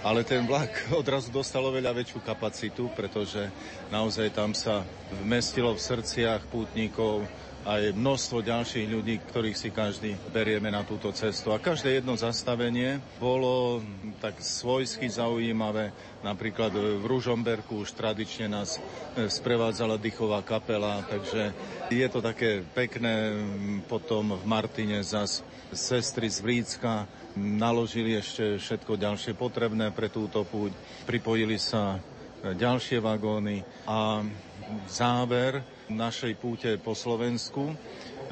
ale 0.05 0.21
ten 0.23 0.45
vlak 0.45 0.69
odrazu 1.01 1.33
dostal 1.33 1.65
oveľa 1.65 1.97
väčšiu 1.97 2.21
kapacitu, 2.21 2.93
pretože 2.93 3.49
naozaj 3.89 4.29
tam 4.37 4.53
sa 4.53 4.85
vmestilo 5.25 5.73
v 5.73 5.81
srdciach 5.81 6.45
pútnikov 6.53 7.25
aj 7.63 7.95
množstvo 7.95 8.43
ďalších 8.43 8.91
ľudí, 8.91 9.23
ktorých 9.23 9.59
si 9.59 9.71
každý 9.71 10.19
berieme 10.35 10.67
na 10.67 10.83
túto 10.83 11.15
cestu. 11.15 11.55
A 11.55 11.63
každé 11.63 12.03
jedno 12.03 12.19
zastavenie 12.19 12.99
bolo 13.23 13.79
tak 14.19 14.43
svojsky 14.43 15.07
zaujímavé. 15.07 15.95
Napríklad 16.27 16.75
v 16.75 17.05
Ružomberku 17.07 17.87
už 17.87 17.95
tradične 17.95 18.51
nás 18.51 18.79
e, 18.79 19.31
sprevádzala 19.31 19.99
dychová 19.99 20.43
kapela, 20.43 21.07
takže 21.07 21.55
je 21.91 22.07
to 22.11 22.19
také 22.19 22.67
pekné. 22.75 23.35
Potom 23.87 24.35
v 24.35 24.45
Martine 24.47 25.03
zas 25.07 25.47
sestry 25.71 26.27
z 26.27 26.43
Vrícka 26.43 27.07
naložili 27.39 28.19
ešte 28.19 28.59
všetko 28.59 28.99
ďalšie 28.99 29.33
potrebné 29.39 29.95
pre 29.95 30.11
túto 30.11 30.43
púť. 30.43 30.75
Pripojili 31.07 31.63
sa 31.63 31.99
e, 32.43 32.59
ďalšie 32.59 32.99
vagóny 32.99 33.63
a 33.87 34.27
záver 34.89 35.65
našej 35.89 36.33
púte 36.41 36.71
po 36.81 36.97
Slovensku 36.97 37.75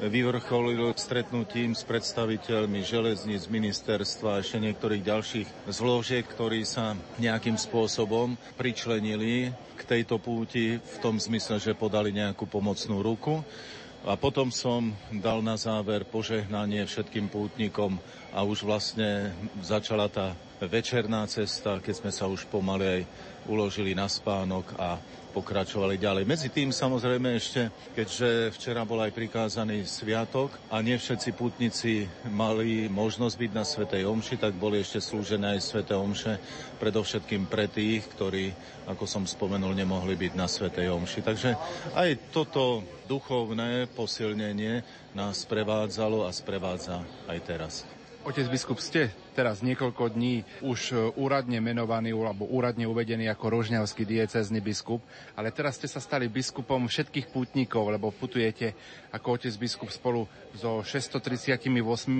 vyvrcholil 0.01 0.97
stretnutím 0.97 1.77
s 1.77 1.85
predstaviteľmi 1.85 2.81
železníc, 2.81 3.45
ministerstva 3.45 4.37
a 4.37 4.41
ešte 4.41 4.57
niektorých 4.57 5.03
ďalších 5.05 5.47
zložiek, 5.69 6.25
ktorí 6.25 6.65
sa 6.65 6.97
nejakým 7.21 7.53
spôsobom 7.53 8.33
pričlenili 8.57 9.53
k 9.77 9.81
tejto 9.85 10.17
púti 10.17 10.81
v 10.81 10.97
tom 11.05 11.21
zmysle, 11.21 11.61
že 11.61 11.77
podali 11.77 12.09
nejakú 12.09 12.49
pomocnú 12.49 13.05
ruku. 13.05 13.45
A 14.01 14.17
potom 14.17 14.49
som 14.49 14.89
dal 15.13 15.45
na 15.45 15.53
záver 15.53 16.01
požehnanie 16.09 16.81
všetkým 16.89 17.29
pútnikom 17.29 18.01
a 18.33 18.41
už 18.41 18.65
vlastne 18.65 19.29
začala 19.61 20.09
tá 20.09 20.33
večerná 20.57 21.29
cesta, 21.29 21.77
keď 21.77 21.93
sme 22.01 22.09
sa 22.09 22.25
už 22.25 22.49
pomaly 22.49 22.85
aj 22.85 23.01
uložili 23.45 23.93
na 23.93 24.09
spánok 24.09 24.73
a 24.81 24.97
pokračovali 25.31 25.95
ďalej. 25.95 26.27
Medzi 26.27 26.51
tým 26.51 26.75
samozrejme 26.75 27.39
ešte, 27.39 27.71
keďže 27.95 28.51
včera 28.51 28.83
bol 28.83 28.99
aj 28.99 29.15
prikázaný 29.15 29.87
sviatok 29.87 30.51
a 30.67 30.83
nie 30.83 30.99
všetci 30.99 31.29
putníci 31.31 32.05
mali 32.27 32.91
možnosť 32.91 33.35
byť 33.39 33.51
na 33.55 33.63
Svetej 33.63 34.03
Omši, 34.03 34.35
tak 34.35 34.59
boli 34.59 34.83
ešte 34.83 34.99
slúžené 34.99 35.55
aj 35.55 35.61
Sveté 35.63 35.95
Omše, 35.95 36.35
predovšetkým 36.77 37.47
pre 37.47 37.71
tých, 37.71 38.03
ktorí, 38.11 38.51
ako 38.91 39.07
som 39.07 39.23
spomenul, 39.23 39.71
nemohli 39.71 40.19
byť 40.19 40.33
na 40.35 40.51
Svetej 40.51 40.91
Omši. 40.91 41.19
Takže 41.23 41.49
aj 41.95 42.35
toto 42.35 42.83
duchovné 43.07 43.87
posilnenie 43.95 44.83
nás 45.15 45.47
prevádzalo 45.47 46.27
a 46.27 46.31
sprevádza 46.35 46.99
aj 47.31 47.39
teraz. 47.47 48.00
Otec 48.21 48.53
biskup, 48.53 48.77
ste 48.77 49.09
teraz 49.33 49.65
niekoľko 49.65 50.13
dní 50.13 50.45
už 50.61 50.79
e, 50.93 50.95
úradne 51.17 51.57
menovaný 51.57 52.13
alebo 52.13 52.45
úradne 52.45 52.85
uvedený 52.85 53.25
ako 53.33 53.49
rožňavský 53.49 54.05
diecezny 54.05 54.61
biskup, 54.61 55.01
ale 55.33 55.49
teraz 55.49 55.81
ste 55.81 55.89
sa 55.89 55.97
stali 55.97 56.29
biskupom 56.29 56.85
všetkých 56.85 57.33
pútnikov, 57.33 57.89
lebo 57.89 58.13
putujete 58.13 58.77
ako 59.09 59.41
otec 59.41 59.57
biskup 59.57 59.89
spolu 59.89 60.29
so 60.53 60.85
638 60.85 61.65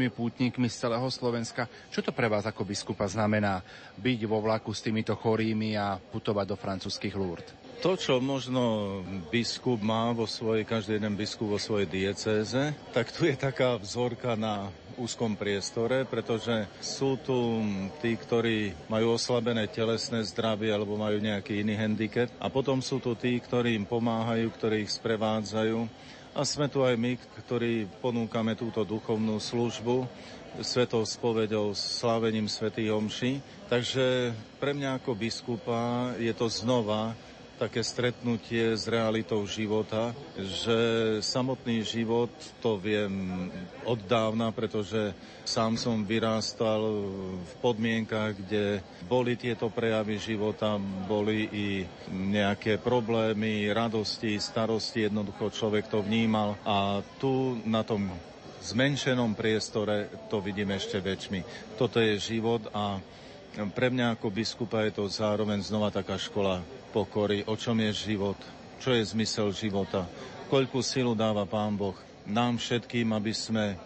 pútnikmi 0.09 0.73
z 0.73 0.75
celého 0.89 1.05
Slovenska. 1.13 1.69
Čo 1.93 2.01
to 2.01 2.09
pre 2.09 2.25
vás 2.25 2.49
ako 2.49 2.65
biskupa 2.65 3.05
znamená 3.05 3.61
byť 4.01 4.19
vo 4.25 4.41
vlaku 4.41 4.73
s 4.73 4.81
týmito 4.81 5.13
chorými 5.13 5.77
a 5.77 6.01
putovať 6.01 6.45
do 6.49 6.57
francúzskych 6.57 7.13
Lourdes? 7.13 7.53
To, 7.85 7.93
čo 7.93 8.17
možno 8.17 9.01
biskup 9.29 9.81
má 9.85 10.13
vo 10.17 10.25
svojej, 10.25 10.65
každý 10.65 10.97
jeden 10.97 11.13
biskup 11.13 11.53
vo 11.53 11.61
svojej 11.61 11.85
diecéze, 11.85 12.73
tak 12.89 13.13
tu 13.13 13.29
je 13.29 13.37
taká 13.37 13.77
vzorka 13.77 14.33
na 14.33 14.69
úzkom 15.01 15.33
priestore, 15.33 16.05
pretože 16.05 16.69
sú 16.77 17.17
tu 17.17 17.65
tí, 17.97 18.13
ktorí 18.13 18.77
majú 18.85 19.17
oslabené 19.17 19.65
telesné 19.65 20.21
zdravie 20.21 20.69
alebo 20.69 20.93
majú 20.93 21.17
nejaký 21.17 21.65
iný 21.65 21.73
handicap 21.73 22.29
a 22.37 22.53
potom 22.53 22.79
sú 22.85 23.01
tu 23.01 23.17
tí, 23.17 23.41
ktorí 23.41 23.73
im 23.73 23.89
pomáhajú, 23.89 24.45
ktorí 24.53 24.85
ich 24.85 24.93
sprevádzajú 24.93 25.89
a 26.31 26.47
sme 26.47 26.71
tu 26.71 26.85
aj 26.85 26.95
my, 26.95 27.19
ktorí 27.43 27.91
ponúkame 27.99 28.55
túto 28.55 28.87
duchovnú 28.87 29.41
službu 29.41 30.07
svetou 30.59 31.07
spovedou, 31.07 31.71
slávením 31.71 32.51
svätých 32.51 32.91
omší. 32.91 33.39
Takže 33.71 34.35
pre 34.59 34.75
mňa 34.75 34.99
ako 34.99 35.15
biskupa 35.15 36.11
je 36.19 36.31
to 36.35 36.51
znova 36.51 37.15
také 37.62 37.86
stretnutie 37.86 38.74
s 38.74 38.89
realitou 38.89 39.45
života, 39.45 40.17
že 40.34 40.80
samotný 41.21 41.86
život 41.86 42.34
to 42.58 42.82
viem 42.82 43.45
od 43.86 44.02
dávna, 44.10 44.50
pretože 44.50 45.13
sám 45.45 45.78
som 45.78 46.02
vyrástal 46.02 46.82
v 47.38 47.54
podmienkach, 47.62 48.34
kde 48.34 48.82
boli 49.06 49.38
tieto 49.38 49.69
prejavy 49.69 50.17
života, 50.17 50.82
boli 51.06 51.45
i 51.54 51.67
nejaké 52.10 52.82
problémy, 52.82 53.69
radosti, 53.69 54.41
starosti, 54.41 55.06
jednoducho 55.06 55.54
človek 55.54 55.86
to 55.86 56.02
vnímal 56.02 56.58
a 56.65 57.06
tu 57.21 57.62
na 57.62 57.86
tom 57.86 58.10
zmenšenom 58.65 59.38
priestore 59.38 60.10
to 60.34 60.41
vidím 60.41 60.74
ešte 60.74 60.97
väčšmi. 60.97 61.45
Toto 61.78 62.02
je 62.02 62.17
život 62.17 62.65
a 62.74 62.97
pre 63.78 63.93
mňa 63.93 64.17
ako 64.17 64.34
biskupa 64.34 64.82
je 64.89 64.97
to 64.97 65.06
zároveň 65.06 65.62
znova 65.62 65.93
taká 65.93 66.17
škola 66.17 66.81
pokory, 66.91 67.47
o 67.47 67.56
čom 67.56 67.80
je 67.80 68.13
život, 68.13 68.38
čo 68.84 68.91
je 68.91 69.01
zmysel 69.08 69.56
života, 69.56 70.04
koľku 70.51 70.84
silu 70.84 71.15
dáva 71.15 71.47
Pán 71.47 71.80
Boh 71.80 71.95
nám 72.27 72.60
všetkým, 72.60 73.15
aby 73.15 73.32
sme 73.32 73.80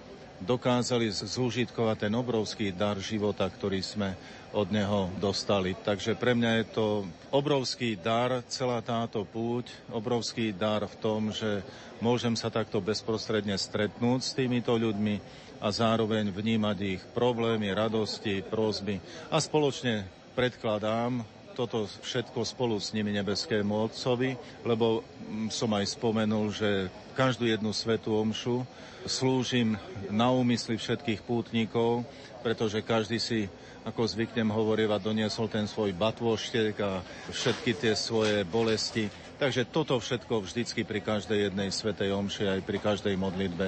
dokázali 0.43 1.07
zúžitkovať 1.07 2.09
ten 2.09 2.13
obrovský 2.17 2.75
dar 2.75 2.99
života, 2.99 3.47
ktorý 3.47 3.79
sme 3.79 4.17
od 4.51 4.67
Neho 4.67 5.07
dostali. 5.19 5.75
Takže 5.75 6.15
pre 6.19 6.35
mňa 6.35 6.51
je 6.59 6.65
to 6.75 6.87
obrovský 7.31 7.95
dar, 7.95 8.43
celá 8.51 8.83
táto 8.83 9.23
púť, 9.23 9.71
obrovský 9.91 10.51
dar 10.51 10.83
v 10.83 10.95
tom, 10.99 11.31
že 11.31 11.63
môžem 12.03 12.35
sa 12.35 12.51
takto 12.51 12.83
bezprostredne 12.83 13.55
stretnúť 13.55 14.19
s 14.23 14.35
týmito 14.35 14.75
ľuďmi 14.75 15.15
a 15.63 15.67
zároveň 15.71 16.31
vnímať 16.31 16.77
ich 16.83 17.01
problémy, 17.15 17.71
radosti, 17.71 18.43
prózby 18.43 18.99
a 19.31 19.39
spoločne 19.39 20.03
predkladám 20.35 21.34
toto 21.55 21.87
všetko 21.87 22.43
spolu 22.43 22.75
s 22.75 22.91
nimi 22.91 23.15
nebeskému 23.15 23.87
Otcovi, 23.87 24.35
lebo 24.67 25.07
som 25.49 25.69
aj 25.73 25.97
spomenul, 25.97 26.53
že 26.53 26.89
každú 27.17 27.49
jednu 27.49 27.71
svetú 27.73 28.15
omšu 28.15 28.65
slúžim 29.05 29.77
na 30.09 30.33
úmysly 30.33 30.77
všetkých 30.77 31.21
pútnikov, 31.21 32.05
pretože 32.41 32.81
každý 32.81 33.21
si 33.21 33.45
ako 33.85 34.01
zvyknem 34.01 34.49
hovorievať, 34.49 34.97
doniesol 34.97 35.45
ten 35.45 35.69
svoj 35.69 35.93
batvoštek 35.93 36.73
a 36.81 37.05
všetky 37.29 37.77
tie 37.77 37.93
svoje 37.93 38.41
bolesti. 38.41 39.05
Takže 39.35 39.69
toto 39.69 39.99
všetko 39.99 40.41
vždycky 40.41 40.87
pri 40.87 41.03
každej 41.05 41.51
jednej 41.51 41.69
svetej 41.69 42.15
omši 42.15 42.55
aj 42.55 42.61
pri 42.63 42.79
každej 42.79 43.19
modlitbe 43.19 43.67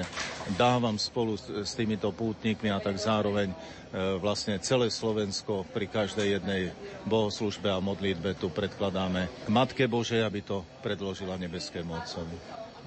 dávam 0.56 0.96
spolu 0.96 1.36
s 1.38 1.76
týmito 1.76 2.08
pútnikmi 2.08 2.72
a 2.72 2.80
tak 2.80 2.96
zároveň 2.96 3.52
e, 3.52 3.56
vlastne 4.16 4.56
celé 4.64 4.88
Slovensko 4.88 5.68
pri 5.68 5.84
každej 5.92 6.40
jednej 6.40 6.72
bohoslužbe 7.04 7.68
a 7.68 7.84
modlitbe 7.84 8.40
tu 8.40 8.48
predkladáme 8.48 9.28
k 9.44 9.48
Matke 9.52 9.84
Božej, 9.84 10.24
aby 10.24 10.40
to 10.40 10.64
predložila 10.80 11.36
nebeskému 11.48 11.96
Otcovi. 11.96 12.36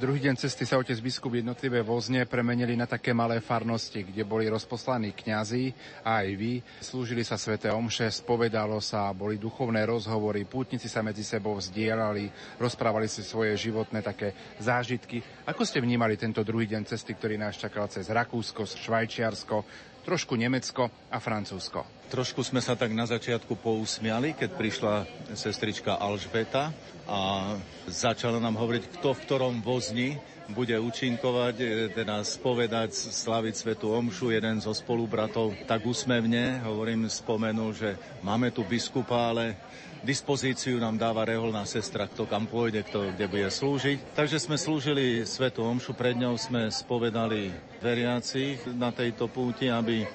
Druhý 0.02 0.18
deň 0.18 0.34
cesty 0.34 0.66
sa 0.66 0.82
otec 0.82 0.98
biskup 0.98 1.30
jednotlivé 1.30 1.86
vozne 1.86 2.26
premenili 2.26 2.74
na 2.74 2.90
také 2.90 3.14
malé 3.14 3.38
farnosti, 3.38 4.02
kde 4.02 4.26
boli 4.26 4.50
rozposlaní 4.50 5.14
kňazi 5.14 5.70
a 6.02 6.26
aj 6.26 6.30
vy. 6.42 6.54
Slúžili 6.82 7.22
sa 7.22 7.38
sväté 7.38 7.70
omše, 7.70 8.10
spovedalo 8.10 8.82
sa, 8.82 9.14
boli 9.14 9.38
duchovné 9.38 9.86
rozhovory, 9.86 10.50
pútnici 10.50 10.90
sa 10.90 11.06
medzi 11.06 11.22
sebou 11.22 11.54
vzdielali, 11.54 12.34
rozprávali 12.58 13.06
si 13.06 13.22
svoje 13.22 13.54
životné 13.54 14.02
také 14.02 14.34
zážitky. 14.58 15.22
Ako 15.46 15.62
ste 15.70 15.78
vnímali 15.78 16.18
tento 16.18 16.42
druhý 16.42 16.66
deň 16.66 16.82
cesty, 16.90 17.14
ktorý 17.14 17.38
nás 17.38 17.62
čakal 17.62 17.86
cez 17.86 18.10
Rakúsko, 18.10 18.66
Švajčiarsko, 18.66 19.91
trošku 20.02 20.34
Nemecko 20.36 20.90
a 21.10 21.18
Francúzsko. 21.22 21.86
Trošku 22.12 22.44
sme 22.44 22.60
sa 22.60 22.76
tak 22.76 22.92
na 22.92 23.08
začiatku 23.08 23.56
pousmiali, 23.56 24.36
keď 24.36 24.50
prišla 24.60 24.94
sestrička 25.32 25.96
Alžbeta 25.96 26.76
a 27.08 27.56
začala 27.88 28.44
nám 28.44 28.60
hovoriť, 28.60 29.00
kto 29.00 29.16
v 29.16 29.24
ktorom 29.24 29.56
vozni 29.64 30.20
bude 30.52 30.76
účinkovať, 30.76 31.56
e, 31.64 31.68
teda 31.96 32.20
spovedať, 32.28 32.92
slaviť 32.92 33.54
Svetu 33.56 33.96
Omšu. 33.96 34.36
Jeden 34.36 34.60
zo 34.60 34.76
spolubratov 34.76 35.56
tak 35.64 35.88
úsmevne, 35.88 36.60
hovorím, 36.68 37.08
spomenul, 37.08 37.72
že 37.72 37.96
máme 38.20 38.52
tu 38.52 38.68
biskupa, 38.68 39.32
ale 39.32 39.56
dispozíciu 40.02 40.82
nám 40.82 40.98
dáva 40.98 41.26
reholná 41.26 41.66
sestra, 41.66 42.10
kto 42.10 42.26
kam 42.26 42.50
pôjde, 42.50 42.82
kto 42.86 43.14
kde 43.14 43.26
bude 43.30 43.50
slúžiť. 43.50 44.18
Takže 44.18 44.38
sme 44.42 44.58
slúžili 44.58 45.24
Svetu 45.26 45.62
Omšu, 45.62 45.94
pred 45.94 46.18
ňou 46.18 46.38
sme 46.38 46.70
spovedali 46.74 47.54
veriacich 47.82 48.66
na 48.74 48.90
tejto 48.90 49.30
púti, 49.30 49.70
aby 49.70 50.06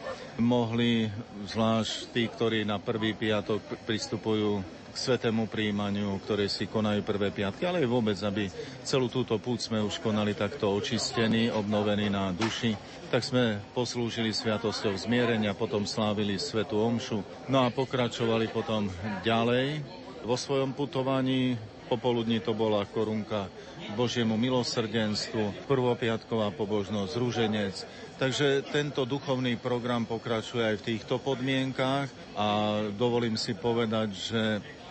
mohli, 0.43 1.07
zvlášť 1.47 2.15
tí, 2.15 2.27
ktorí 2.27 2.67
na 2.67 2.83
prvý 2.83 3.15
piatok 3.15 3.87
pristupujú 3.87 4.63
k 4.97 4.97
svetému 4.97 5.45
príjmaniu, 5.53 6.17
ktoré 6.25 6.49
si 6.49 6.65
konajú 6.65 7.05
prvé 7.05 7.29
piatky, 7.29 7.69
ale 7.69 7.85
aj 7.85 7.93
vôbec, 7.93 8.17
aby 8.25 8.49
celú 8.81 9.13
túto 9.13 9.37
púť 9.37 9.69
sme 9.69 9.85
už 9.85 10.01
konali 10.01 10.33
takto 10.33 10.73
očistení, 10.73 11.53
obnovení 11.53 12.09
na 12.09 12.33
duši. 12.33 12.73
Tak 13.07 13.23
sme 13.23 13.63
poslúžili 13.71 14.35
sviatosťou 14.35 14.99
zmierenia, 14.99 15.55
potom 15.55 15.87
slávili 15.87 16.43
Svetu 16.43 16.83
Omšu, 16.83 17.23
no 17.47 17.63
a 17.63 17.71
pokračovali 17.71 18.51
potom 18.51 18.91
ďalej 19.23 19.79
vo 20.27 20.35
svojom 20.35 20.75
putovaní. 20.75 21.55
Popoludní 21.87 22.43
to 22.43 22.51
bola 22.51 22.83
korunka 22.83 23.47
Božiemu 23.95 24.35
milosrdenstvu, 24.35 25.71
prvopiatková 25.71 26.51
pobožnosť, 26.59 27.13
rúženec. 27.15 27.75
Takže 28.19 28.67
tento 28.75 29.07
duchovný 29.07 29.55
program 29.55 30.03
pokračuje 30.03 30.67
aj 30.67 30.77
v 30.83 30.87
týchto 30.91 31.23
podmienkách 31.23 32.11
a 32.35 32.47
dovolím 32.91 33.39
si 33.39 33.55
povedať, 33.55 34.09
že 34.11 34.43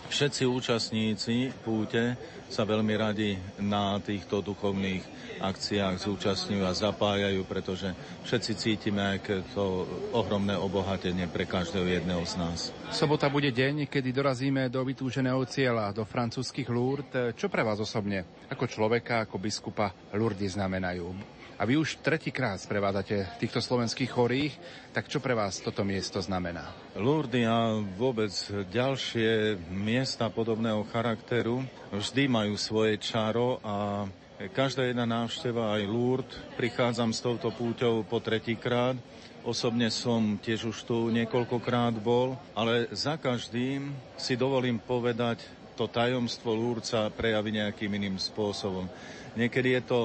Všetci 0.06 0.46
účastníci 0.46 1.50
púte 1.66 2.14
sa 2.46 2.62
veľmi 2.62 2.94
radi 2.94 3.34
na 3.60 3.98
týchto 3.98 4.40
duchovných 4.40 5.02
akciách 5.42 6.00
zúčastňujú 6.00 6.64
a 6.64 6.72
zapájajú, 6.72 7.44
pretože 7.44 7.92
všetci 8.24 8.52
cítime 8.56 9.02
aj 9.02 9.44
to 9.52 9.84
ohromné 10.16 10.56
obohatenie 10.56 11.28
pre 11.28 11.44
každého 11.44 11.84
jedného 11.84 12.24
z 12.24 12.34
nás. 12.40 12.58
Sobota 12.88 13.28
bude 13.28 13.52
deň, 13.52 13.90
kedy 13.90 14.10
dorazíme 14.14 14.72
do 14.72 14.80
vytúženého 14.80 15.44
cieľa, 15.44 15.92
do 15.92 16.08
francúzskych 16.08 16.68
Lourdes. 16.72 17.36
Čo 17.36 17.52
pre 17.52 17.60
vás 17.60 17.78
osobne, 17.82 18.24
ako 18.48 18.64
človeka, 18.64 19.28
ako 19.28 19.36
biskupa, 19.36 19.92
Lourdes 20.16 20.56
znamenajú? 20.56 21.35
A 21.56 21.64
vy 21.64 21.80
už 21.80 22.04
tretíkrát 22.04 22.60
sprevádzate 22.60 23.40
týchto 23.40 23.64
slovenských 23.64 24.12
chorých, 24.12 24.52
tak 24.92 25.08
čo 25.08 25.24
pre 25.24 25.32
vás 25.32 25.56
toto 25.56 25.88
miesto 25.88 26.20
znamená? 26.20 26.68
Lourdes 26.92 27.48
a 27.48 27.80
vôbec 27.96 28.28
ďalšie 28.68 29.56
miesta 29.72 30.28
podobného 30.28 30.84
charakteru 30.92 31.64
vždy 31.96 32.28
majú 32.28 32.60
svoje 32.60 33.00
čaro 33.00 33.56
a 33.64 34.04
každá 34.52 34.84
jedna 34.84 35.08
návšteva 35.08 35.80
aj 35.80 35.82
Lourdes 35.88 36.36
prichádzam 36.60 37.16
s 37.16 37.24
touto 37.24 37.48
púťou 37.48 38.04
po 38.04 38.20
tretíkrát. 38.20 39.00
Osobne 39.40 39.88
som 39.88 40.36
tiež 40.36 40.68
už 40.68 40.84
tu 40.84 41.08
niekoľkokrát 41.08 41.96
bol, 41.96 42.36
ale 42.52 42.92
za 42.92 43.16
každým 43.16 43.96
si 44.20 44.36
dovolím 44.36 44.76
povedať, 44.76 45.40
to 45.72 45.88
tajomstvo 45.88 46.52
Lúrca 46.52 47.08
prejaví 47.12 47.52
nejakým 47.52 47.92
iným 47.96 48.20
spôsobom. 48.20 48.88
Niekedy 49.36 49.80
je 49.80 49.82
to 49.84 50.00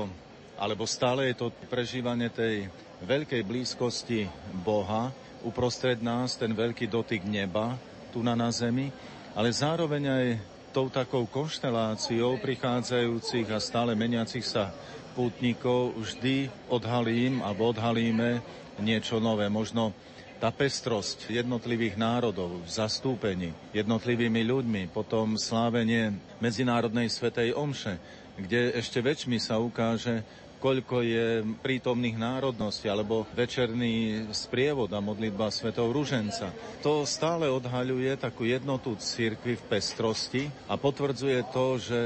alebo 0.61 0.85
stále 0.85 1.33
je 1.33 1.41
to 1.41 1.49
prežívanie 1.65 2.29
tej 2.29 2.69
veľkej 3.01 3.41
blízkosti 3.41 4.29
Boha, 4.61 5.09
uprostred 5.41 5.97
nás 6.05 6.37
ten 6.37 6.53
veľký 6.53 6.85
dotyk 6.85 7.25
neba, 7.25 7.73
tu 8.13 8.21
na, 8.21 8.37
na 8.37 8.53
zemi, 8.53 8.93
ale 9.33 9.49
zároveň 9.49 10.03
aj 10.05 10.25
tou 10.69 10.85
takou 10.93 11.25
konšteláciou 11.25 12.37
prichádzajúcich 12.37 13.49
a 13.49 13.57
stále 13.57 13.97
meniacich 13.97 14.45
sa 14.45 14.69
pútnikov 15.17 15.97
vždy 15.97 16.47
odhalím 16.69 17.41
alebo 17.41 17.73
odhalíme 17.73 18.39
niečo 18.77 19.17
nové. 19.17 19.49
Možno 19.49 19.97
tá 20.37 20.53
pestrosť 20.53 21.29
jednotlivých 21.33 21.97
národov 21.97 22.61
v 22.65 22.69
zastúpení 22.69 23.49
jednotlivými 23.73 24.41
ľuďmi, 24.45 24.81
potom 24.93 25.37
slávenie 25.37 26.17
Medzinárodnej 26.37 27.09
svetej 27.09 27.53
omše, 27.53 27.97
kde 28.41 28.73
ešte 28.73 29.03
väčšmi 29.03 29.37
sa 29.37 29.61
ukáže 29.61 30.25
koľko 30.61 31.01
je 31.01 31.41
prítomných 31.65 32.21
národností, 32.21 32.85
alebo 32.85 33.25
večerný 33.33 34.29
sprievod 34.29 34.93
a 34.93 35.01
modlitba 35.01 35.49
svetov 35.49 35.89
Ruženca. 35.89 36.53
To 36.85 37.01
stále 37.09 37.49
odhaľuje 37.49 38.13
takú 38.21 38.45
jednotu 38.45 38.93
cirkvi 39.01 39.57
v 39.57 39.67
pestrosti 39.67 40.43
a 40.69 40.77
potvrdzuje 40.77 41.39
to, 41.49 41.65
že 41.81 41.99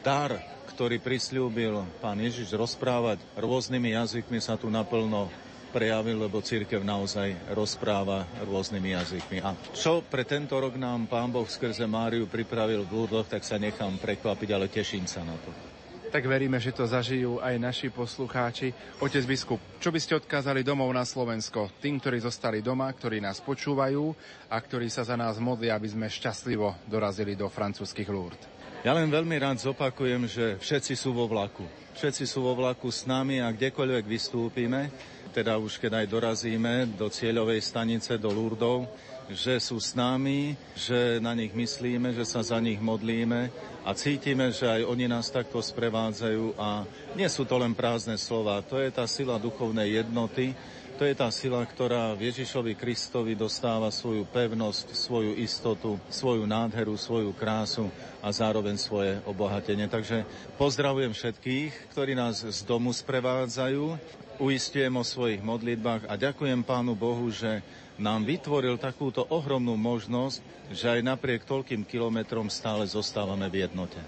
dar, 0.00 0.40
ktorý 0.72 0.96
prislúbil 1.04 1.84
pán 2.00 2.16
Ježiš 2.16 2.56
rozprávať 2.56 3.20
rôznymi 3.36 3.92
jazykmi, 3.92 4.40
sa 4.40 4.56
tu 4.56 4.72
naplno 4.72 5.28
prejavil, 5.68 6.16
lebo 6.16 6.40
církev 6.40 6.80
naozaj 6.80 7.52
rozpráva 7.52 8.24
rôznymi 8.40 8.96
jazykmi. 8.96 9.38
A 9.44 9.52
čo 9.76 10.00
pre 10.00 10.24
tento 10.24 10.56
rok 10.56 10.80
nám 10.80 11.04
pán 11.04 11.28
Boh 11.28 11.44
skrze 11.44 11.84
Máriu 11.84 12.24
pripravil 12.24 12.88
v 12.88 13.04
ľudoch, 13.04 13.28
tak 13.28 13.44
sa 13.44 13.60
nechám 13.60 14.00
prekvapiť, 14.00 14.48
ale 14.48 14.72
teším 14.72 15.04
sa 15.04 15.20
na 15.20 15.36
to. 15.36 15.77
Tak 16.08 16.24
veríme, 16.24 16.56
že 16.56 16.72
to 16.72 16.88
zažijú 16.88 17.36
aj 17.44 17.60
naši 17.60 17.92
poslucháči. 17.92 18.72
Otec 19.04 19.28
biskup, 19.28 19.60
čo 19.76 19.92
by 19.92 20.00
ste 20.00 20.16
odkázali 20.16 20.64
domov 20.64 20.88
na 20.88 21.04
Slovensko? 21.04 21.68
Tým, 21.84 22.00
ktorí 22.00 22.16
zostali 22.24 22.64
doma, 22.64 22.88
ktorí 22.88 23.20
nás 23.20 23.44
počúvajú 23.44 24.16
a 24.48 24.56
ktorí 24.56 24.88
sa 24.88 25.04
za 25.04 25.20
nás 25.20 25.36
modlia, 25.36 25.76
aby 25.76 25.92
sme 25.92 26.08
šťastlivo 26.08 26.88
dorazili 26.88 27.36
do 27.36 27.44
francúzskych 27.52 28.08
Lourdes. 28.08 28.40
Ja 28.86 28.96
len 28.96 29.12
veľmi 29.12 29.36
rád 29.36 29.60
zopakujem, 29.60 30.24
že 30.30 30.56
všetci 30.62 30.96
sú 30.96 31.12
vo 31.12 31.28
vlaku. 31.28 31.68
Všetci 31.98 32.24
sú 32.24 32.46
vo 32.46 32.56
vlaku 32.56 32.88
s 32.88 33.04
nami 33.04 33.44
a 33.44 33.52
kdekoľvek 33.52 34.04
vystúpime, 34.08 34.88
teda 35.36 35.60
už 35.60 35.76
keď 35.76 36.00
aj 36.00 36.06
dorazíme 36.08 36.74
do 36.96 37.12
cieľovej 37.12 37.60
stanice, 37.60 38.16
do 38.16 38.32
Lourdov, 38.32 38.88
že 39.28 39.60
sú 39.60 39.76
s 39.76 39.92
nami, 39.92 40.56
že 40.72 41.20
na 41.20 41.36
nich 41.36 41.52
myslíme, 41.52 42.16
že 42.16 42.24
sa 42.24 42.40
za 42.40 42.56
nich 42.60 42.80
modlíme 42.80 43.52
a 43.84 43.90
cítime, 43.92 44.48
že 44.52 44.64
aj 44.64 44.88
oni 44.88 45.04
nás 45.08 45.28
takto 45.28 45.60
sprevádzajú 45.60 46.56
a 46.56 46.88
nie 47.12 47.28
sú 47.28 47.44
to 47.44 47.60
len 47.60 47.76
prázdne 47.76 48.16
slova, 48.16 48.64
to 48.64 48.80
je 48.80 48.88
tá 48.88 49.04
sila 49.04 49.36
duchovnej 49.36 50.00
jednoty, 50.00 50.56
to 50.98 51.06
je 51.06 51.14
tá 51.14 51.30
sila, 51.30 51.62
ktorá 51.62 52.10
v 52.18 52.26
Ježišovi 52.26 52.74
Kristovi 52.74 53.38
dostáva 53.38 53.86
svoju 53.86 54.26
pevnosť, 54.34 54.98
svoju 54.98 55.38
istotu, 55.38 55.94
svoju 56.10 56.42
nádheru, 56.42 56.98
svoju 56.98 57.30
krásu 57.38 57.86
a 58.18 58.34
zároveň 58.34 58.74
svoje 58.74 59.22
obohatenie. 59.22 59.86
Takže 59.86 60.26
pozdravujem 60.58 61.14
všetkých, 61.14 61.94
ktorí 61.94 62.18
nás 62.18 62.42
z 62.42 62.60
domu 62.66 62.90
sprevádzajú, 62.90 63.94
uistujem 64.42 64.90
o 64.98 65.06
svojich 65.06 65.38
modlitbách 65.38 66.10
a 66.10 66.18
ďakujem 66.18 66.66
Pánu 66.66 66.98
Bohu, 66.98 67.30
že 67.30 67.62
nám 67.98 68.24
vytvoril 68.24 68.78
takúto 68.78 69.26
ohromnú 69.26 69.74
možnosť, 69.74 70.38
že 70.70 70.86
aj 70.98 71.00
napriek 71.02 71.42
toľkým 71.44 71.82
kilometrom 71.82 72.46
stále 72.48 72.86
zostávame 72.86 73.50
v 73.50 73.66
jednote. 73.66 73.98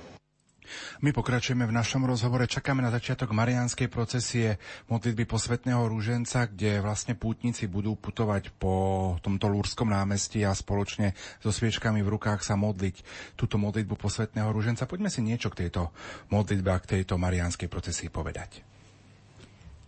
My 1.02 1.10
pokračujeme 1.10 1.66
v 1.66 1.74
našom 1.74 2.06
rozhovore, 2.06 2.46
čakáme 2.46 2.78
na 2.78 2.94
začiatok 2.94 3.34
marianskej 3.34 3.90
procesie 3.90 4.62
modlitby 4.86 5.26
posvetného 5.26 5.82
rúženca, 5.90 6.46
kde 6.46 6.78
vlastne 6.78 7.18
pútnici 7.18 7.66
budú 7.66 7.98
putovať 7.98 8.54
po 8.54 9.16
tomto 9.18 9.50
Lúrskom 9.50 9.90
námestí 9.90 10.46
a 10.46 10.54
spoločne 10.54 11.18
so 11.42 11.50
sviečkami 11.50 12.06
v 12.06 12.12
rukách 12.14 12.46
sa 12.46 12.54
modliť 12.54 13.02
túto 13.34 13.58
modlitbu 13.58 13.98
posvetného 13.98 14.46
rúženca. 14.54 14.86
Poďme 14.86 15.10
si 15.10 15.26
niečo 15.26 15.50
k 15.50 15.66
tejto 15.66 15.90
modlitbe 16.30 16.70
a 16.70 16.78
k 16.78 17.00
tejto 17.00 17.18
marianskej 17.18 17.66
procesii 17.66 18.06
povedať. 18.06 18.69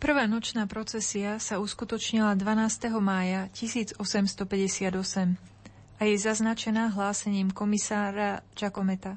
Prvá 0.02 0.26
nočná 0.26 0.66
procesia 0.66 1.38
sa 1.38 1.62
uskutočnila 1.62 2.34
12. 2.34 2.90
mája 2.98 3.46
1858 3.54 4.02
a 5.94 6.02
je 6.02 6.16
zaznačená 6.18 6.90
hlásením 6.90 7.54
komisára 7.54 8.42
Giacometa. 8.58 9.14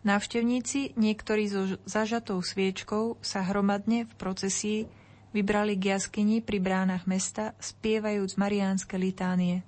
Návštevníci, 0.00 0.96
niektorí 0.96 1.52
so 1.52 1.76
zažatou 1.84 2.40
sviečkou, 2.40 3.20
sa 3.20 3.44
hromadne 3.44 4.08
v 4.08 4.12
procesii 4.16 4.88
vybrali 5.36 5.76
k 5.76 5.92
jaskyni 5.92 6.40
pri 6.40 6.56
bránach 6.56 7.04
mesta, 7.04 7.52
spievajúc 7.60 8.40
mariánske 8.40 8.96
litánie. 8.96 9.60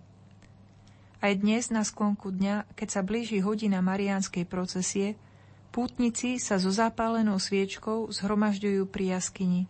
Aj 1.20 1.36
dnes 1.36 1.68
na 1.68 1.84
sklonku 1.84 2.32
dňa, 2.32 2.64
keď 2.72 2.88
sa 2.88 3.04
blíži 3.04 3.44
hodina 3.44 3.84
mariánskej 3.84 4.48
procesie, 4.48 5.20
pútnici 5.68 6.40
sa 6.40 6.56
so 6.56 6.72
zapálenou 6.72 7.36
sviečkou 7.36 8.08
zhromažďujú 8.08 8.88
pri 8.88 9.20
jaskyni. 9.20 9.68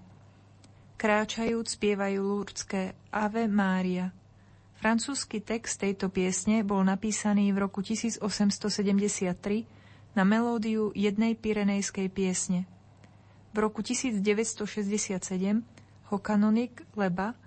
Kráčajúc 0.99 1.79
spievajú 1.79 2.19
lúrdské 2.19 2.99
Ave 3.15 3.47
Mária. 3.47 4.11
Francúzsky 4.83 5.39
text 5.39 5.79
tejto 5.79 6.11
piesne 6.11 6.67
bol 6.67 6.83
napísaný 6.83 7.55
v 7.55 7.71
roku 7.71 7.87
1873 7.87 8.19
na 10.19 10.23
melódiu 10.27 10.91
jednej 10.99 11.39
pirenejskej 11.39 12.11
piesne. 12.11 12.67
V 13.55 13.63
roku 13.63 13.87
1967 13.87 14.59
ho 16.11 16.17
kanonik 16.19 16.83
Leba 16.99 17.39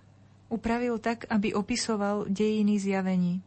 Upravil 0.51 0.99
tak, 0.99 1.31
aby 1.31 1.55
opisoval 1.55 2.27
dejiny 2.27 2.75
zjavení. 2.75 3.39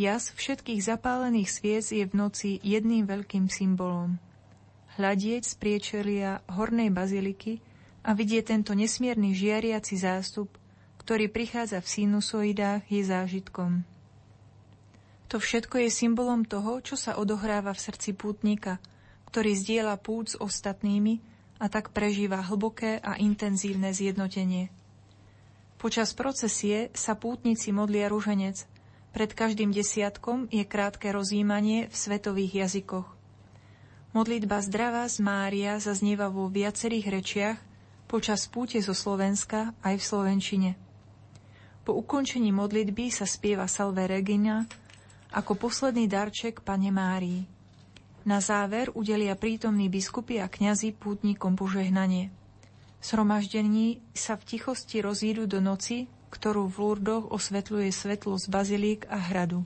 Jas 0.00 0.32
všetkých 0.32 0.80
zapálených 0.80 1.52
sviec 1.52 1.84
je 1.92 2.08
v 2.08 2.14
noci 2.16 2.56
jedným 2.64 3.04
veľkým 3.04 3.52
symbolom. 3.52 4.16
Hľadieť 4.96 5.44
z 5.44 5.54
priečelia 5.60 6.40
hornej 6.48 6.88
baziliky 6.88 7.60
a 8.06 8.14
vidieť 8.14 8.54
tento 8.54 8.70
nesmierny 8.70 9.34
žiariaci 9.34 9.98
zástup, 9.98 10.54
ktorý 11.02 11.26
prichádza 11.26 11.82
v 11.82 11.90
sinusoidách, 11.90 12.86
je 12.86 13.02
zážitkom. 13.02 13.82
To 15.34 15.42
všetko 15.42 15.82
je 15.82 15.90
symbolom 15.90 16.46
toho, 16.46 16.78
čo 16.78 16.94
sa 16.94 17.18
odohráva 17.18 17.74
v 17.74 17.82
srdci 17.82 18.14
pútnika, 18.14 18.78
ktorý 19.26 19.58
zdieľa 19.58 19.98
pút 19.98 20.30
s 20.30 20.36
ostatnými 20.38 21.18
a 21.58 21.66
tak 21.66 21.90
prežíva 21.90 22.46
hlboké 22.46 23.02
a 23.02 23.18
intenzívne 23.18 23.90
zjednotenie. 23.90 24.70
Počas 25.82 26.14
procesie 26.14 26.94
sa 26.94 27.18
pútnici 27.18 27.74
modlia 27.74 28.06
ruženec. 28.06 28.70
Pred 29.10 29.30
každým 29.34 29.74
desiatkom 29.74 30.46
je 30.54 30.62
krátke 30.62 31.10
rozjímanie 31.10 31.90
v 31.90 31.94
svetových 31.94 32.52
jazykoch. 32.66 33.08
Modlitba 34.14 34.62
zdravá 34.62 35.04
z 35.10 35.20
Mária 35.26 35.76
zaznieva 35.82 36.30
vo 36.30 36.46
viacerých 36.46 37.06
rečiach 37.10 37.58
počas 38.06 38.46
púte 38.46 38.78
zo 38.78 38.94
Slovenska 38.94 39.74
aj 39.82 39.98
v 39.98 40.04
Slovenčine. 40.06 40.70
Po 41.86 41.94
ukončení 41.94 42.50
modlitby 42.50 43.14
sa 43.14 43.26
spieva 43.26 43.70
Salve 43.70 44.06
Regina 44.10 44.66
ako 45.30 45.58
posledný 45.58 46.10
darček 46.10 46.62
Pane 46.62 46.90
Márii. 46.90 47.46
Na 48.26 48.42
záver 48.42 48.90
udelia 48.94 49.38
prítomní 49.38 49.86
biskupy 49.86 50.42
a 50.42 50.50
kňazi 50.50 50.94
pútnikom 50.98 51.54
požehnanie. 51.54 52.34
Sromaždení 52.98 54.02
sa 54.10 54.34
v 54.34 54.42
tichosti 54.50 54.98
rozídu 54.98 55.46
do 55.46 55.62
noci, 55.62 56.10
ktorú 56.34 56.66
v 56.66 56.74
Lurdoch 56.82 57.30
osvetľuje 57.30 57.94
svetlo 57.94 58.34
z 58.34 58.50
bazilík 58.50 59.06
a 59.06 59.18
hradu. 59.18 59.62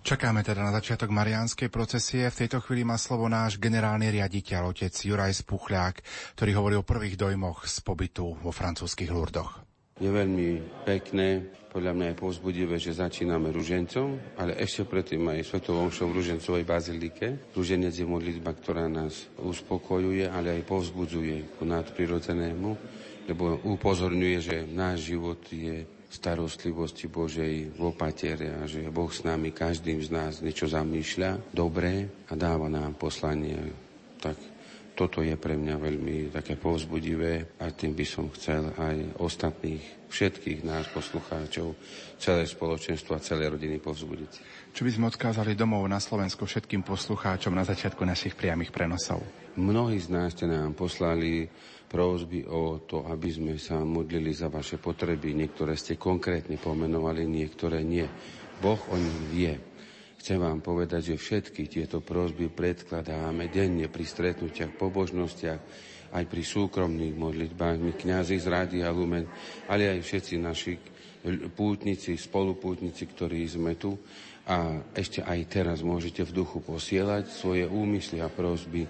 Čakáme 0.00 0.40
teda 0.40 0.64
na 0.64 0.72
začiatok 0.72 1.12
mariánskej 1.12 1.68
procesie. 1.68 2.28
V 2.32 2.40
tejto 2.46 2.64
chvíli 2.64 2.88
má 2.88 2.96
slovo 2.96 3.28
náš 3.28 3.60
generálny 3.60 4.08
riaditeľ, 4.08 4.72
otec 4.72 4.92
Juraj 4.96 5.44
Spuchľák, 5.44 5.96
ktorý 6.40 6.50
hovorí 6.56 6.74
o 6.80 6.86
prvých 6.86 7.20
dojmoch 7.20 7.68
z 7.68 7.84
pobytu 7.84 8.32
vo 8.40 8.48
francúzských 8.48 9.12
Lurdoch. 9.12 9.60
Je 10.00 10.08
veľmi 10.08 10.80
pekné, 10.88 11.44
podľa 11.68 11.92
mňa 11.92 12.06
je 12.08 12.16
povzbudivé, 12.16 12.80
že 12.80 12.96
začíname 12.96 13.52
ružencom, 13.52 14.16
ale 14.40 14.56
ešte 14.56 14.88
predtým 14.88 15.20
aj 15.28 15.44
svetovou 15.44 15.92
omšou 15.92 16.08
v 16.08 16.24
ružencovej 16.24 16.64
bazilike. 16.64 17.52
Ruženec 17.52 17.92
je 17.92 18.08
modlitba, 18.08 18.56
ktorá 18.56 18.88
nás 18.88 19.28
uspokojuje, 19.36 20.24
ale 20.24 20.56
aj 20.56 20.64
povzbudzuje 20.64 21.60
ku 21.60 21.68
nadprirodzenému, 21.68 22.70
lebo 23.28 23.60
upozorňuje, 23.60 24.38
že 24.40 24.56
náš 24.72 25.12
život 25.12 25.44
je 25.52 25.84
starostlivosti 26.10 27.06
Božej 27.06 27.70
v 27.70 27.80
opatere 27.80 28.50
a 28.58 28.66
že 28.66 28.90
Boh 28.90 29.08
s 29.08 29.22
nami, 29.22 29.54
každým 29.54 30.02
z 30.02 30.10
nás 30.10 30.42
niečo 30.42 30.66
zamýšľa 30.66 31.54
dobré 31.54 32.10
a 32.26 32.34
dáva 32.34 32.66
nám 32.66 32.98
poslanie. 32.98 33.70
Tak 34.18 34.34
toto 34.98 35.22
je 35.24 35.32
pre 35.38 35.56
mňa 35.56 35.80
veľmi 35.80 36.34
také 36.34 36.58
povzbudivé 36.58 37.56
a 37.62 37.72
tým 37.72 37.96
by 37.96 38.04
som 38.04 38.28
chcel 38.36 38.68
aj 38.74 39.16
ostatných, 39.22 40.10
všetkých 40.10 40.66
nás 40.66 40.90
poslucháčov, 40.92 41.72
celé 42.20 42.44
spoločenstvo 42.44 43.16
a 43.16 43.22
celé 43.22 43.48
rodiny 43.48 43.80
povzbudiť. 43.80 44.32
Čo 44.74 44.82
by 44.84 44.90
sme 44.92 45.08
odkázali 45.08 45.56
domov 45.56 45.86
na 45.88 46.02
Slovensku 46.02 46.44
všetkým 46.44 46.84
poslucháčom 46.84 47.54
na 47.54 47.64
začiatku 47.64 48.02
našich 48.04 48.36
priamých 48.36 48.74
prenosov? 48.74 49.22
Mnohí 49.56 49.96
z 50.02 50.12
nás 50.12 50.34
ste 50.34 50.50
nám 50.50 50.76
poslali 50.76 51.48
prosby 51.90 52.46
o 52.46 52.86
to, 52.86 53.02
aby 53.10 53.28
sme 53.34 53.58
sa 53.58 53.82
modlili 53.82 54.30
za 54.30 54.46
vaše 54.46 54.78
potreby. 54.78 55.34
Niektoré 55.34 55.74
ste 55.74 55.98
konkrétne 55.98 56.54
pomenovali, 56.54 57.26
niektoré 57.26 57.82
nie. 57.82 58.06
Boh 58.62 58.78
o 58.78 58.94
nich 58.94 59.20
vie. 59.34 59.52
Chcem 60.22 60.38
vám 60.38 60.62
povedať, 60.62 61.12
že 61.12 61.16
všetky 61.18 61.66
tieto 61.66 61.98
prosby 61.98 62.46
predkladáme 62.46 63.50
denne 63.50 63.90
pri 63.90 64.04
stretnutiach, 64.06 64.78
pobožnostiach, 64.78 65.60
aj 66.14 66.24
pri 66.30 66.42
súkromných 66.46 67.16
modlitbách. 67.18 67.76
My 67.82 67.92
kňazi 67.98 68.36
z 68.38 68.46
Rádia 68.46 68.92
Lumen, 68.94 69.26
ale 69.66 69.90
aj 69.90 69.98
všetci 70.04 70.34
naši 70.38 70.78
pútnici, 71.56 72.14
spolupútnici, 72.14 73.08
ktorí 73.08 73.42
sme 73.50 73.74
tu. 73.74 73.98
A 74.50 74.82
ešte 74.92 75.22
aj 75.22 75.40
teraz 75.46 75.78
môžete 75.80 76.26
v 76.26 76.42
duchu 76.42 76.58
posielať 76.60 77.30
svoje 77.30 77.64
úmysly 77.64 78.18
a 78.18 78.28
prosby, 78.28 78.84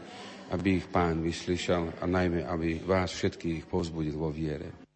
aby 0.51 0.83
ich 0.83 0.87
pán 0.91 1.23
vyslyšal 1.23 2.03
a 2.03 2.05
najmä, 2.11 2.43
aby 2.47 2.83
vás 2.83 3.15
všetkých 3.15 3.71
povzbudil 3.71 4.19
vo 4.19 4.35
viere. 4.35 4.90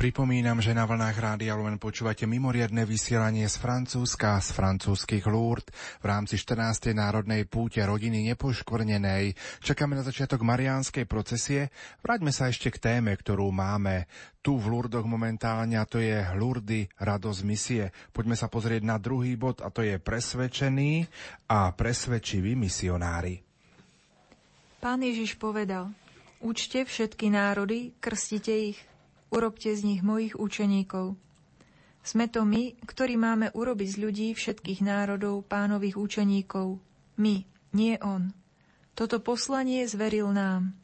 Pripomínam, 0.00 0.64
že 0.64 0.72
na 0.72 0.88
vlnách 0.88 1.12
Rádia 1.12 1.52
Lumen 1.52 1.76
počúvate 1.76 2.24
mimoriadne 2.24 2.88
vysielanie 2.88 3.44
z 3.44 3.60
Francúzska, 3.60 4.40
z 4.40 4.56
francúzskych 4.56 5.28
Lourdes 5.28 5.68
v 6.00 6.08
rámci 6.08 6.40
14. 6.40 6.96
národnej 6.96 7.44
púte 7.44 7.84
rodiny 7.84 8.24
nepoškvrnenej. 8.32 9.36
Čakáme 9.60 9.92
na 9.92 10.00
začiatok 10.00 10.40
mariánskej 10.40 11.04
procesie. 11.04 11.68
Vráťme 12.00 12.32
sa 12.32 12.48
ešte 12.48 12.72
k 12.72 12.80
téme, 12.80 13.12
ktorú 13.12 13.52
máme 13.52 14.08
tu 14.40 14.56
v 14.56 14.72
Lurdoch 14.72 15.04
momentálne 15.04 15.76
a 15.76 15.84
to 15.84 16.00
je 16.00 16.16
Lurdy, 16.32 16.88
radosť 16.96 17.40
misie. 17.44 17.92
Poďme 18.16 18.40
sa 18.40 18.48
pozrieť 18.48 18.80
na 18.80 18.96
druhý 18.96 19.36
bod 19.36 19.60
a 19.60 19.68
to 19.68 19.84
je 19.84 20.00
presvedčený 20.00 21.12
a 21.52 21.76
presvedčiví 21.76 22.56
misionári. 22.56 23.36
Pán 24.80 25.04
Ježiš 25.04 25.36
povedal, 25.36 25.92
učte 26.40 26.88
všetky 26.88 27.28
národy, 27.28 27.92
krstite 28.00 28.56
ich 28.56 28.80
urobte 29.30 29.72
z 29.72 29.86
nich 29.86 30.02
mojich 30.02 30.36
učeníkov. 30.36 31.16
Sme 32.00 32.26
to 32.26 32.42
my, 32.48 32.74
ktorí 32.84 33.14
máme 33.20 33.52
urobiť 33.52 33.88
z 33.94 33.96
ľudí 34.00 34.28
všetkých 34.32 34.80
národov 34.82 35.46
pánových 35.46 35.96
učeníkov. 36.00 36.80
My, 37.20 37.44
nie 37.76 37.94
on. 38.00 38.32
Toto 38.96 39.20
poslanie 39.22 39.86
zveril 39.86 40.32
nám. 40.32 40.74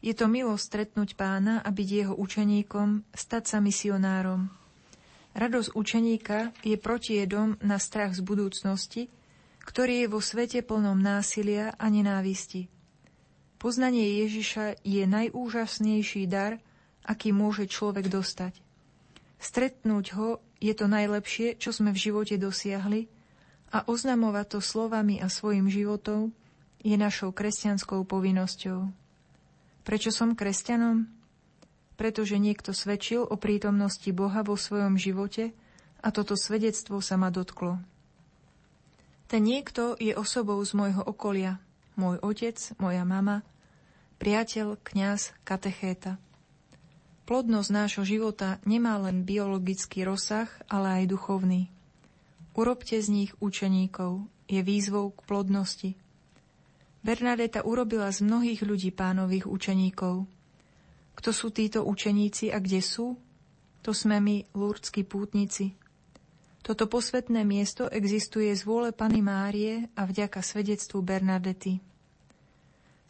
Je 0.00 0.16
to 0.16 0.32
milo 0.32 0.56
stretnúť 0.56 1.12
pána 1.12 1.60
a 1.60 1.68
byť 1.68 1.88
jeho 1.88 2.14
učeníkom, 2.16 3.04
stať 3.12 3.44
sa 3.46 3.58
misionárom. 3.60 4.48
Radosť 5.36 5.76
učeníka 5.76 6.50
je 6.66 6.74
protiedom 6.80 7.54
na 7.62 7.78
strach 7.78 8.16
z 8.16 8.24
budúcnosti, 8.24 9.12
ktorý 9.62 10.04
je 10.04 10.08
vo 10.10 10.18
svete 10.18 10.64
plnom 10.66 10.98
násilia 10.98 11.76
a 11.78 11.86
nenávisti. 11.86 12.66
Poznanie 13.60 14.24
Ježiša 14.24 14.80
je 14.82 15.04
najúžasnejší 15.04 16.24
dar, 16.26 16.58
aký 17.10 17.34
môže 17.34 17.66
človek 17.66 18.06
dostať. 18.06 18.54
Stretnúť 19.42 20.06
ho 20.14 20.38
je 20.62 20.70
to 20.78 20.86
najlepšie, 20.86 21.58
čo 21.58 21.74
sme 21.74 21.90
v 21.90 21.98
živote 21.98 22.38
dosiahli 22.38 23.10
a 23.74 23.82
oznamovať 23.90 24.46
to 24.54 24.60
slovami 24.62 25.18
a 25.18 25.26
svojim 25.26 25.66
životom 25.66 26.30
je 26.86 26.94
našou 26.94 27.34
kresťanskou 27.34 28.06
povinnosťou. 28.06 28.86
Prečo 29.82 30.10
som 30.14 30.38
kresťanom? 30.38 31.10
Pretože 31.98 32.40
niekto 32.40 32.70
svedčil 32.70 33.26
o 33.26 33.36
prítomnosti 33.36 34.06
Boha 34.14 34.46
vo 34.46 34.54
svojom 34.54 34.94
živote 34.94 35.50
a 36.00 36.08
toto 36.14 36.38
svedectvo 36.38 37.02
sa 37.02 37.18
ma 37.18 37.28
dotklo. 37.28 37.80
Ten 39.28 39.42
niekto 39.44 39.98
je 40.00 40.14
osobou 40.16 40.60
z 40.64 40.72
môjho 40.76 41.02
okolia, 41.04 41.60
môj 41.96 42.20
otec, 42.24 42.56
moja 42.80 43.04
mama, 43.04 43.44
priateľ, 44.20 44.78
kňaz, 44.80 45.32
katechéta– 45.44 46.20
Plodnosť 47.30 47.70
nášho 47.70 48.02
života 48.02 48.58
nemá 48.66 48.98
len 48.98 49.22
biologický 49.22 50.02
rozsah, 50.02 50.50
ale 50.66 50.98
aj 50.98 51.14
duchovný. 51.14 51.70
Urobte 52.58 52.98
z 52.98 53.06
nich 53.06 53.30
učeníkov, 53.38 54.26
je 54.50 54.58
výzvou 54.66 55.14
k 55.14 55.22
plodnosti. 55.30 55.90
Bernadeta 57.06 57.62
urobila 57.62 58.10
z 58.10 58.26
mnohých 58.26 58.66
ľudí 58.66 58.90
pánových 58.90 59.46
učeníkov. 59.46 60.26
Kto 61.14 61.30
sú 61.30 61.54
títo 61.54 61.86
učeníci 61.86 62.50
a 62.50 62.58
kde 62.58 62.82
sú? 62.82 63.14
To 63.86 63.94
sme 63.94 64.18
my, 64.18 64.50
lúrdskí 64.50 65.06
pútnici. 65.06 65.78
Toto 66.66 66.90
posvetné 66.90 67.46
miesto 67.46 67.86
existuje 67.94 68.50
z 68.58 68.66
vôle 68.66 68.90
Pany 68.90 69.22
Márie 69.22 69.86
a 69.94 70.02
vďaka 70.02 70.42
svedectvu 70.42 70.98
Bernadety. 70.98 71.78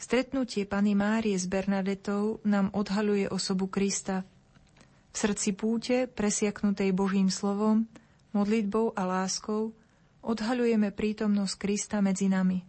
Stretnutie 0.01 0.65
Pany 0.65 0.97
Márie 0.97 1.37
s 1.37 1.45
Bernadetou 1.45 2.41
nám 2.49 2.73
odhaluje 2.73 3.29
osobu 3.29 3.69
Krista. 3.69 4.25
V 5.13 5.17
srdci 5.21 5.53
púte, 5.53 6.09
presiaknutej 6.09 6.97
Božím 6.97 7.29
slovom, 7.29 7.85
modlitbou 8.33 8.97
a 8.97 9.05
láskou, 9.05 9.77
odhaľujeme 10.25 10.89
prítomnosť 10.97 11.55
Krista 11.61 12.01
medzi 12.01 12.33
nami. 12.33 12.65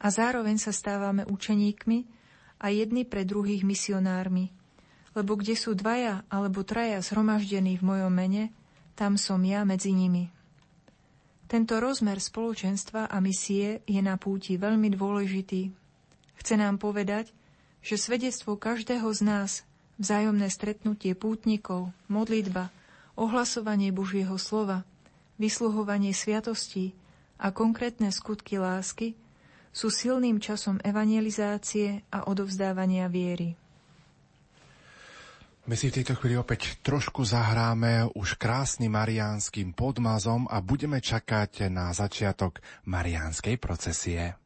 A 0.00 0.08
zároveň 0.08 0.56
sa 0.56 0.72
stávame 0.72 1.28
učeníkmi 1.28 2.08
a 2.64 2.72
jedni 2.72 3.04
pre 3.04 3.28
druhých 3.28 3.60
misionármi. 3.60 4.56
Lebo 5.12 5.36
kde 5.36 5.52
sú 5.52 5.76
dvaja 5.76 6.24
alebo 6.32 6.64
traja 6.64 7.04
zhromaždení 7.04 7.76
v 7.76 7.84
mojom 7.84 8.08
mene, 8.08 8.56
tam 8.96 9.20
som 9.20 9.44
ja 9.44 9.68
medzi 9.68 9.92
nimi. 9.92 10.32
Tento 11.44 11.76
rozmer 11.76 12.16
spoločenstva 12.16 13.12
a 13.12 13.20
misie 13.20 13.84
je 13.84 14.00
na 14.00 14.16
púti 14.16 14.56
veľmi 14.56 14.88
dôležitý, 14.96 15.81
Chce 16.42 16.58
nám 16.58 16.82
povedať, 16.82 17.30
že 17.86 17.94
svedectvo 17.94 18.58
každého 18.58 19.06
z 19.14 19.20
nás, 19.22 19.50
vzájomné 20.02 20.50
stretnutie 20.50 21.14
pútnikov, 21.14 21.94
modlitba, 22.10 22.74
ohlasovanie 23.14 23.94
Božieho 23.94 24.34
slova, 24.42 24.82
vysluhovanie 25.38 26.10
sviatostí 26.10 26.98
a 27.38 27.54
konkrétne 27.54 28.10
skutky 28.10 28.58
lásky 28.58 29.14
sú 29.70 29.86
silným 29.86 30.42
časom 30.42 30.82
evangelizácie 30.82 32.02
a 32.10 32.26
odovzdávania 32.26 33.06
viery. 33.06 33.54
My 35.70 35.78
si 35.78 35.94
v 35.94 36.02
tejto 36.02 36.18
chvíli 36.18 36.34
opäť 36.34 36.82
trošku 36.82 37.22
zahráme 37.22 38.10
už 38.18 38.34
krásnym 38.34 38.98
mariánskym 38.98 39.78
podmazom 39.78 40.50
a 40.50 40.58
budeme 40.58 40.98
čakať 40.98 41.70
na 41.70 41.94
začiatok 41.94 42.58
mariánskej 42.90 43.62
procesie. 43.62 44.41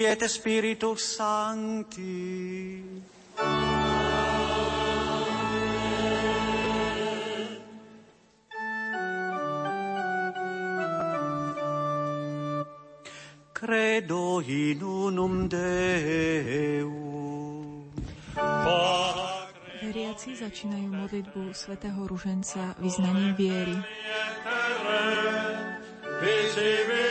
Et 0.00 0.28
Spiritus 0.28 1.16
Sancti. 1.16 2.82
Credo 13.52 14.40
in 14.40 14.82
unum 14.82 15.48
Deum. 15.48 16.88
Veriaci 19.80 20.32
začínajú 20.32 20.88
modlitbu 20.96 21.52
svätého 21.52 22.08
Ruženca 22.08 22.72
vyznaním 22.80 23.36
viery. 23.36 23.76
et 26.24 27.09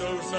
Nous 0.00 0.32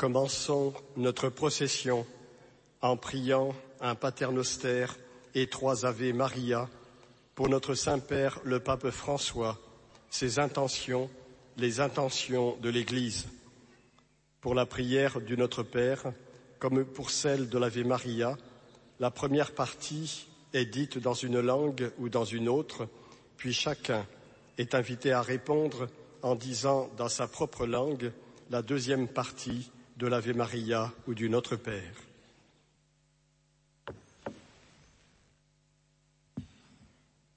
commençons 0.00 0.72
notre 0.96 1.28
procession 1.28 2.06
en 2.80 2.96
priant 2.96 3.54
un 3.82 3.94
paternoster 3.94 4.86
et 5.34 5.46
trois 5.46 5.84
Ave 5.84 6.14
Maria 6.14 6.70
pour 7.34 7.50
notre 7.50 7.74
Saint-Père 7.74 8.40
le 8.44 8.60
Pape 8.60 8.88
François, 8.88 9.58
ses 10.08 10.38
intentions, 10.38 11.10
les 11.58 11.80
intentions 11.80 12.56
de 12.62 12.70
l'Église. 12.70 13.28
Pour 14.40 14.54
la 14.54 14.64
prière 14.64 15.20
du 15.20 15.36
Notre 15.36 15.62
Père, 15.62 16.14
comme 16.58 16.86
pour 16.86 17.10
celle 17.10 17.50
de 17.50 17.58
l'Ave 17.58 17.84
Maria, 17.84 18.38
la 19.00 19.10
première 19.10 19.52
partie 19.52 20.28
est 20.54 20.64
dite 20.64 20.96
dans 20.96 21.12
une 21.12 21.40
langue 21.40 21.92
ou 21.98 22.08
dans 22.08 22.24
une 22.24 22.48
autre, 22.48 22.88
puis 23.36 23.52
chacun 23.52 24.06
est 24.56 24.74
invité 24.74 25.12
à 25.12 25.20
répondre 25.20 25.88
en 26.22 26.36
disant 26.36 26.88
dans 26.96 27.10
sa 27.10 27.28
propre 27.28 27.66
langue 27.66 28.12
la 28.48 28.62
deuxième 28.62 29.06
partie 29.06 29.70
de 30.00 30.08
l'Ave 30.08 30.32
Maria 30.32 30.90
ou 31.06 31.12
du 31.12 31.28
Notre 31.28 31.60
Père. 31.60 31.92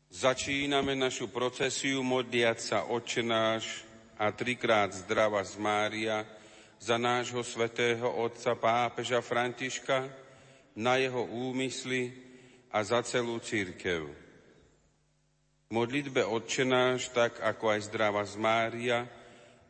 Začíname 0.07 0.95
našu 0.95 1.27
procesiu 1.27 1.99
modliať 2.07 2.57
sa 2.63 2.79
Otče 2.87 3.19
náš 3.19 3.83
a 4.15 4.31
trikrát 4.31 4.95
zdravá 4.95 5.43
z 5.43 5.59
Mária, 5.59 6.23
za 6.79 6.95
nášho 6.95 7.43
svetého 7.43 8.07
otca 8.07 8.55
pápeža 8.55 9.19
Františka, 9.19 10.07
na 10.71 10.95
jeho 10.95 11.27
úmysly 11.27 12.15
a 12.71 12.79
za 12.79 13.03
celú 13.03 13.43
církev. 13.43 14.07
V 15.67 15.69
modlitbe 15.75 16.23
odčenáš, 16.23 17.11
tak 17.11 17.43
ako 17.43 17.75
aj 17.75 17.91
zdravá 17.91 18.23
z 18.23 18.39
Mária, 18.39 19.03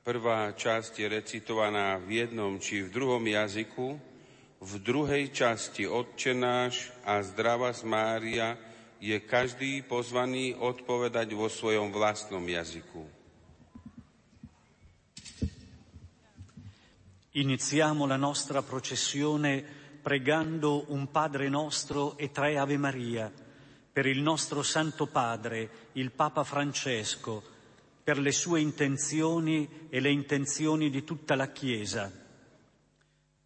prvá 0.03 0.51
časť 0.51 0.99
je 0.99 1.07
recitovaná 1.07 1.95
v 1.95 2.27
jednom 2.27 2.59
či 2.59 2.83
v 2.83 2.91
druhom 2.91 3.23
jazyku, 3.23 3.95
v 4.63 4.73
druhej 4.83 5.31
časti 5.31 5.87
odčenáš 5.87 6.91
a 7.07 7.23
zdravá 7.23 7.71
z 7.71 7.83
Mária 7.87 8.59
je 8.99 9.15
každý 9.23 9.83
pozvaný 9.83 10.55
odpovedať 10.59 11.31
vo 11.35 11.47
svojom 11.47 11.91
vlastnom 11.91 12.43
jazyku. 12.43 13.03
Iniziamo 17.33 18.05
la 18.05 18.19
nostra 18.19 18.61
processione 18.61 19.63
pregando 20.03 20.91
un 20.91 21.09
Padre 21.09 21.47
nostro 21.47 22.19
e 22.19 22.29
tre 22.29 22.59
Ave 22.59 22.77
Maria 22.77 23.31
per 23.93 24.05
il 24.05 24.21
nostro 24.21 24.63
Santo 24.63 25.07
Padre, 25.07 25.91
il 25.93 26.11
Papa 26.11 26.43
Francesco, 26.43 27.52
per 28.03 28.19
le 28.19 28.31
sue 28.31 28.59
intenzioni 28.59 29.87
e 29.89 29.99
le 29.99 30.11
intenzioni 30.11 30.89
di 30.89 31.03
tutta 31.03 31.35
la 31.35 31.51
Chiesa, 31.51 32.11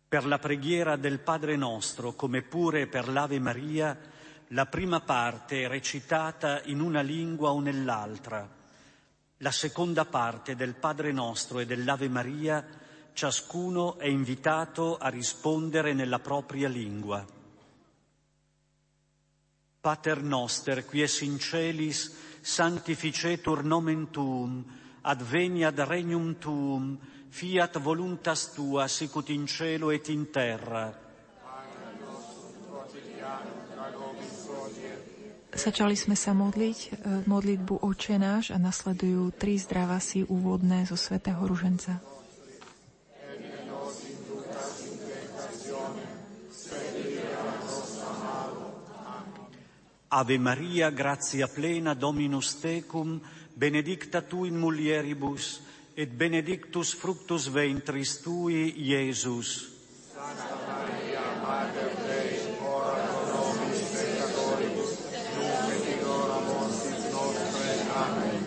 per 0.07 0.25
la 0.25 0.39
preghiera 0.39 0.95
del 0.95 1.19
Padre 1.19 1.55
nostro, 1.55 2.13
come 2.13 2.41
pure 2.41 2.87
per 2.87 3.07
l'Ave 3.07 3.39
Maria, 3.39 3.97
la 4.51 4.65
prima 4.65 5.01
parte 5.01 5.67
recitata 5.67 6.61
in 6.63 6.79
una 6.79 7.01
lingua 7.01 7.51
o 7.51 7.59
nell'altra, 7.59 8.49
la 9.37 9.51
seconda 9.51 10.05
parte 10.05 10.55
del 10.55 10.73
Padre 10.73 11.11
nostro 11.11 11.59
e 11.59 11.65
dell'Ave 11.65 12.09
Maria 12.09 12.65
ciascuno 13.13 13.97
è 13.97 14.07
invitato 14.07 14.97
a 14.97 15.09
rispondere 15.09 15.93
nella 15.93 16.19
propria 16.19 16.67
lingua. 16.67 17.25
Pater 19.79 20.21
noster, 20.21 20.85
quies 20.85 21.21
in 21.21 21.37
celis, 21.37 22.26
sanctificetur 22.47 23.67
nomen 23.67 24.07
tuum, 24.07 24.63
adveniat 25.03 25.75
regnum 25.83 26.39
tuum, 26.39 26.95
fiat 27.27 27.75
voluntas 27.83 28.55
tua, 28.55 28.87
sicut 28.87 29.29
in 29.29 29.47
cielo 29.47 29.91
et 29.91 30.07
in 30.07 30.31
terra. 30.31 30.87
Začali 35.57 35.97
sme 35.97 36.13
sa 36.13 36.37
modliť 36.37 36.79
e, 36.85 36.89
modlitbu 37.25 37.81
Oče 37.81 38.21
náš 38.21 38.53
a 38.53 38.61
nasledujú 38.61 39.33
tri 39.33 39.57
zdravasy 39.57 40.29
úvodné 40.29 40.85
zo 40.85 40.93
svätého 40.93 41.41
Ruženca. 41.41 42.16
Ave 50.09 50.37
Maria, 50.37 50.89
gratia 50.89 51.49
plena, 51.49 51.93
Dominus 51.93 52.61
tecum, 52.61 53.19
benedicta 53.53 54.21
tu 54.21 54.45
in 54.45 54.55
mulieribus, 54.55 55.59
et 55.95 56.07
benedictus 56.07 56.93
fructus 56.95 57.49
ventris 57.51 58.21
tui, 58.23 58.71
Iesus. 58.87 59.67
Santa 60.13 60.55
Maria, 60.63 61.19
Mater 61.43 61.91
Dei, 62.05 62.39
ora 62.63 63.03
pro 63.03 63.51
nobis 63.51 63.81
peccatoribus, 63.91 64.91
nunc 65.35 65.73
et 65.75 65.91
in 65.91 66.05
mortis 66.07 67.11
nostre. 67.11 67.67
Amen. 67.91 68.45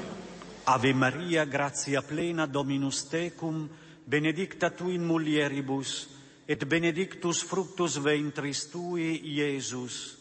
Ave 0.65 0.95
Maria, 0.95 1.45
gratia 1.45 2.01
plena, 2.01 2.47
Dominus 2.47 3.05
tecum, 3.05 3.69
benedicta 4.07 4.71
tu 4.71 4.89
in 4.89 5.05
mulieribus, 5.05 6.09
et 6.47 6.65
benedictus 6.65 7.45
fructus 7.45 8.01
ventris 8.01 8.71
tui, 8.71 9.21
Iesus. 9.29 10.20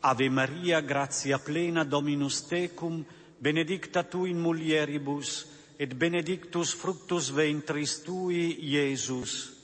Ave 0.00 0.28
Maria, 0.30 0.80
gratia 0.80 1.38
plena 1.38 1.84
Dominus 1.84 2.46
tecum, 2.46 3.04
benedicta 3.38 4.04
tu 4.04 4.26
in 4.26 4.38
mulieribus, 4.38 5.46
et 5.78 5.94
benedictus 5.94 6.74
fructus 6.74 7.30
ventris 7.30 8.02
tui, 8.02 8.58
Iesus. 8.62 9.54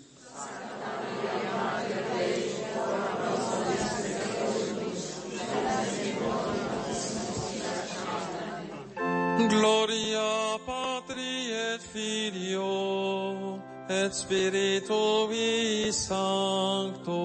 Gloria 9.49 10.59
Patri 10.67 11.51
et 11.53 11.81
Filio 11.81 13.61
et 13.89 14.13
Spiritui 14.15 15.93
Sancto 15.93 17.25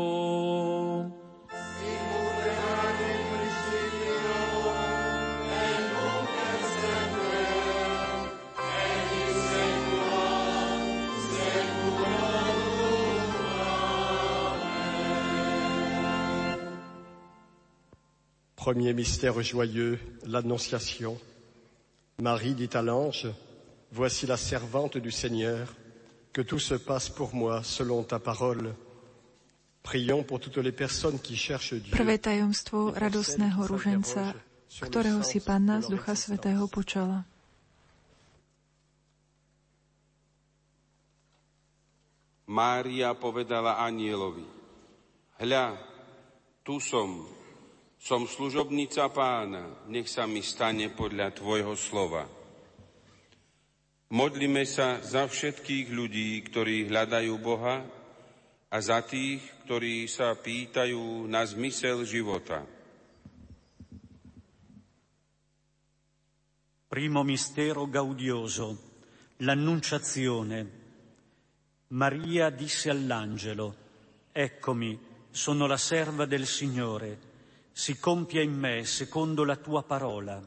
Premier 18.60 18.92
mystère 18.92 19.42
joyeux, 19.42 19.98
l'Annonciation. 20.26 21.18
Marie 22.22 22.56
dit 22.56 22.70
à 22.74 22.82
l'ange, 22.82 23.26
Voici 23.94 24.28
la 24.28 24.36
servante 24.36 24.98
du 24.98 25.12
Seigneur, 25.12 25.74
que 26.34 26.42
tout 26.42 26.60
se 26.60 26.76
passe 26.76 27.08
pour 27.10 27.34
moi 27.34 27.64
selon 27.64 28.04
ta 28.04 28.20
parole. 28.20 28.76
Prions 29.82 30.24
pour 30.24 30.42
toutes 30.42 30.58
les 30.58 30.74
personnes 30.74 31.22
qui 31.22 31.38
cherchent 31.38 31.74
Dieu. 31.74 31.96
Prvé 31.96 32.20
tajomstvo 32.20 32.92
radosného 32.92 33.64
ruženca, 33.64 34.36
ktorého 34.84 35.24
si 35.24 35.40
Panna 35.40 35.80
z 35.80 35.96
Ducha 35.96 36.20
Svetého 36.20 36.68
počala. 36.68 37.24
Mária 42.52 43.16
povedala 43.16 43.80
anielovi, 43.80 44.44
hľa, 45.40 45.80
tu 46.68 46.84
som, 46.84 47.39
som 48.00 48.24
služobnica 48.24 49.12
pána, 49.12 49.84
nech 49.92 50.08
sa 50.08 50.24
mi 50.24 50.40
stane 50.40 50.88
podľa 50.88 51.36
tvojho 51.36 51.76
slova. 51.76 52.24
Modlíme 54.10 54.64
sa 54.64 55.04
za 55.04 55.28
všetkých 55.28 55.92
ľudí, 55.92 56.40
ktorí 56.48 56.88
hľadajú 56.90 57.34
Boha 57.38 57.84
a 58.72 58.78
za 58.80 59.04
tých, 59.04 59.44
ktorí 59.68 60.08
sa 60.08 60.34
pýtajú 60.34 61.28
na 61.28 61.44
zmysel 61.46 62.08
života. 62.08 62.64
Primo 66.90 67.22
mistero 67.22 67.86
gaudioso, 67.86 68.68
l'annunciazione. 69.46 70.60
Maria 71.94 72.50
disse 72.50 72.90
all'angelo, 72.90 73.76
Eccomi, 74.32 74.98
sono 75.30 75.68
la 75.68 75.78
serva 75.78 76.26
del 76.26 76.48
Signore 76.48 77.29
si 77.72 77.98
compia 78.00 78.42
in 78.42 78.54
me 78.58 78.86
secondo 78.86 79.44
la 79.44 79.56
tua 79.56 79.84
parola. 79.84 80.42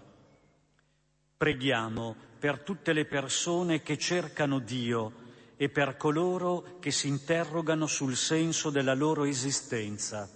Preghiamo 1.37 2.15
per 2.39 2.61
tutte 2.61 2.93
le 2.93 3.05
persone 3.05 3.83
che 3.83 3.99
cercano 3.99 4.59
Dio 4.59 5.13
e 5.57 5.69
per 5.69 5.97
coloro 5.97 6.79
che 6.81 6.91
si 6.91 7.07
interrogano 7.09 7.87
sul 7.87 8.17
senso 8.17 8.71
della 8.71 8.95
loro 8.95 9.25
esistenza. 9.25 10.29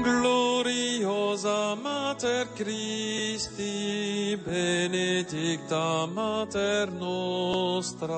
Gloriosa 0.00 1.74
Mater 1.74 2.52
Christi, 2.52 4.38
benedicta 4.44 6.06
Mater 6.06 6.90
nostra. 6.92 8.16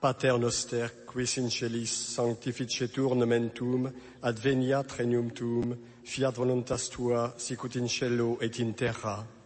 Pater 0.00 0.38
noster, 0.38 0.92
quis 1.06 1.38
in 1.38 1.50
celis 1.50 1.90
sanctificetur 1.90 3.16
nomen 3.16 3.50
tuum, 3.50 3.88
adveniat 4.22 4.92
regnum 4.94 5.32
tuum, 5.34 5.74
fiat 6.04 6.36
voluntas 6.38 6.88
tua, 6.88 7.34
sicut 7.36 7.74
in 7.74 7.88
cielo 7.88 8.38
et 8.40 8.60
in 8.60 8.74
terra. 8.74 9.37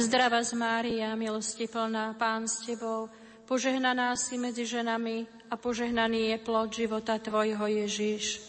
Zdrava 0.00 0.40
z 0.40 0.56
Mária, 0.56 1.12
milosti 1.12 1.68
plná, 1.68 2.16
Pán 2.16 2.48
s 2.48 2.64
Tebou, 2.64 3.12
požehnaná 3.44 4.16
si 4.16 4.40
medzi 4.40 4.64
ženami 4.64 5.28
a 5.52 5.60
požehnaný 5.60 6.32
je 6.32 6.36
plod 6.40 6.72
života 6.72 7.20
Tvojho 7.20 7.60
Ježiš. 7.68 8.40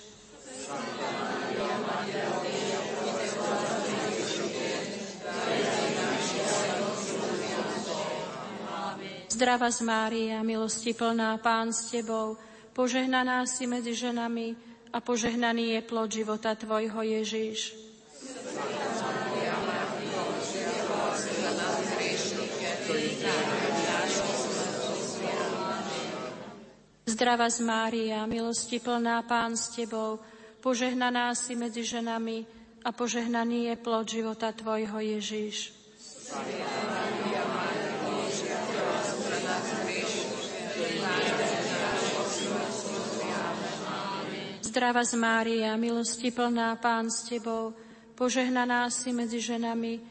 Zdrava 9.28 9.68
z 9.68 9.80
Mária, 9.84 10.39
milosti 10.47 10.95
plná, 10.95 11.36
Pán 11.43 11.76
s 11.76 11.91
Tebou, 11.91 12.39
požehnaná 12.72 13.43
si 13.43 13.68
medzi 13.68 13.91
ženami 13.91 14.56
a 14.95 15.04
požehnaný 15.04 15.76
je 15.76 15.82
plod 15.84 16.08
života 16.16 16.56
Tvojho 16.56 17.04
Ježiš. 17.04 17.90
Zdrava 27.05 27.53
z 27.53 27.59
Mária, 27.61 28.26
milosti 28.26 28.82
plná 28.82 29.22
Pán 29.22 29.53
s 29.53 29.69
Tebou, 29.78 30.17
požehnaná 30.57 31.38
si 31.38 31.53
medzi 31.53 31.86
ženami 31.86 32.49
a 32.82 32.89
požehnaný 32.89 33.69
je 33.69 33.76
plod 33.78 34.09
života 34.09 34.49
Tvojho 34.49 34.97
Ježiš. 34.97 35.69
Zdrava 44.65 45.05
z 45.05 45.13
Mária, 45.13 45.78
milosti 45.78 46.34
plná 46.34 46.74
Pán 46.82 47.05
s 47.13 47.30
Tebou, 47.30 47.78
požehnaná 48.17 48.89
si 48.89 49.13
medzi 49.13 49.38
ženami 49.38 50.11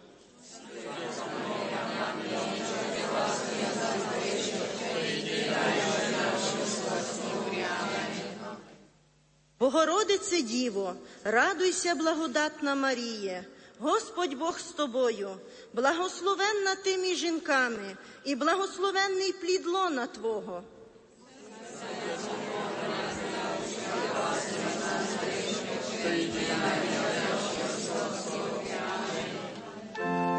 Богородице 9.59 10.41
Діво, 10.41 10.95
радуйся, 11.23 11.95
благодатна 11.95 12.75
Марія, 12.75 13.45
Господь 13.79 14.33
Бог 14.33 14.59
з 14.59 14.63
тобою, 14.63 15.29
благословенна 15.73 16.75
ти 16.83 16.97
між 16.97 17.17
жінками, 17.17 17.97
і 18.23 18.35
благословенний 18.35 19.33
плід 19.33 19.67
лона 19.67 20.07
Твого. 20.07 20.63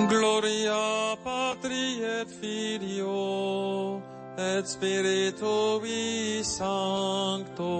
Gloria 0.08 1.16
Patri 1.24 2.02
et 2.02 2.28
Filio 2.40 4.00
et 4.36 4.66
Spiritui 4.66 6.42
Sancto. 6.44 7.72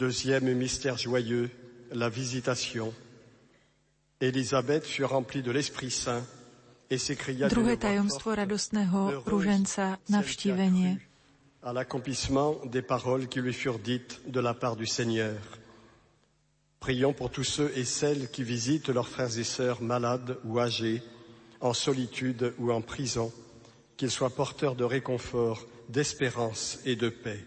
Deuxième 0.00 0.54
mystère 0.54 0.96
joyeux, 0.96 1.50
la 1.92 2.08
visitation. 2.08 2.94
Élisabeth 4.22 4.86
fut 4.86 5.04
remplie 5.04 5.42
de 5.42 5.50
l'Esprit 5.50 5.90
Saint 5.90 6.24
et 6.88 6.96
s'écria 6.96 7.48
Druhé 7.48 7.76
tajomstvo 7.76 8.34
radostného 8.34 9.20
ruženca, 9.26 9.98
navštívenie. 10.08 10.96
à 11.62 11.74
l'accomplissement 11.74 12.56
des 12.64 12.80
paroles 12.80 13.28
qui 13.28 13.42
lui 13.42 13.52
furent 13.52 13.78
dites 13.78 14.22
de 14.26 14.40
la 14.40 14.54
part 14.54 14.76
du 14.76 14.86
Seigneur. 14.86 15.36
Prions 16.80 17.12
pour 17.12 17.30
tous 17.30 17.44
ceux 17.44 17.70
et 17.76 17.84
celles 17.84 18.30
qui 18.30 18.42
visitent 18.42 18.88
leurs 18.88 19.06
frères 19.06 19.38
et 19.38 19.44
sœurs 19.44 19.82
malades 19.82 20.38
ou 20.44 20.60
âgés, 20.60 21.02
en 21.60 21.74
solitude 21.74 22.54
ou 22.58 22.72
en 22.72 22.80
prison, 22.80 23.30
qu'ils 23.98 24.10
soient 24.10 24.30
porteurs 24.30 24.76
de 24.76 24.84
réconfort, 24.84 25.66
d'espérance 25.90 26.78
et 26.86 26.96
de 26.96 27.10
paix. 27.10 27.44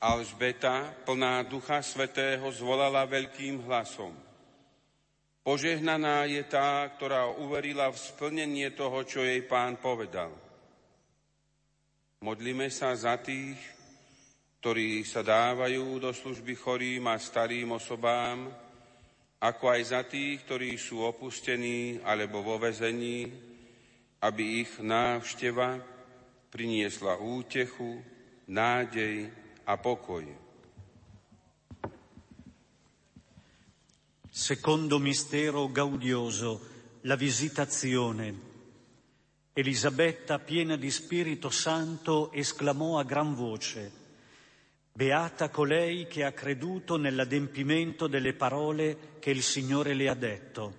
Alžbeta, 0.00 0.96
plná 1.04 1.44
Ducha 1.44 1.84
Svetého, 1.84 2.48
zvolala 2.48 3.04
veľkým 3.04 3.68
hlasom. 3.68 4.16
Požehnaná 5.44 6.24
je 6.24 6.40
tá, 6.48 6.88
ktorá 6.88 7.28
uverila 7.28 7.92
v 7.92 8.00
splnenie 8.00 8.72
toho, 8.72 9.04
čo 9.04 9.20
jej 9.20 9.44
pán 9.44 9.76
povedal. 9.76 10.32
Modlíme 12.24 12.72
sa 12.72 12.96
za 12.96 13.20
tých, 13.20 13.60
ktorí 14.64 15.04
sa 15.04 15.20
dávajú 15.20 16.00
do 16.00 16.16
služby 16.16 16.56
chorým 16.56 17.04
a 17.04 17.20
starým 17.20 17.76
osobám, 17.76 18.48
ako 19.36 19.64
aj 19.68 19.82
za 19.84 20.02
tých, 20.08 20.44
ktorí 20.48 20.80
sú 20.80 21.04
opustení 21.04 22.00
alebo 22.04 22.40
vo 22.40 22.56
vezení, 22.56 23.28
aby 24.24 24.64
ich 24.64 24.80
návšteva 24.80 25.76
priniesla 26.48 27.20
útechu, 27.20 28.00
nádej 28.48 29.39
a 29.70 29.76
pokoj. 29.76 30.24
Secondo 34.28 34.98
mistero 34.98 35.68
gaudioso, 35.68 36.60
la 37.02 37.14
visitazione. 37.14 38.48
Elisabetta, 39.52 40.38
piena 40.38 40.76
di 40.76 40.90
Spirito 40.90 41.50
Santo, 41.50 42.32
esclamò 42.32 42.98
a 42.98 43.04
gran 43.04 43.34
voce, 43.34 43.98
Beata 44.92 45.48
colei 45.50 46.08
che 46.08 46.24
ha 46.24 46.32
creduto 46.32 46.96
nell'adempimento 46.96 48.08
delle 48.08 48.34
parole 48.34 49.16
che 49.20 49.30
il 49.30 49.42
Signore 49.42 49.94
le 49.94 50.08
ha 50.08 50.14
detto. 50.14 50.74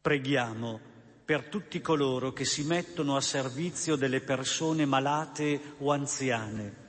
Preghiamo 0.00 0.80
per 1.24 1.44
tutti 1.44 1.80
coloro 1.80 2.32
che 2.32 2.44
si 2.44 2.64
mettono 2.64 3.16
a 3.16 3.20
servizio 3.20 3.94
delle 3.94 4.20
persone 4.20 4.84
malate 4.84 5.74
o 5.78 5.92
anziane, 5.92 6.85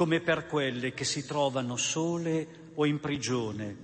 come 0.00 0.20
per 0.20 0.46
quelle 0.46 0.94
che 0.94 1.04
si 1.04 1.26
trovano 1.26 1.76
sole 1.76 2.70
o 2.76 2.86
in 2.86 3.00
prigione, 3.00 3.76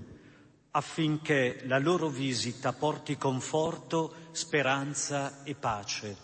affinché 0.71 1.61
la 1.67 1.77
loro 1.77 2.09
visita 2.09 2.73
porti 2.73 3.19
conforto, 3.19 4.15
speranza 4.31 5.43
e 5.45 5.55
pace. 5.55 6.17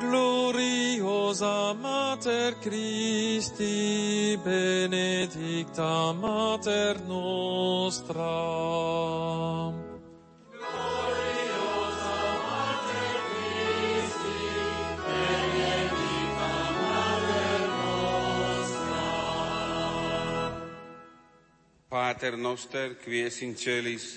Gloriosa 0.00 1.72
Mater 1.74 2.58
Christi, 2.58 4.36
benedicta 4.42 6.10
Mater 6.10 7.02
nostra. 7.02 8.22
Pater 21.92 22.38
noster, 22.38 22.94
qui 22.96 23.20
es 23.20 23.42
in 23.44 23.52
celis, 23.52 24.14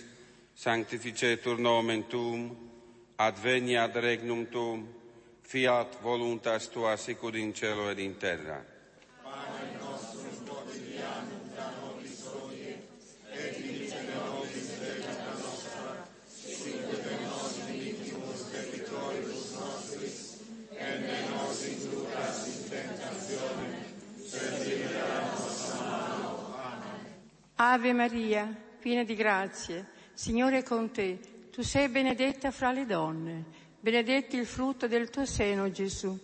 sanctificetur 0.56 1.60
nomen 1.60 2.06
tuum, 2.08 2.46
adveniat 3.20 3.98
regnum 4.00 4.46
tuum, 4.48 4.86
fiat 5.44 5.98
voluntas 6.00 6.70
tua 6.72 6.96
sicud 6.96 7.36
in 7.36 7.52
cielo 7.52 7.90
ed 7.92 8.00
in 8.00 8.16
terra. 8.16 8.75
Ave 27.58 27.94
Maria, 27.94 28.54
piena 28.80 29.06
di 29.06 29.16
grazie, 29.16 29.86
Signore 30.14 30.58
è 30.58 30.64
con 30.64 30.92
te. 30.92 31.48
Tu 31.52 31.62
sei 31.62 31.88
benedetta 31.88 32.52
fra 32.52 32.74
le 32.74 32.86
donne, 32.86 33.46
benedetto 33.80 34.36
il 34.36 34.46
frutto 34.46 34.90
del 34.90 35.10
tuo 35.10 35.26
seno, 35.26 35.72
Gesù. 35.72 36.20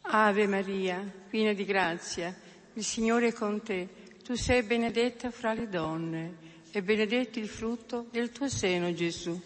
Ave 0.00 0.46
Maria, 0.46 1.12
piena 1.28 1.52
di 1.52 1.66
grazia, 1.66 2.34
il 2.72 2.84
Signore 2.84 3.28
è 3.28 3.32
con 3.34 3.60
te. 3.60 3.88
Tu 4.24 4.36
sei 4.36 4.62
benedetta 4.62 5.30
fra 5.30 5.52
le 5.52 5.68
donne 5.68 6.36
e 6.70 6.82
benedetto 6.82 7.38
il 7.38 7.48
frutto 7.48 8.06
del 8.10 8.32
tuo 8.32 8.48
seno, 8.48 8.90
Gesù. 8.94 9.38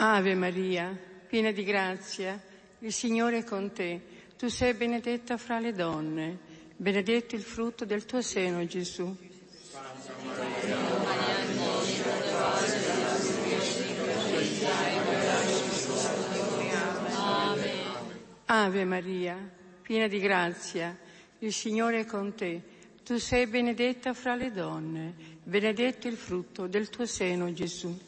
Ave 0.00 0.34
Maria, 0.34 0.96
piena 1.26 1.50
di 1.50 1.64
grazia, 1.64 2.40
il 2.80 2.92
Signore 2.92 3.38
è 3.38 3.44
con 3.44 3.72
te. 3.72 4.00
Tu 4.36 4.48
sei 4.48 4.74
benedetta 4.74 5.36
fra 5.36 5.58
le 5.58 5.72
donne, 5.72 6.38
benedetto 6.76 7.34
il 7.34 7.42
frutto 7.42 7.84
del 7.84 8.04
tuo 8.04 8.22
seno, 8.22 8.64
Gesù. 8.66 9.16
Ave 18.46 18.84
Maria, 18.84 19.50
piena 19.82 20.06
di 20.06 20.20
grazia, 20.20 20.96
il 21.40 21.52
Signore 21.52 22.00
è 22.00 22.04
con 22.04 22.34
te. 22.34 22.76
Tu 23.08 23.16
benedetta 23.46 24.12
fra 24.12 24.34
le 24.34 24.52
donne, 24.52 25.14
benedetto 25.42 26.08
il 26.08 26.18
frutto 26.18 26.66
del 26.66 26.90
tuo 26.90 27.06
seno, 27.06 27.50
Gesù. 27.54 27.98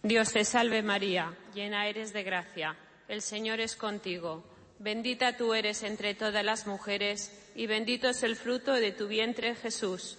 Dios 0.00 0.32
te 0.32 0.42
salve 0.42 0.82
María, 0.82 1.32
llena 1.54 1.86
eres 1.86 2.12
de 2.12 2.24
gracia, 2.24 2.76
el 3.06 3.22
Señor 3.22 3.60
es 3.60 3.76
contigo, 3.76 4.42
bendita 4.78 5.36
tú 5.36 5.54
eres 5.54 5.84
entre 5.84 6.16
todas 6.16 6.44
las 6.44 6.66
mujeres 6.66 7.30
y 7.54 7.68
bendito 7.68 8.08
es 8.08 8.24
el 8.24 8.34
fruto 8.34 8.72
de 8.72 8.90
tu 8.90 9.06
vientre 9.06 9.54
Jesús. 9.54 10.18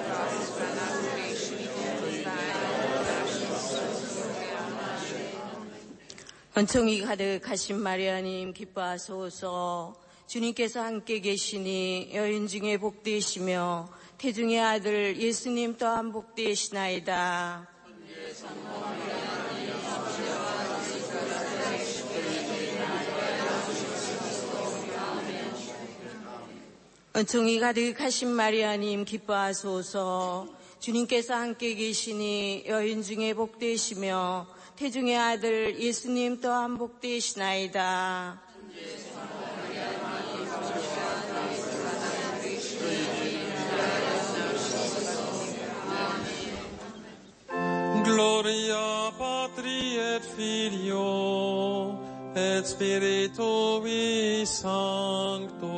은총이 6.57 6.99
가득하신 7.03 7.79
마리아님 7.79 8.51
기뻐하소서 8.51 9.95
주님께서 10.27 10.81
함께 10.81 11.21
계시니 11.21 12.11
여인 12.13 12.45
중에 12.49 12.77
복되시며 12.77 13.87
태중의 14.17 14.59
아들 14.59 15.17
예수님 15.17 15.77
또한 15.77 16.11
복되시나이다. 16.11 17.69
은총이 27.15 27.59
가득하신 27.61 28.29
마리아님 28.29 29.05
기뻐하소서 29.05 30.47
주님께서 30.79 31.33
함께 31.33 31.75
계시니 31.75 32.65
여인 32.67 33.03
중에 33.03 33.33
복되시며 33.35 34.47
태중의 34.75 35.17
아들 35.17 35.79
예수님 35.79 36.41
또한 36.41 36.77
복되시나이다. 36.77 38.41
Gloria 48.03 49.11
Patri 49.17 49.97
et 49.97 50.23
Filio 50.35 51.97
et 52.35 52.65
Spiritui 52.65 54.41
Sancto. 54.45 55.71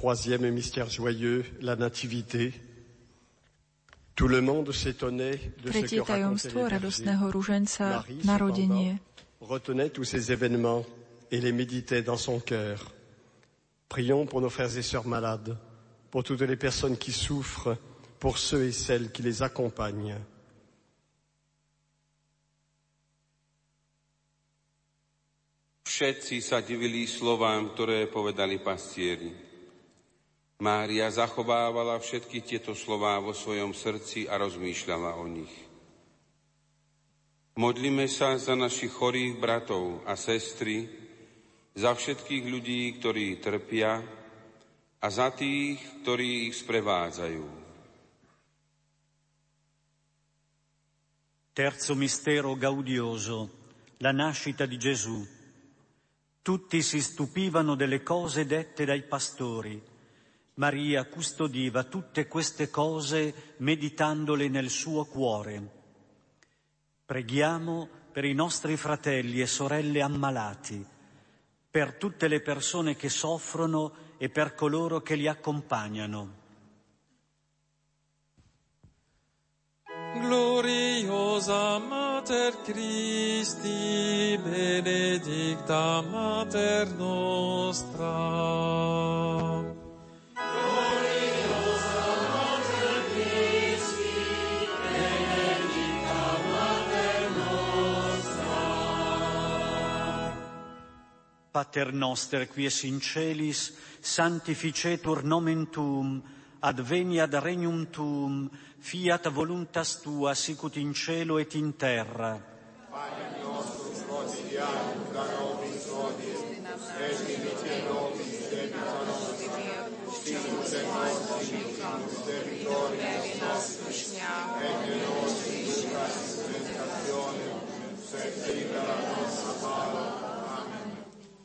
Troisième 0.00 0.48
mystère 0.48 0.88
joyeux, 0.88 1.44
la 1.60 1.76
nativité. 1.76 2.54
Tout 4.16 4.28
le 4.28 4.40
monde 4.40 4.72
s'étonnait 4.72 5.38
de 5.62 5.70
ce 5.70 5.94
que 5.94 6.06
tajomstvo 6.06 6.62
radostného 6.66 7.30
ruženca, 7.30 8.06
narodenie. 8.24 8.96
retenait 9.42 9.90
tous 9.90 10.04
ces 10.04 10.32
événements 10.32 10.86
et 11.30 11.38
les 11.38 11.52
méditait 11.52 12.00
dans 12.00 12.16
son 12.16 12.40
cœur. 12.40 12.94
Prions 13.90 14.24
pour 14.24 14.40
nos 14.40 14.48
frères 14.48 14.74
et 14.74 14.80
sœurs 14.80 15.06
malades, 15.06 15.58
pour 16.10 16.24
toutes 16.24 16.40
les 16.40 16.56
personnes 16.56 16.96
qui 16.96 17.12
souffrent, 17.12 17.76
pour 18.18 18.38
ceux 18.38 18.64
et 18.64 18.72
celles 18.72 19.12
qui 19.12 19.20
les 19.20 19.42
accompagnent. 19.42 20.16
Všetci 25.84 26.40
sa 26.40 26.64
divili 26.64 27.04
slovám, 27.04 27.76
ktoré 27.76 28.08
povedali 28.08 28.56
pastieri. 28.64 29.49
Mária 30.60 31.08
zachovávala 31.08 31.96
všetky 31.96 32.44
tieto 32.44 32.76
slová 32.76 33.16
vo 33.16 33.32
svojom 33.32 33.72
srdci 33.72 34.28
a 34.28 34.36
rozmýšľala 34.36 35.16
o 35.16 35.24
nich. 35.24 35.52
Modlíme 37.56 38.04
sa 38.04 38.36
za 38.36 38.52
našich 38.52 38.92
chorých 38.92 39.40
bratov 39.40 40.04
a 40.04 40.20
sestry, 40.20 40.84
za 41.72 41.96
všetkých 41.96 42.44
ľudí, 42.44 43.00
ktorí 43.00 43.40
trpia 43.40 44.04
a 45.00 45.06
za 45.08 45.32
tých, 45.32 45.80
ktorí 46.04 46.52
ich 46.52 46.60
sprevádzajú. 46.60 47.44
Terzo 51.56 51.94
mistero 51.96 52.52
gaudioso, 52.52 53.48
la 54.04 54.12
nascita 54.12 54.68
di 54.68 54.76
Gesù. 54.76 55.24
Tutti 56.40 56.80
si 56.84 57.00
stupivano 57.00 57.76
delle 57.76 58.04
cose 58.04 58.44
dette 58.44 58.84
dai 58.84 59.02
pastori. 59.04 59.89
Maria 60.60 61.06
custodiva 61.06 61.84
tutte 61.84 62.28
queste 62.28 62.68
cose 62.68 63.54
meditandole 63.58 64.46
nel 64.48 64.68
suo 64.68 65.06
cuore. 65.06 65.78
Preghiamo 67.06 67.88
per 68.12 68.26
i 68.26 68.34
nostri 68.34 68.76
fratelli 68.76 69.40
e 69.40 69.46
sorelle 69.46 70.02
ammalati, 70.02 70.86
per 71.70 71.94
tutte 71.94 72.28
le 72.28 72.42
persone 72.42 72.94
che 72.94 73.08
soffrono 73.08 73.94
e 74.18 74.28
per 74.28 74.54
coloro 74.54 75.00
che 75.00 75.14
li 75.14 75.26
accompagnano. 75.26 76.36
Gloriosa 80.20 81.78
Mater 81.78 82.60
Christi, 82.64 84.38
benedicta 84.42 86.02
Mater 86.02 86.92
nostra. 86.96 88.50
Pater 101.60 101.92
noster 101.92 102.46
qui 102.48 102.64
es 102.64 102.78
in 102.88 103.02
celis, 103.04 103.66
sanctificetur 104.00 105.26
nomen 105.28 105.66
tuum, 105.68 106.14
adveniat 106.64 107.36
regnum 107.44 107.82
tuum, 107.92 108.46
fiat 108.80 109.28
voluntas 109.28 109.98
tua 110.00 110.32
sicut 110.32 110.78
in 110.80 110.94
cielo 110.94 111.36
et 111.36 111.52
in 111.60 111.74
terra. 111.76 112.32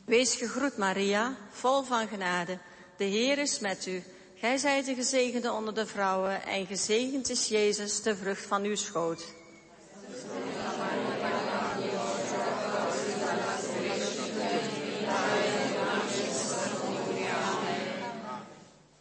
Wees 0.06 0.34
gegroet, 0.34 0.76
Maria, 0.76 1.36
vol 1.50 1.82
van 1.82 2.08
genade. 2.08 2.58
De 2.96 3.04
Heer 3.04 3.38
is 3.38 3.58
met 3.58 3.86
u. 3.86 4.02
Gij 4.34 4.56
zijt 4.56 4.86
de 4.86 4.94
gezegende 4.94 5.52
onder 5.52 5.74
de 5.74 5.86
vrouwen 5.86 6.42
en 6.42 6.66
gezegend 6.66 7.30
is 7.30 7.48
Jezus, 7.48 8.02
de 8.02 8.16
vrucht 8.16 8.46
van 8.46 8.62
uw 8.62 8.74
schoot. 8.74 9.24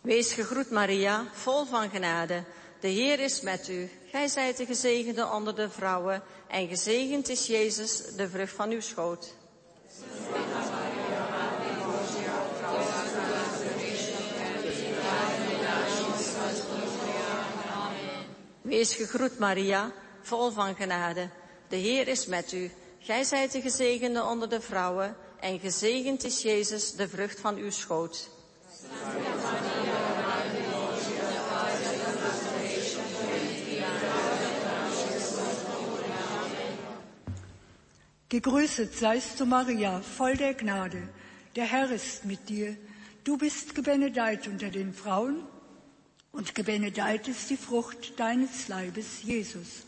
Wees 0.01 0.33
gegroet, 0.33 0.69
Maria, 0.69 1.25
vol 1.33 1.65
van 1.65 1.89
genade. 1.89 2.43
De 2.79 2.87
Heer 2.87 3.19
is 3.19 3.41
met 3.41 3.67
u. 3.67 3.89
Gij 4.11 4.27
zijt 4.27 4.57
de 4.57 4.65
gezegende 4.65 5.27
onder 5.27 5.55
de 5.55 5.69
vrouwen 5.69 6.23
en 6.47 6.67
gezegend 6.67 7.29
is 7.29 7.47
Jezus, 7.47 8.03
de 8.15 8.29
vrucht 8.29 8.53
van 8.53 8.69
uw 8.69 8.81
schoot. 8.81 9.33
Wees 18.65 18.95
gegroet, 18.95 19.39
Maria, 19.39 19.91
vol 20.21 20.51
van 20.51 20.75
genade. 20.75 21.29
De 21.67 21.75
Heer 21.75 22.07
is 22.07 22.25
met 22.25 22.51
u. 22.51 22.71
Gij 22.99 23.23
zijt 23.23 23.51
de 23.51 23.61
gezegende 23.61 24.23
onder 24.23 24.49
de 24.49 24.61
vrouwen 24.61 25.15
en 25.39 25.59
gezegend 25.59 26.23
is 26.23 26.41
Jezus, 26.41 26.91
de 26.91 27.07
vrucht 27.07 27.39
van 27.39 27.55
uw 27.55 27.69
schoot. 27.69 28.29
Gegrüßet 38.27 38.95
seist 38.95 39.37
du, 39.37 39.45
Maria, 39.45 40.01
voll 40.01 40.35
der 40.35 40.53
Gnade. 40.53 41.07
Der 41.51 41.69
Herr 41.69 41.91
ist 41.91 42.23
mit 42.23 42.39
dir. 42.49 42.77
Du 43.23 43.37
bist 43.37 43.75
gebenedeit 43.75 44.47
unter 44.47 44.71
den 44.71 44.93
Frauen 44.93 45.54
und 46.35 46.53
gebenedeit 46.53 47.27
ist 47.29 47.49
die 47.49 47.57
Frucht 47.57 48.19
deines 48.19 48.67
Leibes, 48.67 49.23
Jesus. 49.23 49.83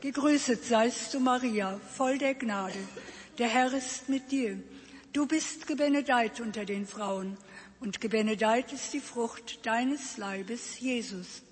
Gegrüßet 0.00 0.64
seist 0.64 1.12
du, 1.12 1.20
Maria, 1.20 1.80
voll 1.96 2.18
der 2.18 2.34
Gnade. 2.34 2.78
Der 3.36 3.48
Herr 3.48 3.72
ist 3.72 4.08
mit 4.08 4.30
dir. 4.30 4.56
Du 5.12 5.26
bist 5.26 5.66
gebenedeit 5.66 6.40
unter 6.40 6.64
den 6.64 6.86
Frauen 6.86 7.36
und 7.80 8.00
gebenedeit 8.00 8.72
ist 8.72 8.92
die 8.92 9.00
Frucht 9.00 9.66
deines 9.66 10.16
Leibes, 10.18 10.78
Jesus. 10.78 11.42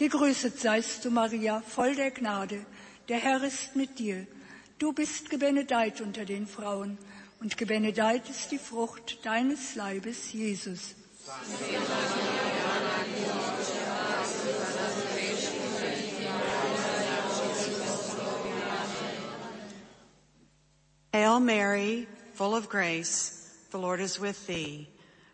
Gegrüßet 0.00 0.58
seist 0.58 1.04
du, 1.04 1.10
Maria, 1.10 1.60
voll 1.60 1.94
der 1.94 2.10
Gnade. 2.10 2.64
Der 3.10 3.18
Herr 3.18 3.42
ist 3.44 3.76
mit 3.76 3.98
dir. 3.98 4.26
Du 4.78 4.94
bist 4.94 5.28
gebenedeit 5.28 6.00
unter 6.00 6.24
den 6.24 6.46
Frauen 6.46 6.96
und 7.38 7.58
gebenedeit 7.58 8.26
ist 8.30 8.50
die 8.50 8.56
Frucht 8.56 9.18
deines 9.26 9.74
Leibes, 9.74 10.32
Jesus. 10.32 10.94
Hail 21.12 21.40
Mary, 21.40 22.08
full 22.32 22.54
of 22.54 22.70
grace, 22.70 23.50
the 23.70 23.76
Lord 23.76 24.00
is 24.00 24.18
with 24.18 24.46
thee. 24.46 24.88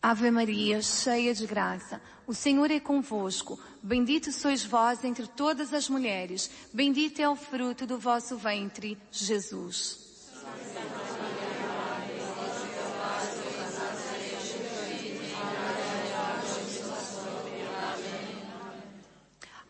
Ave 0.00 0.30
Maria, 0.30 0.80
cheia 0.80 1.34
de 1.34 1.44
graça, 1.44 2.00
o 2.24 2.32
Senhor 2.32 2.70
é 2.70 2.78
convosco. 2.78 3.58
Bendito 3.82 4.30
sois 4.30 4.64
vós 4.64 5.02
entre 5.02 5.26
todas 5.26 5.74
as 5.74 5.88
mulheres. 5.88 6.50
Bendito 6.72 7.20
é 7.20 7.28
o 7.28 7.34
fruto 7.34 7.84
do 7.84 7.98
vosso 7.98 8.36
ventre, 8.36 8.96
Jesus. 9.10 10.06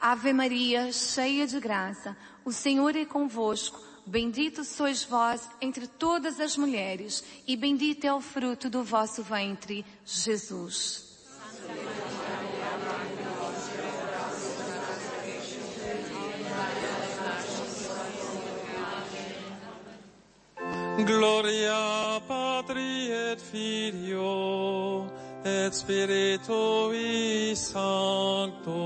Ave 0.01 0.33
Maria, 0.33 0.93
cheia 0.93 1.47
de 1.47 1.59
graça, 1.59 2.17
o 2.45 2.53
Senhor 2.53 2.95
é 2.95 3.05
convosco. 3.05 3.83
Bendito 4.09 4.65
sois 4.65 5.05
vós 5.05 5.47
entre 5.61 5.87
todas 5.87 6.41
as 6.41 6.57
mulheres, 6.57 7.23
e 7.47 7.55
bendito 7.55 8.07
é 8.07 8.15
o 8.15 8.23
fruto 8.23 8.71
do 8.71 8.83
vosso 8.83 9.23
ventre, 9.23 9.85
Jesus. 10.03 11.05
Gloria 21.05 22.23
Patri 22.27 23.11
et 23.11 23.39
Filio 23.39 25.07
et 25.45 25.71
Spiritui 25.77 27.55
Sancto. 27.55 28.79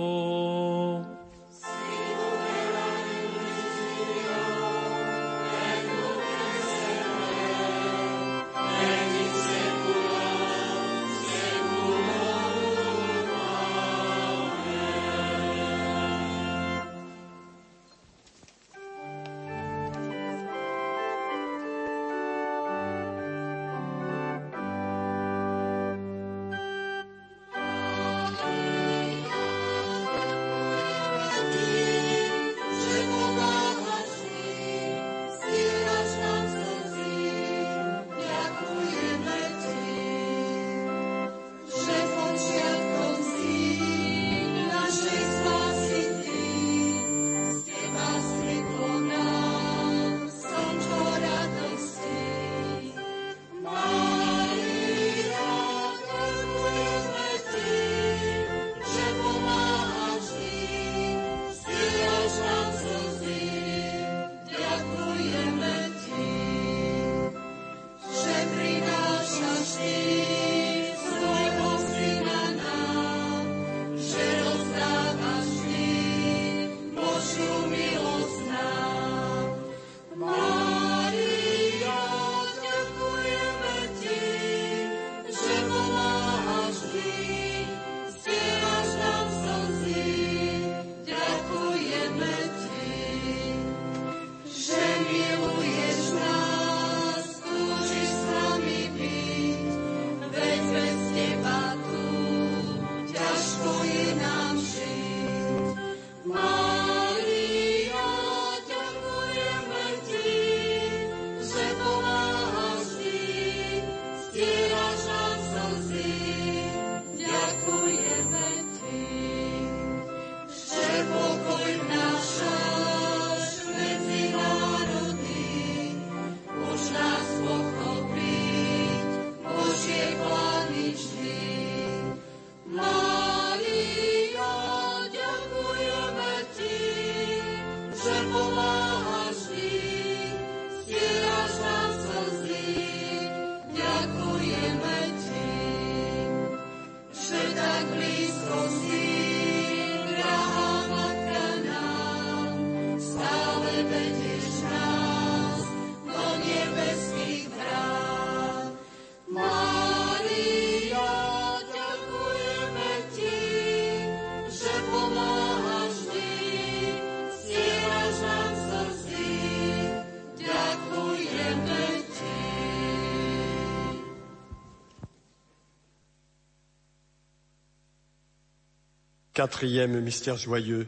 Quatrième 179.32 179.98
mystère 180.00 180.36
joyeux, 180.36 180.86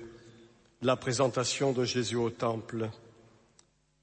la 0.82 0.96
présentation 0.96 1.72
de 1.72 1.84
Jésus 1.84 2.16
au 2.16 2.28
temple. 2.28 2.90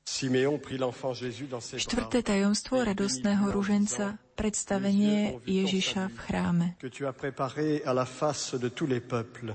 Simeon 0.04 0.58
prit 0.58 0.80
l'enfant 0.80 1.14
Jésus 1.14 1.46
dans 1.46 1.62
ses 1.62 1.78
bras. 1.78 1.86
Štvrté 1.86 2.24
tajomstvo 2.24 2.82
radostného 2.82 3.52
ruženca, 3.54 4.18
predstavenie 4.36 5.38
Ježiša 5.46 6.10
v 6.10 6.18
chráme. 6.18 6.74
Que 6.82 6.90
tu 6.90 7.06
as 7.06 7.14
préparé 7.14 7.84
à 7.86 7.94
la 7.94 8.06
face 8.06 8.56
de 8.56 8.68
tous 8.68 8.88
les 8.88 9.00
peuples. 9.00 9.54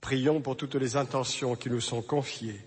Prions 0.00 0.42
pour 0.42 0.56
toutes 0.56 0.74
les 0.74 0.96
intentions 0.96 1.54
qui 1.54 1.70
nous 1.70 1.80
sont 1.80 2.02
confiées. 2.02 2.66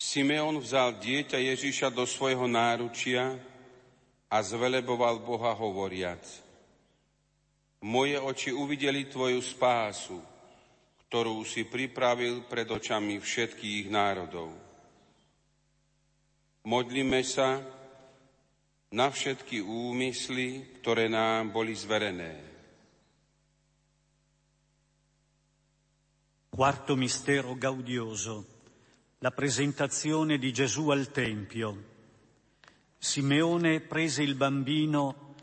Simeon 0.00 0.58
vzal 0.58 0.96
dieťa 0.98 1.38
Ježíša 1.38 1.92
do 1.94 2.02
svojho 2.02 2.48
náručia 2.50 3.38
a 4.30 4.38
zveleboval 4.38 5.26
Boha 5.26 5.50
hovoriac. 5.58 6.22
Moje 7.82 8.14
oči 8.20 8.54
uvideli 8.54 9.10
Tvoju 9.10 9.42
spásu, 9.42 10.22
ktorú 11.10 11.42
si 11.42 11.66
pripravil 11.66 12.46
pred 12.46 12.70
očami 12.70 13.18
všetkých 13.18 13.90
národov. 13.90 14.54
Modlíme 16.70 17.24
sa 17.26 17.58
na 18.94 19.06
všetky 19.10 19.58
úmysly, 19.64 20.78
ktoré 20.78 21.10
nám 21.10 21.50
boli 21.50 21.74
zverené. 21.74 22.46
Quarto 26.50 26.94
mistero 26.94 27.56
gaudioso, 27.56 28.44
la 29.24 29.32
presentazione 29.32 30.36
di 30.36 30.52
Gesù 30.52 30.92
al 30.92 31.08
Tempio. 31.10 31.89
Simeone 33.02 33.80
prese 33.80 34.22
il 34.22 34.34
bambino 34.34 35.34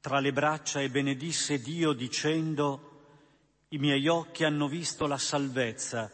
tra 0.00 0.18
le 0.18 0.32
braccia 0.32 0.80
e 0.80 0.88
benedisse 0.88 1.60
Dio 1.60 1.92
dicendo, 1.92 3.66
i 3.68 3.76
miei 3.76 4.08
occhi 4.08 4.44
hanno 4.44 4.66
visto 4.66 5.06
la 5.06 5.18
salvezza 5.18 6.10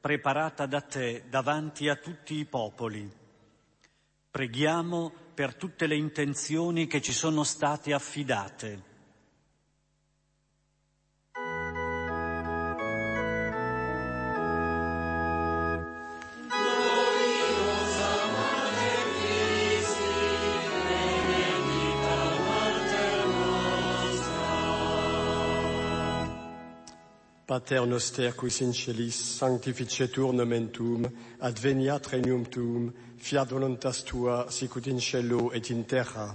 preparata 0.00 0.66
da 0.66 0.80
te 0.80 1.26
davanti 1.28 1.88
a 1.88 1.94
tutti 1.94 2.34
i 2.34 2.46
popoli. 2.46 3.08
Preghiamo 4.28 5.12
per 5.32 5.54
tutte 5.54 5.86
le 5.86 5.94
intenzioni 5.94 6.88
che 6.88 7.00
ci 7.00 7.12
sono 7.12 7.44
state 7.44 7.92
affidate. 7.92 8.93
Pater 27.54 27.86
noster 27.86 28.32
quis 28.32 28.62
in 28.62 28.72
celis 28.72 29.14
sanctificetur 29.14 30.32
nomen 30.34 30.72
tuum, 30.74 31.04
adveniat 31.38 32.08
regnum 32.10 32.42
tuum, 32.50 32.88
fiat 33.16 33.52
voluntas 33.54 34.02
tua 34.02 34.50
sicut 34.50 34.88
in 34.88 34.98
cielo 34.98 35.52
et 35.54 35.70
in 35.70 35.84
terra. 35.84 36.34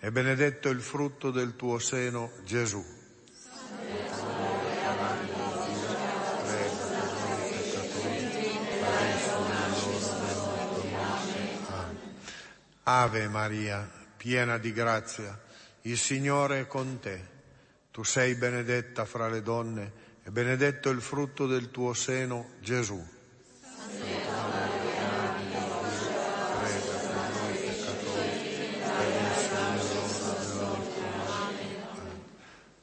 e 0.00 0.12
benedetto 0.12 0.68
il 0.68 0.80
frutto 0.80 1.30
del 1.30 1.56
tuo 1.56 1.78
seno, 1.78 2.30
Gesù. 2.44 2.84
Ave 12.84 13.28
Maria, 13.28 13.90
piena 14.16 14.56
di 14.56 14.72
grazia, 14.72 15.38
il 15.82 15.98
Signore 15.98 16.60
è 16.60 16.66
con 16.66 16.98
te. 17.00 17.36
Tu 17.90 18.02
sei 18.02 18.34
benedetta 18.34 19.04
fra 19.04 19.28
le 19.28 19.42
donne 19.42 19.92
e 20.22 20.30
benedetto 20.30 20.88
il 20.88 21.02
frutto 21.02 21.46
del 21.46 21.70
tuo 21.70 21.92
seno, 21.92 22.52
Gesù. 22.60 23.04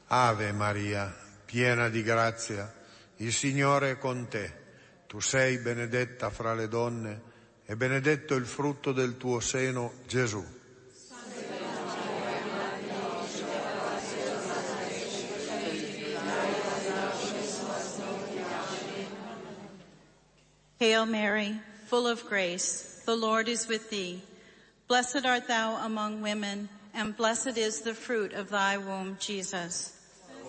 Ave 0.08 0.52
Maria, 0.52 1.12
piena 1.46 1.90
di 1.90 2.04
grazia, 2.04 2.72
il 3.18 3.34
Signore 3.34 3.92
è 3.92 3.98
con 3.98 4.28
te. 4.28 4.64
Tu 5.08 5.20
sei 5.20 5.58
benedetta 5.58 6.30
fra 6.30 6.54
le 6.54 6.68
donne 6.68 7.22
e 7.66 7.76
benedetto 7.76 8.36
il 8.36 8.46
frutto 8.46 8.92
del 8.92 9.18
tuo 9.18 9.40
seno, 9.40 9.94
Gesù. 10.06 10.46
Hail 20.78 21.06
Mary, 21.08 21.60
full 21.88 22.06
of 22.06 22.28
grace, 22.28 23.02
the 23.06 23.16
Lord 23.16 23.48
is 23.48 23.68
with 23.68 23.90
thee. 23.90 24.22
Blessed 24.88 25.26
art 25.26 25.48
thou 25.48 25.78
among 25.78 26.22
women, 26.22 26.70
and 26.94 27.18
blessed 27.18 27.58
is 27.58 27.82
the 27.82 27.96
fruit 27.96 28.34
of 28.34 28.50
thy 28.50 28.78
womb, 28.78 29.18
Jesus. 29.20 29.95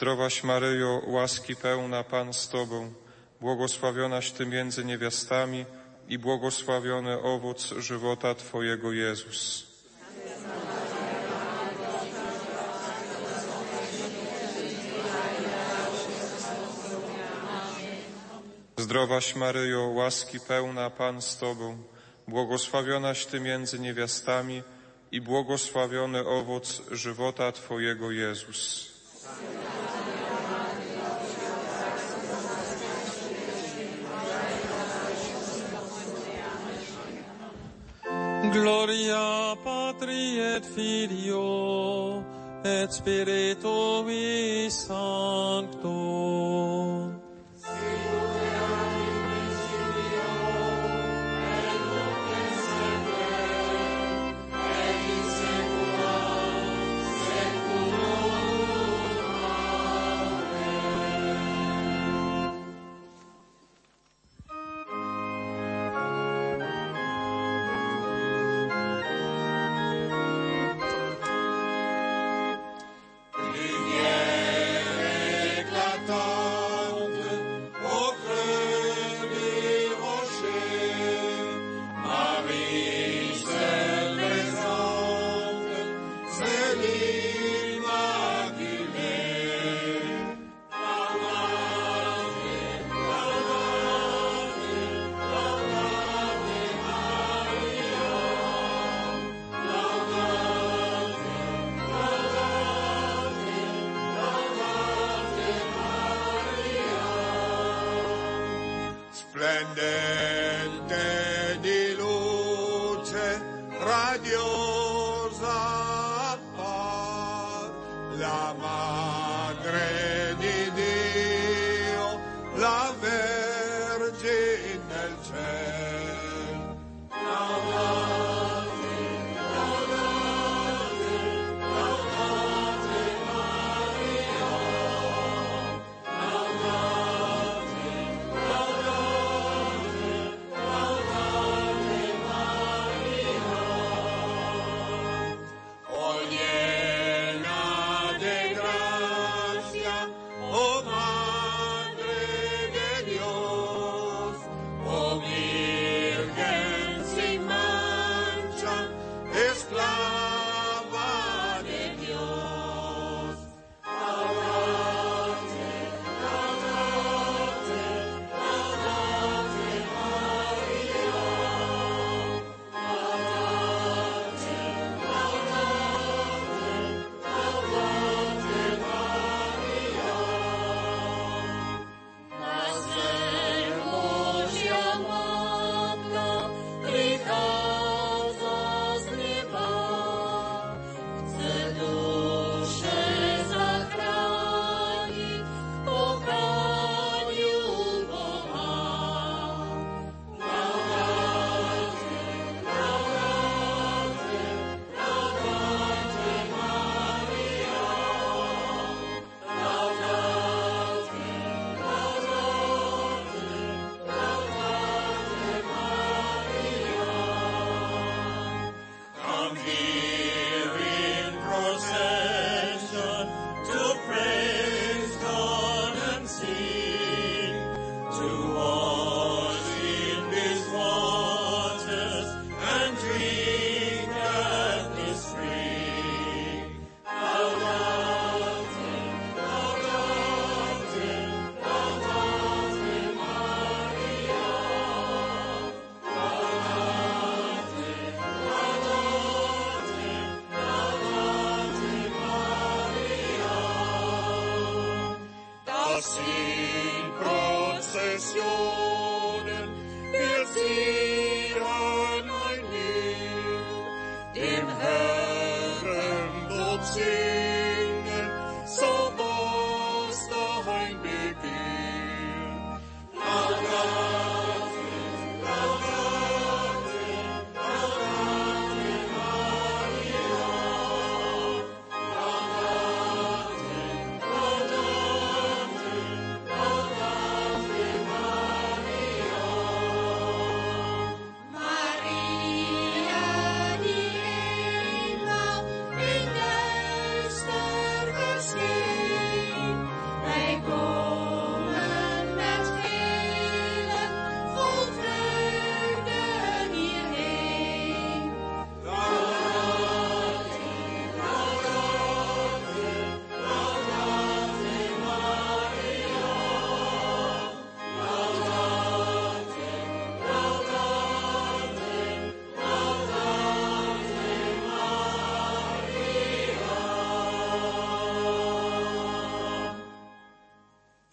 Zdrowaś 0.00 0.42
Maryjo, 0.44 1.02
łaski 1.06 1.56
pełna 1.56 2.04
Pan 2.04 2.34
z 2.34 2.48
Tobą, 2.48 2.92
błogosławionaś 3.40 4.30
Ty 4.30 4.46
między 4.46 4.84
niewiastami 4.84 5.64
i 6.08 6.18
błogosławiony 6.18 7.22
owoc 7.22 7.74
żywota 7.78 8.34
Twojego 8.34 8.92
Jezus. 8.92 9.66
Zdrowaś 18.76 19.34
Maryjo, 19.36 19.88
łaski 19.88 20.40
pełna 20.40 20.90
Pan 20.90 21.22
z 21.22 21.36
Tobą, 21.36 21.82
błogosławionaś 22.28 23.26
Ty 23.26 23.40
między 23.40 23.78
niewiastami 23.78 24.62
i 25.12 25.20
błogosławiony 25.20 26.26
owoc 26.26 26.82
żywota 26.90 27.52
Twojego 27.52 28.10
Jezus. 28.10 28.89
Patri 39.90 40.38
et 40.38 40.64
Filio 40.64 42.22
et 42.64 42.92
Spiritui 42.92 44.70
Sancto. 44.70 45.90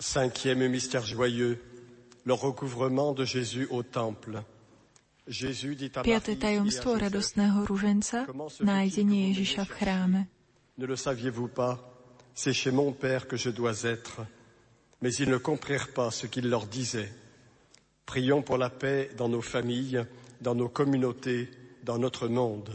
Cinquième 0.10 0.66
mystère 0.70 1.06
joyeux, 1.06 1.62
le 2.24 2.32
recouvrement 2.34 3.12
de 3.12 3.26
Jésus 3.26 3.68
au 3.70 3.84
temple. 3.84 4.42
Jésus 5.28 5.76
dit 5.76 5.92
à 5.96 6.02
Piaté 6.02 6.38
tajomstvo 6.40 6.94
radostného 6.94 7.66
ruženca, 7.66 8.26
nájdenie 8.62 9.34
Ježiša 9.34 9.66
v 9.66 9.70
chráme? 9.70 10.26
Ne 10.78 10.86
le 10.86 10.96
saviez-vous 10.96 11.50
pas? 11.50 11.78
C'est 12.34 12.54
chez 12.54 12.72
mon 12.72 12.94
Père 12.94 13.28
que 13.28 13.36
je 13.36 13.50
dois 13.50 13.84
être. 13.84 14.22
Mais 15.02 15.14
ils 15.14 15.30
ne 15.30 15.36
comprirent 15.36 15.92
pas 15.92 16.10
ce 16.10 16.26
qu'il 16.26 16.48
leur 16.50 16.68
disait. 16.68 17.12
Prions 18.06 18.42
pour 18.42 18.58
la 18.58 18.70
paix 18.70 19.10
dans 19.18 19.28
nos 19.28 19.42
familles, 19.42 20.06
dans 20.40 20.56
nos 20.56 20.70
communautés, 20.70 21.50
dans 21.84 21.98
notre 22.00 22.30
monde. 22.30 22.72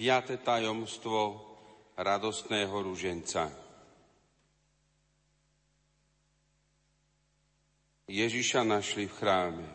Piaté 0.00 0.40
tajomstvo 0.40 1.36
radostného 1.92 2.72
ruženca. 2.72 3.52
Ježiša 8.08 8.64
našli 8.64 9.04
v 9.04 9.12
chráme. 9.12 9.68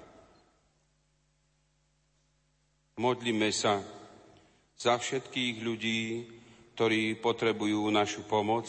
Modlíme 2.97 3.53
sa 3.53 3.85
za 4.73 4.97
všetkých 4.97 5.61
ľudí, 5.61 6.25
ktorí 6.73 7.21
potrebujú 7.21 7.85
našu 7.93 8.25
pomoc 8.25 8.65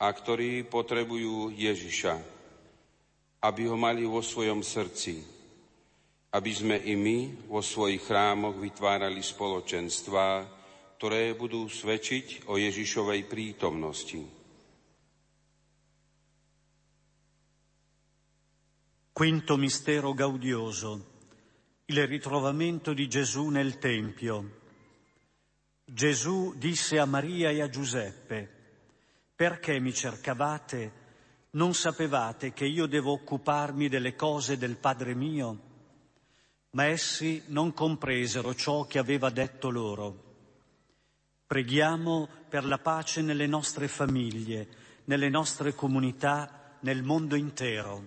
a 0.00 0.08
ktorí 0.08 0.64
potrebujú 0.64 1.52
Ježiša, 1.52 2.16
aby 3.44 3.68
ho 3.68 3.76
mali 3.76 4.08
vo 4.08 4.24
svojom 4.24 4.64
srdci, 4.64 5.20
aby 6.32 6.50
sme 6.56 6.80
i 6.88 6.96
my 6.96 7.46
vo 7.52 7.60
svojich 7.60 8.00
chrámoch 8.00 8.56
vytvárali 8.56 9.20
spoločenstvá, 9.20 10.53
ktoré 11.04 11.36
budú 11.36 11.68
svedčiť 11.68 12.48
o 12.48 12.56
Ježišovej 12.56 13.28
prítomnosti. 13.28 14.24
Quinto 19.12 19.60
mistero 19.60 20.16
gaudioso, 20.16 21.20
il 21.92 22.08
ritrovamento 22.08 22.96
di 22.96 23.04
Gesù 23.04 23.52
nel 23.52 23.76
Tempio. 23.76 24.64
Gesù 25.84 26.56
disse 26.56 26.96
a 26.96 27.04
Maria 27.04 27.52
e 27.52 27.60
a 27.60 27.68
Giuseppe, 27.68 28.48
perché 29.36 29.78
mi 29.80 29.92
cercavate? 29.92 31.02
non 31.60 31.74
sapevate 31.74 32.54
che 32.54 32.64
io 32.64 32.86
devo 32.86 33.12
occuparmi 33.12 33.90
delle 33.90 34.16
cose 34.16 34.56
del 34.56 34.78
Padre 34.78 35.14
mio? 35.14 35.60
Ma 36.70 36.86
essi 36.86 37.42
non 37.48 37.74
compresero 37.74 38.54
ciò 38.54 38.86
che 38.86 38.98
aveva 38.98 39.28
detto 39.28 39.68
loro. 39.68 40.23
Preghiamo 41.54 42.28
per 42.48 42.64
la 42.64 42.78
pace 42.78 43.22
nelle 43.22 43.46
nostre 43.46 43.86
famiglie, 43.86 44.66
nelle 45.04 45.28
nostre 45.28 45.72
comunità, 45.72 46.74
nel 46.80 47.04
mondo 47.04 47.36
intero. 47.36 48.02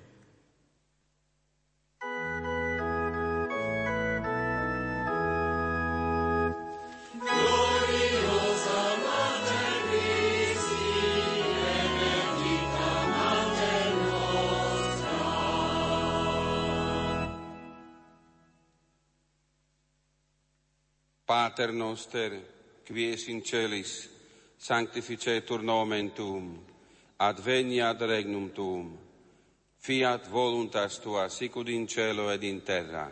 Pater 21.23 21.71
noster, 21.71 22.56
qui 22.87 23.09
es 23.11 23.27
in 23.27 23.41
celis, 23.43 24.07
sanctificetur 24.57 25.59
nomen 25.63 26.13
tuum, 26.15 26.53
adveniat 27.19 27.99
regnum 28.07 28.47
tuum, 28.55 28.93
fiat 29.83 30.29
voluntas 30.31 31.01
tua 31.03 31.27
sicud 31.27 31.67
in 31.67 31.87
cielo 31.87 32.29
ed 32.31 32.43
in 32.43 32.61
terra. 32.61 33.11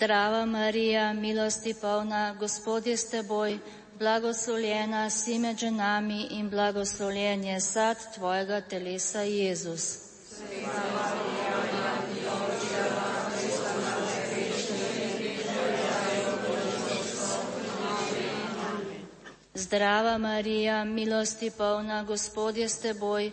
Zdrava 0.00 0.46
Marija, 0.46 1.12
milosti 1.12 1.74
polna, 1.80 2.34
Gospod 2.38 2.86
je 2.86 2.96
s 2.96 3.10
teboj, 3.10 3.58
blagoslovljena 3.98 5.10
si 5.10 5.38
med 5.38 5.58
ženami 5.58 6.26
in 6.30 6.48
blagoslovljen 6.50 7.44
je 7.44 7.60
sad 7.60 8.14
tvojega 8.14 8.60
telesa 8.60 9.20
Jezus. 9.20 9.98
Zdrava 19.54 20.18
Marija, 20.18 20.84
milosti 20.84 21.50
polna, 21.58 22.02
Gospod 22.04 22.56
je 22.56 22.68
s 22.68 22.80
teboj, 22.80 23.32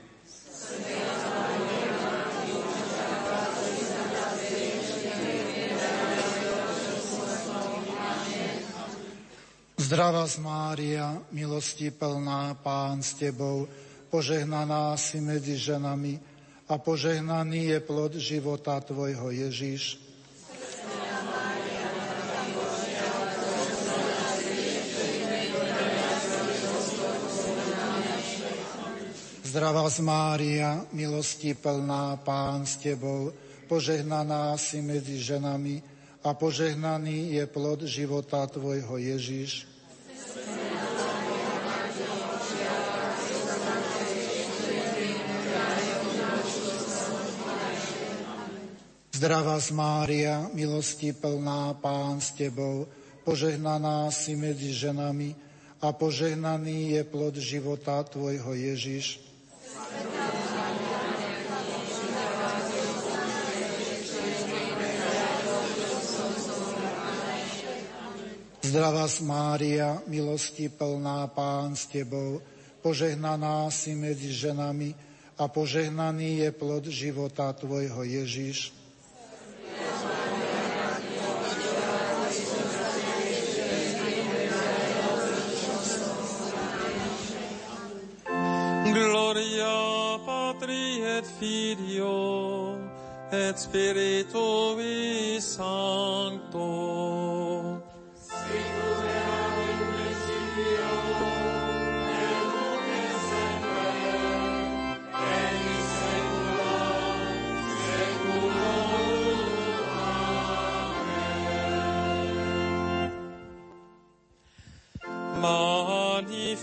Zdravá 9.91 10.23
Mária, 10.39 11.19
milosti 11.35 11.91
plná, 11.91 12.55
Pán 12.63 13.03
s 13.03 13.11
Tebou, 13.11 13.67
požehnaná 14.07 14.95
si 14.95 15.19
medzi 15.19 15.59
ženami 15.59 16.15
a 16.71 16.79
požehnaný 16.79 17.75
je 17.75 17.79
plod 17.83 18.15
života 18.15 18.79
Tvojho 18.79 19.35
Ježiš. 19.35 19.99
Zdravá 29.43 29.91
Mária, 29.99 30.87
milosti 30.95 31.51
plná, 31.51 32.15
Pán 32.23 32.63
s 32.63 32.79
Tebou, 32.79 33.35
požehnaná 33.67 34.55
si 34.55 34.79
medzi 34.79 35.19
ženami 35.19 35.83
a 36.23 36.31
požehnaný 36.31 37.35
je 37.35 37.43
plod 37.43 37.83
života 37.83 38.47
Tvojho 38.47 38.95
Ježiš. 38.95 39.70
Zdravá 49.21 49.61
Mária, 49.69 50.49
milosti 50.49 51.13
plná, 51.13 51.77
Pán 51.77 52.17
s 52.17 52.33
Tebou, 52.33 52.89
požehnaná 53.21 54.09
si 54.09 54.33
medzi 54.33 54.73
ženami 54.73 55.37
a 55.77 55.93
požehnaný 55.93 56.97
je 56.97 57.01
plod 57.05 57.37
života 57.37 58.01
Tvojho 58.01 58.57
Ježiš. 58.57 59.21
Zdravá 68.71 69.03
Mária, 69.27 69.99
milosti 70.07 70.71
plná, 70.71 71.27
Pán 71.35 71.75
s 71.75 71.91
Tebou, 71.91 72.39
požehnaná 72.79 73.67
si 73.67 73.91
medzi 73.99 74.31
ženami 74.31 74.95
a 75.35 75.51
požehnaný 75.51 76.47
je 76.47 76.49
plod 76.55 76.87
života 76.87 77.51
Tvojho 77.51 77.99
Ježiš. 78.07 78.71
Gloria 88.87 90.15
Patri 90.23 91.03
et 91.19 91.27
Filio 91.43 92.79
et 93.35 93.59
Spiritui 93.59 95.43
Sancto. 95.43 97.40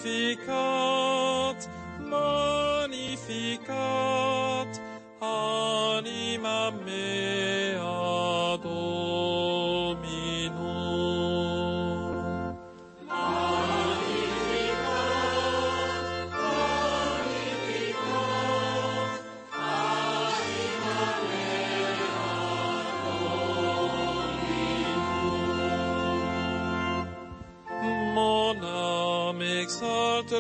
Magnificat, 0.09 1.08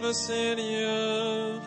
le 0.09 0.15
Seigneur, 0.15 1.61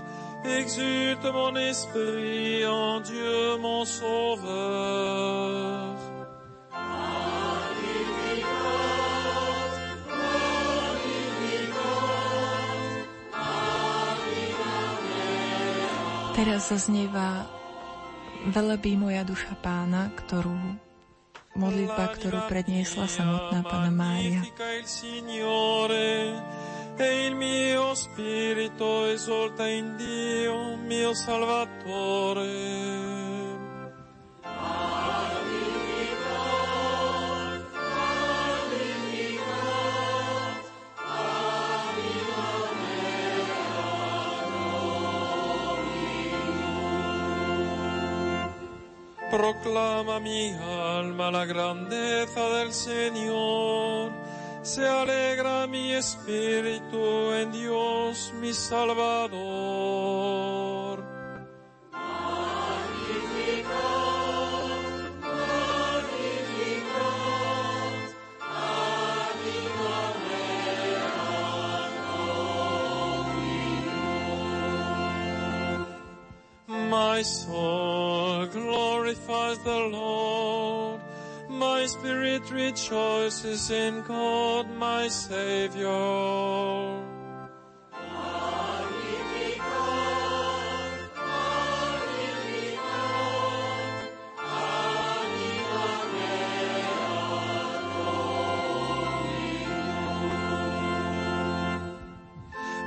exulte 0.44 1.26
mon 1.32 1.56
esprit 1.56 2.66
en 2.66 3.00
Dieu 3.02 3.58
mon 3.62 3.86
Sauveur. 3.86 5.30
Teraz 16.34 16.74
zaznieva 16.74 17.46
Velebí 18.50 18.98
moja 18.98 19.22
duša 19.22 19.54
pána, 19.62 20.10
ktorú 20.18 20.58
modlitba, 21.54 22.18
ktorú 22.18 22.50
predniesla 22.50 23.06
samotná 23.06 23.62
pána 23.62 23.94
Mária. 23.94 24.42
E 26.98 27.26
il 27.28 27.36
mio 27.36 27.94
spirito 27.96 29.06
esulta 29.08 29.68
in 29.68 29.96
Dio, 29.96 30.76
mio 30.78 31.14
Salvatore. 31.14 32.90
Proclama 49.32 50.20
mi 50.20 50.54
alma 50.60 51.30
la 51.30 51.46
grandeza 51.46 52.50
del 52.50 52.74
Señor. 52.74 54.31
Se 54.64 54.88
alegra 54.88 55.66
mi 55.66 55.94
espíritu 55.94 57.34
en 57.34 57.52
Dios 57.52 58.32
mi 58.40 58.54
Salvador. 58.54 59.32
My 76.68 77.24
soul 77.24 78.46
glorifies 78.48 79.58
the 79.64 79.80
Lord. 79.92 80.71
My 81.62 81.86
spirit 81.86 82.50
rejoices 82.50 83.70
in 83.70 84.02
God 84.02 84.66
my 84.80 85.08
Savior. 85.10 85.92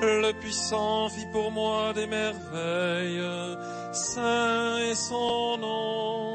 Le 0.02 0.32
puissant 0.40 1.08
fit 1.10 1.26
pour 1.30 1.52
moi 1.52 1.92
des 1.92 2.08
merveilles, 2.08 3.56
saint 3.92 4.78
est 4.78 4.96
son 4.96 5.58
nom. 5.58 6.33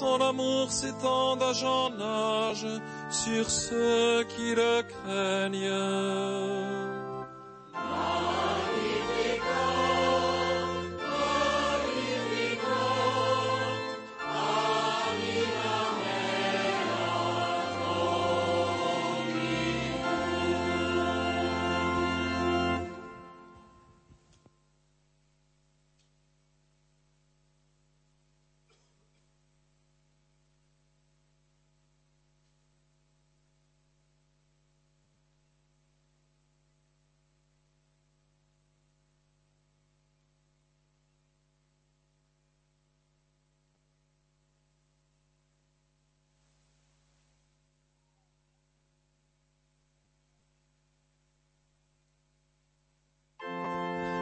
Son 0.00 0.18
amour 0.22 0.72
s'étend 0.72 1.36
d'âge 1.36 1.62
en 1.62 1.90
âge 2.00 2.66
sur 3.10 3.50
ceux 3.50 4.24
qui 4.30 4.54
le 4.54 4.80
craignent. 4.80 6.99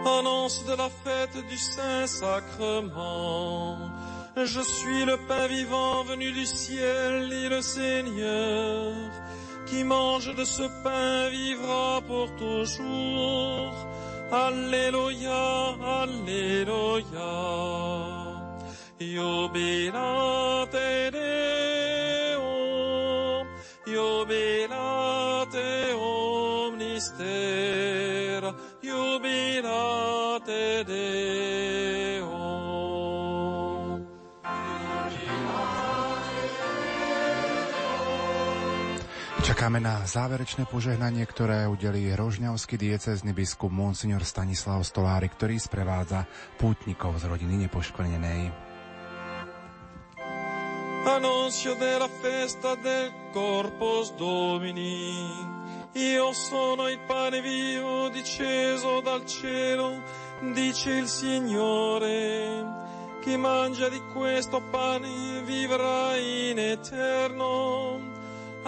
De 0.09 0.72
la 0.74 0.89
fête 0.89 1.36
du 1.51 1.59
Saint-Sacrement. 1.59 3.76
Je 4.36 4.60
suis 4.60 5.05
le 5.05 5.18
pain 5.28 5.47
vivant 5.48 6.02
venu 6.05 6.32
du 6.32 6.47
ciel, 6.47 7.28
dit 7.28 7.51
le 7.51 7.60
Seigneur. 7.60 8.94
Qui 9.66 9.85
mange 9.85 10.35
de 10.35 10.44
ce 10.44 10.62
pain 10.82 11.28
vivra 11.28 12.01
pour 12.06 12.35
toujours. 12.36 13.74
Alléluia, 14.32 15.76
Alléluia. 16.02 17.05
Jubilate 18.98 20.72
Deum, 21.12 23.47
jubilate 23.86 25.55
omnis 25.94 27.12
Čakáme 39.79 39.95
na 39.95 40.11
záverečné 40.11 40.67
požehnanie, 40.67 41.23
ktoré 41.23 41.63
udelí 41.71 42.11
rožňavský 42.11 42.75
diecezny 42.75 43.31
biskup 43.31 43.71
Monsignor 43.71 44.27
Stanislav 44.27 44.83
Stolári, 44.83 45.31
ktorý 45.31 45.55
sprevádza 45.55 46.27
pútnikov 46.59 47.15
z 47.23 47.31
rodiny 47.31 47.63
nepoškvrnenej. 47.63 48.51
Annunzio 51.07 51.79
della 51.79 52.11
festa 52.11 52.75
del 52.83 53.31
Corpus 53.31 54.19
Domini. 54.19 55.15
Io 55.95 56.35
sono 56.35 56.91
il 56.91 56.99
pane 57.07 57.39
vivo 57.39 58.11
disceso 58.11 58.99
dal 58.99 59.23
cielo, 59.31 60.03
dice 60.59 60.91
il 60.91 61.07
Signore. 61.07 62.67
Chi 63.23 63.39
mangia 63.39 63.87
di 63.87 64.03
questo 64.11 64.59
pane 64.59 65.39
vivrà 65.47 66.19
in 66.19 66.59
eterno. 66.59 68.07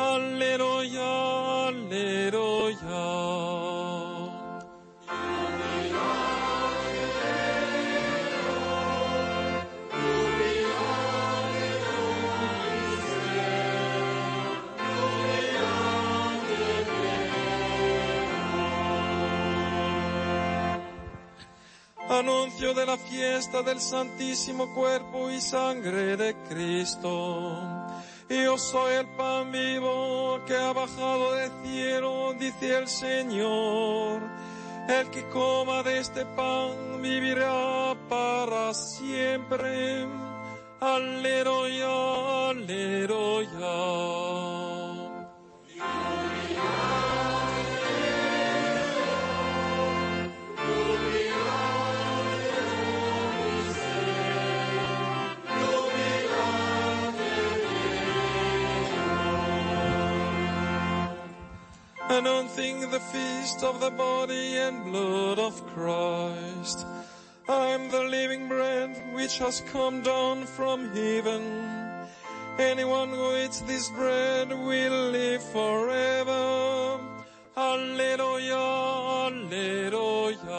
Alleluia, 0.01 1.69
alleluia. 1.69 3.21
Anuncio 22.09 22.75
de 22.75 22.87
la 22.87 22.97
fiesta 22.97 23.63
del 23.63 23.81
Santísimo 23.81 24.75
Cuerpo 24.75 25.31
y 25.31 25.41
Sangre 25.41 26.17
de 26.17 26.35
Cristo. 26.49 27.80
Yo 28.31 28.57
soy 28.57 28.95
el 28.95 29.09
pan 29.09 29.51
vivo 29.51 30.41
que 30.47 30.55
ha 30.55 30.73
bajado 30.73 31.35
del 31.35 31.51
cielo, 31.65 32.33
dice 32.39 32.79
el 32.79 32.87
Señor. 32.87 34.23
El 34.89 35.11
que 35.11 35.27
coma 35.31 35.83
de 35.83 35.99
este 35.99 36.25
pan 36.25 37.03
vivirá 37.03 37.97
para 38.09 38.73
siempre. 38.73 40.07
Alleluia, 40.79 42.51
alleluia. 42.51 43.61
Announcing 62.11 62.81
the 62.91 62.99
feast 62.99 63.63
of 63.63 63.81
the 63.81 63.91
body 63.91 64.57
and 64.57 64.85
blood 64.85 65.39
of 65.39 65.65
Christ. 65.69 66.85
I 67.49 67.69
am 67.69 67.89
the 67.89 68.03
living 68.03 68.49
bread 68.49 68.91
which 69.15 69.39
has 69.39 69.63
come 69.73 70.03
down 70.03 70.45
from 70.45 70.91
heaven. 70.93 71.43
Anyone 72.59 73.11
who 73.11 73.37
eats 73.37 73.61
this 73.61 73.89
bread 73.91 74.51
will 74.51 75.11
live 75.11 75.43
forever. 75.43 76.99
Alleluia, 77.57 78.57
alleluia. 79.27 80.51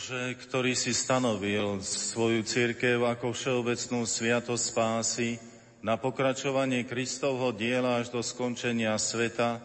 Bože, 0.00 0.32
ktorý 0.48 0.72
si 0.72 0.96
stanovil 0.96 1.76
svoju 1.84 2.40
církev 2.40 3.04
ako 3.04 3.36
všeobecnú 3.36 4.08
sviatosť 4.08 4.64
spásy 4.72 5.36
na 5.84 6.00
pokračovanie 6.00 6.88
Kristovho 6.88 7.52
diela 7.52 8.00
až 8.00 8.08
do 8.08 8.24
skončenia 8.24 8.96
sveta, 8.96 9.60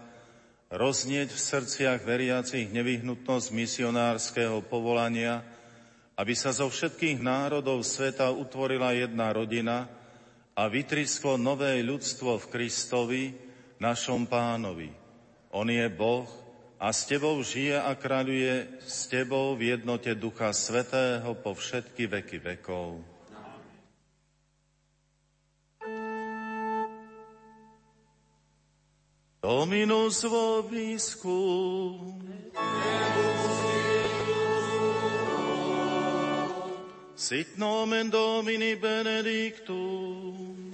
roznieť 0.68 1.32
v 1.32 1.40
srdciach 1.40 2.04
veriacich 2.04 2.68
nevyhnutnosť 2.68 3.48
misionárskeho 3.56 4.60
povolania, 4.68 5.40
aby 6.20 6.36
sa 6.36 6.52
zo 6.52 6.68
všetkých 6.68 7.24
národov 7.24 7.88
sveta 7.88 8.28
utvorila 8.36 8.92
jedna 8.92 9.32
rodina 9.32 9.88
a 10.52 10.68
vytrisklo 10.68 11.40
nové 11.40 11.80
ľudstvo 11.80 12.44
v 12.44 12.50
Kristovi, 12.52 13.24
našom 13.80 14.28
pánovi. 14.28 14.92
On 15.56 15.64
je 15.64 15.88
Boh, 15.88 16.28
a 16.80 16.92
s 16.92 17.08
tebou 17.08 17.40
žije 17.44 17.80
a 17.80 17.96
kráľuje 17.96 18.84
s 18.84 19.08
tebou 19.08 19.56
v 19.56 19.76
jednote 19.76 20.12
Ducha 20.16 20.52
Svetého 20.52 21.32
po 21.40 21.56
všetky 21.56 22.08
veky 22.08 22.38
vekov. 22.44 23.00
Dominus 29.46 30.26
vobiscum. 30.26 32.18
Sit 37.16 37.58
nomen 37.58 38.10
Domini 38.10 38.76
benedictum. 38.76 40.74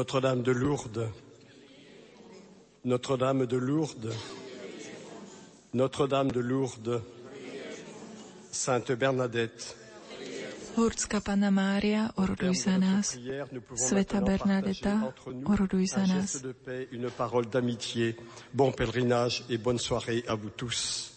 Notre-Dame 0.00 0.42
de 0.42 0.52
Lourdes, 0.52 1.12
Notre-Dame 2.86 3.44
de 3.44 3.58
Lourdes, 3.58 4.14
Notre-Dame 5.74 6.32
de 6.32 6.40
Lourdes, 6.40 7.02
Sainte 8.50 8.92
Bernadette, 8.92 9.76
Lurdská 10.76 11.20
Pana 11.20 11.50
Mária, 11.50 12.12
oroduj 12.16 12.54
za 12.54 12.78
nás. 12.78 13.12
Sveta 13.76 14.20
Bernadeta, 14.24 15.12
oroduj 15.44 15.86
za 15.92 16.06
nás. 16.06 16.40
Une 16.92 17.10
parole 17.10 17.44
d'amitié. 17.52 18.16
Bon 18.54 18.72
pèlerinage 18.72 19.44
et 19.50 19.58
bonne 19.58 19.78
soirée 19.78 20.24
à 20.26 20.34
vous 20.34 20.48
tous. 20.48 21.12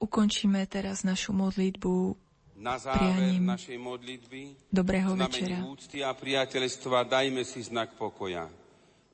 Ukončíme 0.00 0.66
teraz 0.66 1.04
našu 1.04 1.32
modlitbu 1.32 2.16
na 2.64 2.80
záver 2.80 3.36
našej 3.44 3.76
modlitby, 3.76 4.72
dobrého 4.72 5.12
večera. 5.12 5.60
úcty 5.68 6.00
a 6.00 6.16
priateľstva 6.16 7.04
dajme 7.04 7.44
si 7.44 7.60
znak 7.60 7.92
pokoja. 8.00 8.48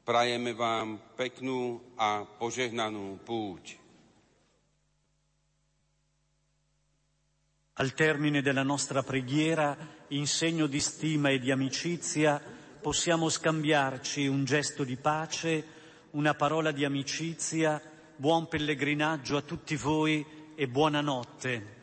Prajeme 0.07 0.55
vám 0.55 1.19
peknú 1.19 1.83
a 1.99 2.23
požehnanú 2.23 3.19
púť. 3.27 3.75
Al 7.83 7.91
termine 7.99 8.39
della 8.39 8.63
nostra 8.63 9.03
preghiera, 9.03 9.75
in 10.15 10.31
segno 10.31 10.71
di 10.71 10.79
stima 10.79 11.35
e 11.35 11.43
di 11.43 11.51
amicizia, 11.51 12.39
possiamo 12.79 13.27
scambiarci 13.27 14.31
un 14.31 14.47
gesto 14.47 14.87
di 14.87 14.95
pace, 14.95 15.65
una 16.15 16.39
parola 16.39 16.71
di 16.71 16.85
amicizia, 16.87 17.83
buon 18.15 18.47
pellegrinaggio 18.47 19.37
a 19.37 19.43
tutti 19.43 19.75
voi 19.75 20.23
e 20.55 20.69
buonanotte. 20.69 21.80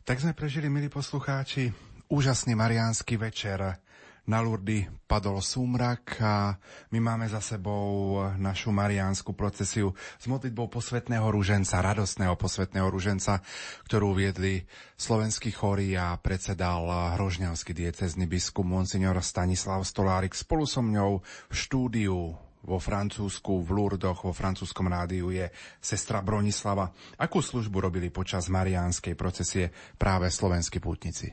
Tak 0.00 0.16
sme 0.16 0.32
prežili, 0.32 0.72
milí 0.72 0.88
poslucháči, 0.88 1.76
úžasný 2.08 2.56
mariánsky 2.56 3.20
večer. 3.20 3.76
Na 4.24 4.40
Lurdy 4.40 4.88
padol 5.04 5.44
súmrak 5.44 6.16
a 6.24 6.56
my 6.88 6.98
máme 7.04 7.28
za 7.28 7.44
sebou 7.44 8.16
našu 8.40 8.72
mariánsku 8.72 9.36
procesiu 9.36 9.92
s 10.16 10.24
modlitbou 10.24 10.72
posvetného 10.72 11.28
ruženca, 11.28 11.84
radostného 11.84 12.32
posvetného 12.32 12.88
ruženca, 12.88 13.44
ktorú 13.90 14.16
viedli 14.16 14.64
slovenský 14.96 15.52
chóri 15.52 15.92
a 16.00 16.16
predsedal 16.16 17.14
hrožňavský 17.20 17.76
diecezny 17.76 18.24
biskup 18.24 18.64
Monsignor 18.64 19.20
Stanislav 19.20 19.84
Stolárik 19.84 20.32
spolu 20.32 20.64
so 20.64 20.80
mňou 20.80 21.20
v 21.50 21.54
štúdiu 21.54 22.40
vo 22.60 22.76
Francúzsku, 22.76 23.64
v 23.64 23.70
Lurdoch, 23.72 24.28
vo 24.28 24.36
francúzskom 24.36 24.88
rádiu 24.88 25.32
je 25.32 25.48
sestra 25.80 26.20
Bronislava. 26.20 26.92
Akú 27.16 27.40
službu 27.40 27.88
robili 27.88 28.12
počas 28.12 28.52
mariánskej 28.52 29.16
procesie 29.16 29.72
práve 29.96 30.28
slovenskí 30.28 30.76
pútnici? 30.76 31.32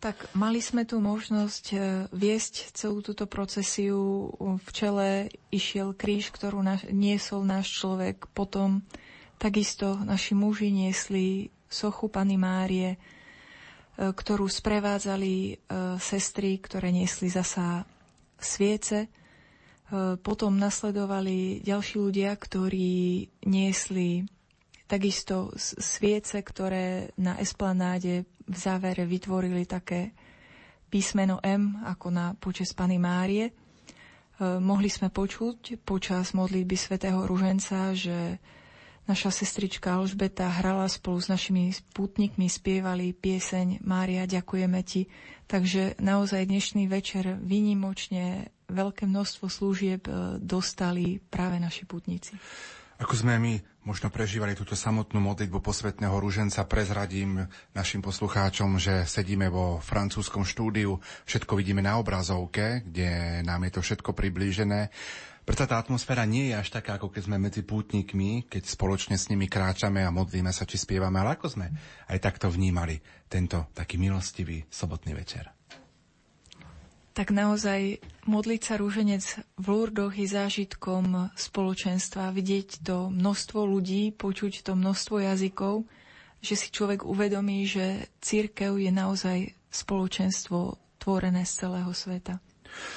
Tak 0.00 0.32
mali 0.32 0.64
sme 0.64 0.88
tu 0.88 0.96
možnosť 0.96 1.64
e, 1.72 1.78
viesť 2.08 2.72
celú 2.72 3.04
túto 3.04 3.28
procesiu. 3.28 4.32
V 4.40 4.68
čele 4.72 5.28
išiel 5.52 5.92
kríž, 5.92 6.32
ktorú 6.32 6.64
naš, 6.64 6.88
niesol 6.88 7.44
náš 7.44 7.68
človek. 7.76 8.24
Potom 8.32 8.80
takisto 9.36 10.00
naši 10.00 10.32
muži 10.32 10.72
niesli 10.72 11.52
sochu 11.68 12.08
Pany 12.08 12.40
Márie, 12.40 12.96
e, 12.96 12.98
ktorú 14.00 14.48
sprevádzali 14.48 15.34
e, 15.36 15.52
sestry, 16.00 16.56
ktoré 16.56 16.96
niesli 16.96 17.28
zasa 17.28 17.84
sviece 18.40 19.19
potom 20.22 20.54
nasledovali 20.54 21.66
ďalší 21.66 21.96
ľudia, 21.98 22.30
ktorí 22.38 23.26
niesli 23.42 24.22
takisto 24.90 25.54
sviece, 25.58 26.42
ktoré 26.42 27.14
na 27.14 27.38
esplanáde 27.38 28.26
v 28.50 28.56
závere 28.58 29.06
vytvorili 29.06 29.62
také 29.62 30.10
písmeno 30.90 31.38
M, 31.46 31.78
ako 31.86 32.10
na 32.10 32.34
počes 32.34 32.74
Pany 32.74 32.98
Márie. 32.98 33.46
E, 33.46 33.52
mohli 34.58 34.90
sme 34.90 35.06
počuť 35.06 35.86
počas 35.86 36.34
modlitby 36.34 36.74
svätého 36.74 37.22
Ruženca, 37.22 37.94
že 37.94 38.42
naša 39.06 39.30
sestrička 39.30 39.94
Alžbeta 39.94 40.50
hrala 40.50 40.90
spolu 40.90 41.22
s 41.22 41.30
našimi 41.30 41.70
spútnikmi, 41.70 42.50
spievali 42.50 43.14
pieseň 43.14 43.86
Mária, 43.86 44.26
ďakujeme 44.26 44.82
ti. 44.82 45.06
Takže 45.46 46.02
naozaj 46.02 46.50
dnešný 46.50 46.90
večer 46.90 47.38
vynimočne 47.38 48.50
veľké 48.70 49.04
množstvo 49.10 49.46
služieb 49.50 50.06
e, 50.06 50.38
dostali 50.38 51.18
práve 51.18 51.58
naši 51.58 51.84
putníci. 51.84 52.38
Ako 53.00 53.16
sme 53.16 53.40
my 53.40 53.54
možno 53.88 54.12
prežívali 54.12 54.52
túto 54.52 54.76
samotnú 54.76 55.24
modlitbu 55.24 55.64
posvetného 55.64 56.12
rúženca, 56.20 56.68
prezradím 56.68 57.48
našim 57.72 58.04
poslucháčom, 58.04 58.76
že 58.76 59.08
sedíme 59.08 59.48
vo 59.48 59.80
francúzskom 59.80 60.44
štúdiu, 60.44 61.00
všetko 61.24 61.56
vidíme 61.56 61.80
na 61.80 61.96
obrazovke, 61.96 62.84
kde 62.84 63.40
nám 63.40 63.64
je 63.64 63.72
to 63.72 63.80
všetko 63.80 64.12
priblížené. 64.12 64.92
Preto 65.48 65.64
tá 65.64 65.80
atmosféra 65.80 66.28
nie 66.28 66.52
je 66.52 66.60
až 66.60 66.68
taká, 66.68 67.00
ako 67.00 67.08
keď 67.08 67.22
sme 67.24 67.40
medzi 67.40 67.64
pútnikmi, 67.64 68.44
keď 68.52 68.68
spoločne 68.68 69.16
s 69.16 69.32
nimi 69.32 69.48
kráčame 69.48 70.04
a 70.04 70.12
modlíme 70.12 70.52
sa, 70.52 70.68
či 70.68 70.76
spievame, 70.76 71.16
ale 71.24 71.40
ako 71.40 71.56
sme 71.56 71.72
aj 72.12 72.20
takto 72.20 72.52
vnímali 72.52 73.00
tento 73.32 73.72
taký 73.72 73.96
milostivý 73.96 74.60
sobotný 74.68 75.16
večer 75.16 75.59
tak 77.20 77.36
naozaj 77.36 78.00
modliť 78.24 78.60
sa 78.64 78.80
rúženec 78.80 79.20
v 79.60 79.66
Lurdoch 79.68 80.16
je 80.16 80.24
zážitkom 80.24 81.28
spoločenstva, 81.36 82.32
vidieť 82.32 82.80
to 82.80 83.12
množstvo 83.12 83.60
ľudí, 83.60 84.16
počuť 84.16 84.64
to 84.64 84.72
množstvo 84.72 85.28
jazykov, 85.28 85.84
že 86.40 86.56
si 86.56 86.72
človek 86.72 87.04
uvedomí, 87.04 87.68
že 87.68 88.08
církev 88.24 88.72
je 88.80 88.88
naozaj 88.88 89.52
spoločenstvo 89.68 90.80
tvorené 90.96 91.44
z 91.44 91.60
celého 91.60 91.92
sveta. 91.92 92.40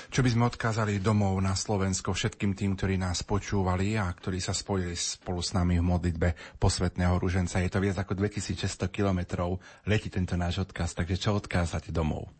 Čo 0.07 0.23
by 0.23 0.29
sme 0.31 0.47
odkázali 0.47 1.03
domov 1.03 1.35
na 1.43 1.51
Slovensko 1.51 2.15
všetkým 2.15 2.55
tým, 2.55 2.79
ktorí 2.79 2.95
nás 2.95 3.27
počúvali 3.27 3.99
a 3.99 4.07
ktorí 4.07 4.39
sa 4.39 4.55
spojili 4.55 4.95
spolu 4.95 5.43
s 5.43 5.51
nami 5.51 5.83
v 5.83 5.83
modlitbe 5.83 6.29
posvetného 6.63 7.19
ruženca. 7.19 7.59
Je 7.59 7.67
to 7.67 7.83
viac 7.83 7.99
ako 7.99 8.15
2600 8.15 8.87
kilometrov, 8.87 9.59
letí 9.83 10.07
tento 10.07 10.39
náš 10.39 10.63
odkaz, 10.63 10.95
takže 10.95 11.19
čo 11.19 11.35
odkázať 11.35 11.91
domov? 11.91 12.31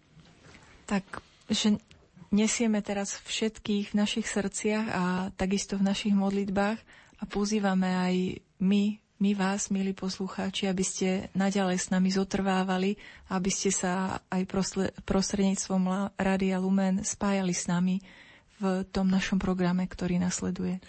Tak 0.88 1.33
že 1.52 1.76
nesieme 2.34 2.82
teraz 2.82 3.22
všetkých 3.24 3.94
v 3.94 4.00
našich 4.00 4.26
srdciach 4.26 4.86
a 4.90 5.04
takisto 5.38 5.78
v 5.78 5.86
našich 5.86 6.16
modlitbách 6.18 6.80
a 7.20 7.24
pozývame 7.30 7.90
aj 7.94 8.16
my, 8.60 8.98
my 9.22 9.32
vás, 9.38 9.70
milí 9.70 9.94
poslucháči, 9.94 10.68
aby 10.68 10.84
ste 10.84 11.30
naďalej 11.38 11.78
s 11.80 11.88
nami 11.94 12.10
zotrvávali, 12.10 12.98
aby 13.30 13.52
ste 13.54 13.70
sa 13.70 14.20
aj 14.34 14.50
prostredníctvom 15.06 16.14
Radia 16.18 16.58
Lumen 16.58 17.06
spájali 17.06 17.54
s 17.54 17.70
nami 17.70 18.02
v 18.64 18.88
tom 18.88 19.12
našom 19.12 19.44
programe, 19.44 19.84
ktorý 19.84 20.24
nasleduje. 20.24 20.80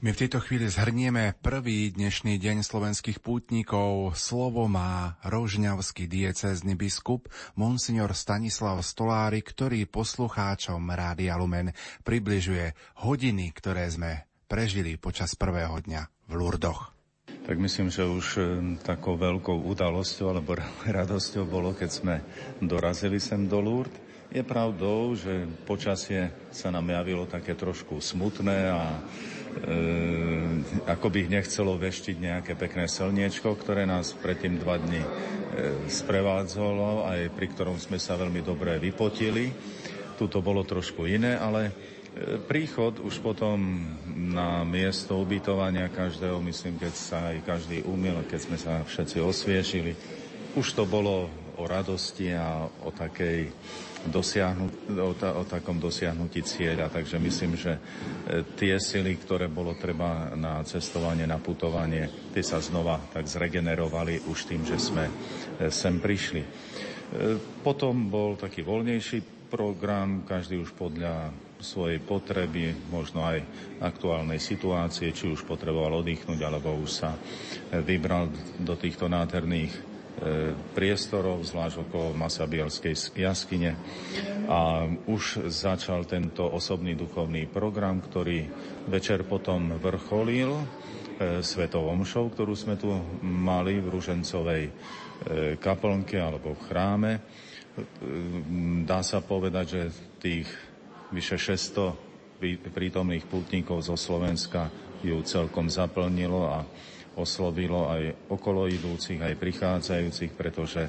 My 0.00 0.16
v 0.16 0.20
tejto 0.24 0.40
chvíli 0.40 0.64
zhrnieme 0.64 1.36
prvý 1.36 1.92
dnešný 1.92 2.40
deň 2.40 2.64
slovenských 2.64 3.20
pútnikov. 3.20 4.16
Slovo 4.16 4.64
má 4.64 5.20
rožňavský 5.28 6.08
diecézny 6.08 6.72
biskup 6.72 7.28
Monsignor 7.52 8.16
Stanislav 8.16 8.80
Stolári, 8.80 9.44
ktorý 9.44 9.84
poslucháčom 9.84 10.80
Rádia 10.88 11.36
Lumen 11.36 11.76
približuje 12.00 12.72
hodiny, 13.04 13.52
ktoré 13.52 13.92
sme 13.92 14.24
prežili 14.48 14.96
počas 14.96 15.36
prvého 15.36 15.76
dňa 15.84 16.32
v 16.32 16.32
Lurdoch. 16.32 16.96
Tak 17.44 17.60
myslím, 17.60 17.92
že 17.92 18.08
už 18.08 18.26
e, 18.36 18.42
takou 18.80 19.20
veľkou 19.20 19.68
udalosťou 19.68 20.32
alebo 20.32 20.56
radosťou 20.96 21.44
bolo, 21.44 21.76
keď 21.76 21.90
sme 21.92 22.14
dorazili 22.64 23.20
sem 23.20 23.44
do 23.44 23.60
Lourdes 23.60 24.07
je 24.28 24.42
pravdou, 24.44 25.16
že 25.16 25.48
počasie 25.64 26.28
sa 26.52 26.68
nám 26.68 26.84
javilo 26.92 27.24
také 27.24 27.56
trošku 27.56 28.04
smutné 28.04 28.58
a 28.68 28.84
e, 28.92 29.00
ako 30.84 31.08
by 31.08 31.32
nechcelo 31.32 31.80
veštiť 31.80 32.16
nejaké 32.20 32.52
pekné 32.52 32.84
slniečko, 32.92 33.56
ktoré 33.56 33.88
nás 33.88 34.12
predtým 34.12 34.60
dva 34.60 34.76
dni 34.76 35.00
e, 35.00 35.08
sprevádzalo, 35.88 37.08
aj 37.08 37.32
pri 37.32 37.46
ktorom 37.56 37.80
sme 37.80 37.96
sa 37.96 38.20
veľmi 38.20 38.44
dobre 38.44 38.76
vypotili. 38.76 39.48
Tuto 40.20 40.44
bolo 40.44 40.60
trošku 40.60 41.08
iné, 41.08 41.40
ale 41.40 41.72
e, 42.12 42.36
príchod 42.36 43.00
už 43.00 43.24
potom 43.24 43.56
na 44.12 44.60
miesto 44.68 45.16
ubytovania 45.16 45.88
každého, 45.88 46.36
myslím, 46.44 46.76
keď 46.76 46.92
sa 46.92 47.32
aj 47.32 47.48
každý 47.48 47.80
umil, 47.88 48.28
keď 48.28 48.40
sme 48.44 48.60
sa 48.60 48.84
všetci 48.84 49.24
osviešili, 49.24 49.92
už 50.52 50.76
to 50.76 50.84
bolo 50.84 51.47
o 51.58 51.66
radosti 51.66 52.30
a 52.32 52.62
o 52.64 52.90
takej 52.94 53.50
dosiahnuť, 54.06 54.72
o, 54.94 55.12
ta, 55.18 55.34
o 55.34 55.42
takom 55.42 55.82
dosiahnutí 55.82 56.46
cieľa. 56.46 56.86
Takže 56.86 57.18
myslím, 57.18 57.58
že 57.58 57.74
e, 57.74 57.80
tie 58.54 58.78
sily, 58.78 59.18
ktoré 59.18 59.50
bolo 59.50 59.74
treba 59.74 60.30
na 60.38 60.62
cestovanie, 60.62 61.26
na 61.26 61.42
putovanie, 61.42 62.30
tie 62.30 62.44
sa 62.46 62.62
znova 62.62 63.02
tak 63.10 63.26
zregenerovali 63.26 64.30
už 64.30 64.38
tým, 64.46 64.62
že 64.62 64.78
sme 64.78 65.10
e, 65.10 65.12
sem 65.74 65.98
prišli. 65.98 66.42
E, 66.42 66.48
potom 67.66 68.06
bol 68.06 68.38
taký 68.38 68.62
voľnejší 68.62 69.50
program, 69.50 70.22
každý 70.22 70.62
už 70.62 70.78
podľa 70.78 71.34
svojej 71.58 71.98
potreby, 71.98 72.70
možno 72.94 73.26
aj 73.26 73.42
aktuálnej 73.82 74.38
situácie, 74.38 75.10
či 75.10 75.26
už 75.26 75.42
potreboval 75.42 76.06
oddychnúť, 76.06 76.38
alebo 76.38 76.70
už 76.78 76.90
sa 77.02 77.18
vybral 77.82 78.30
do 78.62 78.78
týchto 78.78 79.10
nádherných 79.10 79.97
priestorov, 80.74 81.46
zvlášť 81.46 81.86
okolo 81.86 82.16
Masabielskej 82.16 82.94
jaskyne. 83.14 83.78
A 84.48 84.88
už 85.06 85.46
začal 85.52 86.08
tento 86.08 86.42
osobný 86.42 86.96
duchovný 86.96 87.46
program, 87.46 88.00
ktorý 88.00 88.48
večer 88.88 89.22
potom 89.28 89.76
vrcholil 89.76 90.56
e, 90.56 90.64
svetovom 91.44 92.02
show, 92.08 92.24
ktorú 92.26 92.56
sme 92.56 92.80
tu 92.80 92.88
mali 93.22 93.78
v 93.78 93.92
Ružencovej 93.92 94.62
e, 94.64 94.72
kaplnke 95.60 96.16
alebo 96.16 96.56
v 96.56 96.64
chráme. 96.64 97.12
Dá 98.82 99.06
sa 99.06 99.22
povedať, 99.22 99.66
že 99.70 99.82
tých 100.18 100.48
vyše 101.14 101.38
600 101.38 102.08
prítomných 102.74 103.26
pútnikov 103.26 103.86
zo 103.86 103.94
Slovenska 103.94 104.70
ju 105.02 105.14
celkom 105.22 105.70
zaplnilo 105.70 106.42
a 106.50 106.66
oslovilo 107.18 107.90
aj 107.90 108.30
okolo 108.30 108.70
idúcich, 108.70 109.18
aj 109.18 109.34
prichádzajúcich, 109.34 110.32
pretože 110.38 110.86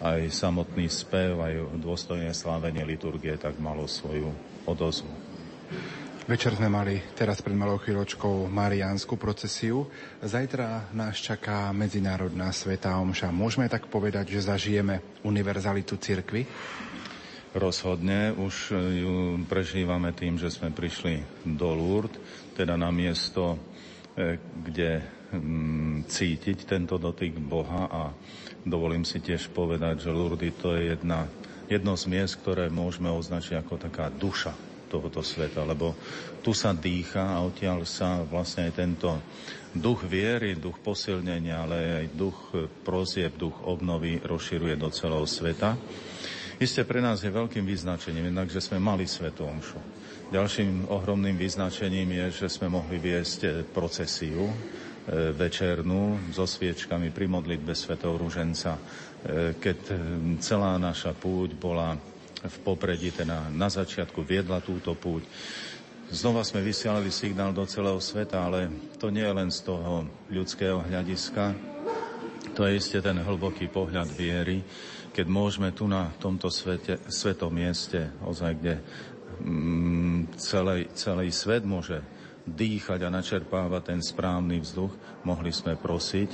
aj 0.00 0.32
samotný 0.32 0.88
spev, 0.88 1.36
aj 1.44 1.76
dôstojné 1.76 2.32
slávenie 2.32 2.86
liturgie 2.88 3.36
tak 3.36 3.60
malo 3.60 3.84
svoju 3.84 4.32
odozvu. 4.64 5.10
Večer 6.28 6.60
sme 6.60 6.68
mali 6.68 7.00
teraz 7.16 7.40
pred 7.40 7.56
malou 7.56 7.80
chvíľočkou 7.80 8.52
mariánsku 8.52 9.16
procesiu. 9.16 9.88
Zajtra 10.20 10.92
nás 10.92 11.16
čaká 11.16 11.72
Medzinárodná 11.72 12.52
svetá 12.52 13.00
omša. 13.00 13.32
Môžeme 13.32 13.64
tak 13.64 13.88
povedať, 13.88 14.36
že 14.36 14.52
zažijeme 14.52 15.24
univerzalitu 15.24 15.96
cirkvy? 15.96 16.44
Rozhodne 17.56 18.36
už 18.36 18.76
ju 18.76 19.40
prežívame 19.48 20.12
tým, 20.12 20.36
že 20.36 20.52
sme 20.52 20.68
prišli 20.68 21.24
do 21.48 21.72
Lourdes, 21.72 22.20
teda 22.52 22.76
na 22.76 22.92
miesto, 22.92 23.56
e, 24.12 24.36
kde 24.68 25.00
cítiť 26.08 26.64
tento 26.64 26.96
dotyk 26.96 27.36
Boha 27.36 27.84
a 27.88 28.02
dovolím 28.64 29.04
si 29.04 29.20
tiež 29.20 29.52
povedať, 29.52 30.08
že 30.08 30.14
Lourdes 30.14 30.56
to 30.56 30.72
je 30.72 30.96
jedna, 30.96 31.28
jedno 31.68 31.94
z 32.00 32.04
miest, 32.08 32.40
ktoré 32.40 32.72
môžeme 32.72 33.12
označiť 33.12 33.60
ako 33.60 33.74
taká 33.76 34.08
duša 34.08 34.56
tohoto 34.88 35.20
sveta, 35.20 35.68
lebo 35.68 35.92
tu 36.40 36.56
sa 36.56 36.72
dýcha 36.72 37.36
a 37.36 37.44
odtiaľ 37.44 37.84
sa 37.84 38.24
vlastne 38.24 38.72
aj 38.72 38.72
tento 38.72 39.20
duch 39.76 40.08
viery, 40.08 40.56
duch 40.56 40.80
posilnenia, 40.80 41.68
ale 41.68 41.76
aj 41.76 42.06
duch 42.16 42.38
prozieb, 42.80 43.36
duch 43.36 43.60
obnovy 43.68 44.16
rozširuje 44.24 44.80
do 44.80 44.88
celého 44.88 45.28
sveta. 45.28 45.76
Isté 46.58 46.82
pre 46.88 47.04
nás 47.04 47.20
je 47.20 47.30
veľkým 47.30 47.62
vyznačením, 47.68 48.32
jednak, 48.32 48.48
že 48.48 48.64
sme 48.64 48.80
mali 48.80 49.04
Svetu 49.04 49.44
Omšu. 49.46 49.78
Ďalším 50.28 50.90
ohromným 50.90 51.38
vyznačením 51.40 52.08
je, 52.12 52.44
že 52.44 52.48
sme 52.52 52.72
mohli 52.72 52.98
viesť 52.98 53.40
eh, 53.44 53.52
procesiu 53.62 54.50
večernú 55.08 56.32
so 56.36 56.44
sviečkami 56.44 57.08
pri 57.08 57.26
modlitbe 57.32 57.72
Svetov 57.72 58.20
Ruženca, 58.20 58.76
eh, 58.76 59.56
keď 59.56 59.78
celá 60.40 60.76
naša 60.76 61.16
púť 61.16 61.56
bola 61.56 61.96
v 62.38 62.56
popredí, 62.62 63.10
teda 63.10 63.50
na 63.50 63.66
začiatku 63.66 64.22
viedla 64.22 64.62
túto 64.62 64.94
púť. 64.94 65.26
Znova 66.08 66.40
sme 66.40 66.64
vysielali 66.64 67.12
signál 67.12 67.52
do 67.52 67.68
celého 67.68 68.00
sveta, 68.00 68.40
ale 68.40 68.72
to 68.96 69.12
nie 69.12 69.20
je 69.20 69.34
len 69.34 69.50
z 69.52 69.60
toho 69.68 70.08
ľudského 70.32 70.80
hľadiska, 70.80 71.52
to 72.56 72.64
je 72.64 72.80
isté 72.80 72.98
ten 73.04 73.18
hlboký 73.20 73.68
pohľad 73.68 74.08
viery, 74.16 74.64
keď 75.12 75.26
môžeme 75.28 75.70
tu 75.74 75.84
na 75.90 76.14
tomto 76.16 76.48
svete, 76.48 77.02
svetom 77.10 77.52
mieste, 77.52 78.08
ozaj, 78.24 78.52
kde 78.56 78.74
mm, 79.42 80.38
celý, 80.40 80.88
celý 80.94 81.28
svet 81.28 81.62
môže 81.68 82.00
dýchať 82.54 83.04
a 83.04 83.12
načerpávať 83.12 83.82
ten 83.94 84.00
správny 84.00 84.60
vzduch, 84.64 84.92
mohli 85.24 85.52
sme 85.52 85.76
prosiť 85.76 86.30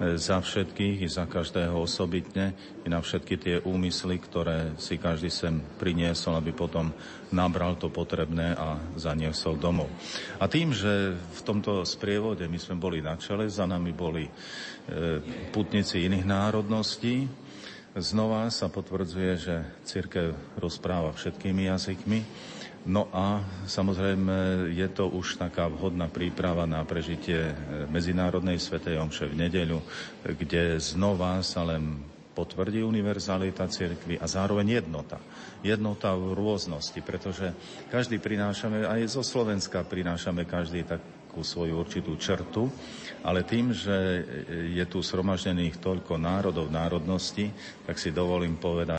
za 0.00 0.40
všetkých 0.40 1.04
i 1.04 1.08
za 1.10 1.28
každého 1.28 1.76
osobitne 1.76 2.56
i 2.86 2.88
na 2.88 3.04
všetky 3.04 3.34
tie 3.36 3.56
úmysly, 3.60 4.16
ktoré 4.16 4.72
si 4.80 4.96
každý 4.96 5.28
sem 5.28 5.60
priniesol, 5.76 6.40
aby 6.40 6.56
potom 6.56 6.88
nabral 7.34 7.76
to 7.76 7.92
potrebné 7.92 8.56
a 8.56 8.80
zaniesol 8.96 9.60
domov. 9.60 9.92
A 10.40 10.48
tým, 10.48 10.72
že 10.72 11.12
v 11.12 11.40
tomto 11.44 11.84
sprievode 11.84 12.48
my 12.48 12.56
sme 12.56 12.80
boli 12.80 13.04
na 13.04 13.20
čele, 13.20 13.50
za 13.52 13.68
nami 13.68 13.92
boli 13.92 14.24
e, 14.24 14.32
putníci 15.52 16.08
iných 16.08 16.24
národností, 16.24 17.28
znova 17.92 18.48
sa 18.48 18.72
potvrdzuje, 18.72 19.32
že 19.36 19.56
církev 19.84 20.32
rozpráva 20.56 21.12
všetkými 21.12 21.68
jazykmi, 21.68 22.20
No 22.88 23.12
a 23.12 23.44
samozrejme 23.68 24.68
je 24.72 24.88
to 24.88 25.12
už 25.12 25.36
taká 25.36 25.68
vhodná 25.68 26.08
príprava 26.08 26.64
na 26.64 26.80
prežitie 26.88 27.52
e, 27.52 27.54
Medzinárodnej 27.92 28.56
svetej 28.56 28.96
omše 28.96 29.28
v 29.28 29.36
nedeľu, 29.36 29.84
kde 30.24 30.80
znova 30.80 31.44
sa 31.44 31.60
len 31.60 32.00
potvrdí 32.32 32.80
univerzalita 32.80 33.68
cirkvi 33.68 34.16
a 34.16 34.24
zároveň 34.24 34.80
jednota. 34.80 35.20
Jednota 35.60 36.16
v 36.16 36.32
rôznosti, 36.32 36.96
pretože 37.04 37.52
každý 37.92 38.16
prinášame, 38.16 38.88
aj 38.88 39.12
zo 39.12 39.20
Slovenska 39.20 39.84
prinášame 39.84 40.48
každý 40.48 40.88
takú 40.88 41.44
svoju 41.44 41.76
určitú 41.76 42.16
črtu, 42.16 42.72
ale 43.20 43.44
tým, 43.44 43.76
že 43.76 44.24
je 44.72 44.84
tu 44.88 45.04
sromaždených 45.04 45.76
toľko 45.84 46.16
národov, 46.16 46.72
národností, 46.72 47.52
tak 47.84 48.00
si 48.00 48.08
dovolím 48.08 48.56
povedať, 48.56 48.88